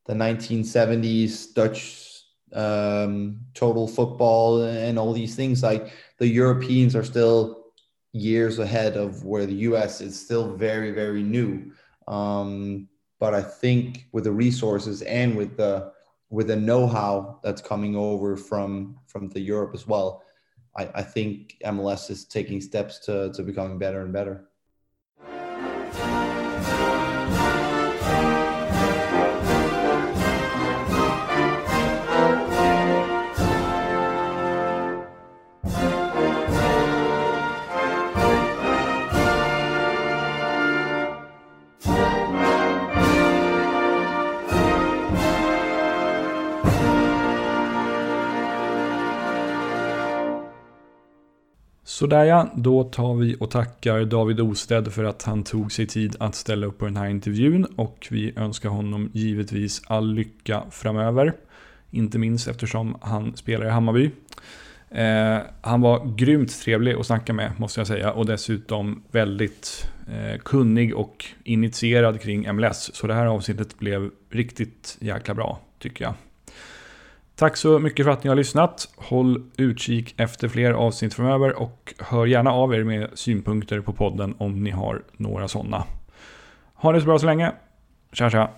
the 0.06 0.14
1970s 0.14 1.54
Dutch 1.54 2.10
um, 2.52 3.40
total 3.54 3.86
football 3.86 4.62
and 4.62 4.98
all 4.98 5.12
these 5.12 5.36
things, 5.36 5.62
like 5.62 5.92
the 6.18 6.26
Europeans 6.26 6.96
are 6.96 7.04
still 7.04 7.63
years 8.14 8.60
ahead 8.60 8.96
of 8.96 9.24
where 9.24 9.44
the 9.44 9.66
US 9.68 10.00
is 10.00 10.18
still 10.18 10.54
very, 10.54 10.92
very 10.92 11.22
new. 11.22 11.72
Um, 12.06 12.88
but 13.18 13.34
I 13.34 13.42
think 13.42 14.06
with 14.12 14.24
the 14.24 14.32
resources 14.32 15.02
and 15.02 15.36
with 15.36 15.56
the 15.56 15.92
with 16.30 16.48
the 16.48 16.56
know-how 16.56 17.38
that's 17.42 17.60
coming 17.60 17.94
over 17.96 18.36
from 18.36 18.98
from 19.06 19.28
the 19.28 19.40
Europe 19.40 19.72
as 19.74 19.86
well, 19.86 20.22
I, 20.76 20.88
I 20.94 21.02
think 21.02 21.56
MLS 21.64 22.10
is 22.10 22.24
taking 22.24 22.60
steps 22.60 22.98
to 23.00 23.32
to 23.32 23.42
becoming 23.42 23.78
better 23.78 24.02
and 24.02 24.12
better. 24.12 24.48
Sådär 52.04 52.24
ja, 52.24 52.48
då 52.54 52.84
tar 52.84 53.14
vi 53.14 53.36
och 53.40 53.50
tackar 53.50 54.04
David 54.04 54.40
Osted 54.40 54.92
för 54.92 55.04
att 55.04 55.22
han 55.22 55.44
tog 55.44 55.72
sig 55.72 55.86
tid 55.86 56.16
att 56.20 56.34
ställa 56.34 56.66
upp 56.66 56.78
på 56.78 56.84
den 56.84 56.96
här 56.96 57.08
intervjun 57.08 57.64
och 57.76 58.08
vi 58.10 58.32
önskar 58.36 58.68
honom 58.68 59.10
givetvis 59.12 59.82
all 59.86 60.14
lycka 60.14 60.62
framöver. 60.70 61.32
Inte 61.90 62.18
minst 62.18 62.48
eftersom 62.48 62.98
han 63.00 63.36
spelar 63.36 63.66
i 63.66 63.70
Hammarby. 63.70 64.10
Eh, 64.90 65.38
han 65.60 65.80
var 65.80 66.16
grymt 66.16 66.60
trevlig 66.60 66.94
att 66.94 67.06
snacka 67.06 67.32
med 67.32 67.52
måste 67.56 67.80
jag 67.80 67.86
säga 67.86 68.12
och 68.12 68.26
dessutom 68.26 69.02
väldigt 69.10 69.90
eh, 70.08 70.38
kunnig 70.38 70.94
och 70.94 71.24
initierad 71.44 72.20
kring 72.20 72.54
MLS. 72.54 72.90
Så 72.94 73.06
det 73.06 73.14
här 73.14 73.26
avsnittet 73.26 73.78
blev 73.78 74.10
riktigt 74.30 74.96
jäkla 75.00 75.34
bra 75.34 75.60
tycker 75.78 76.04
jag. 76.04 76.14
Tack 77.36 77.56
så 77.56 77.78
mycket 77.78 78.06
för 78.06 78.12
att 78.12 78.24
ni 78.24 78.28
har 78.28 78.36
lyssnat. 78.36 78.88
Håll 78.96 79.42
utkik 79.56 80.14
efter 80.16 80.48
fler 80.48 80.72
avsnitt 80.72 81.14
framöver 81.14 81.52
och 81.62 81.94
hör 81.98 82.26
gärna 82.26 82.52
av 82.52 82.74
er 82.74 82.84
med 82.84 83.10
synpunkter 83.14 83.80
på 83.80 83.92
podden 83.92 84.34
om 84.38 84.64
ni 84.64 84.70
har 84.70 85.02
några 85.16 85.48
sådana. 85.48 85.84
Ha 86.74 86.92
det 86.92 87.00
så 87.00 87.06
bra 87.06 87.18
så 87.18 87.26
länge. 87.26 87.52
Tja 88.12 88.30
tja! 88.30 88.50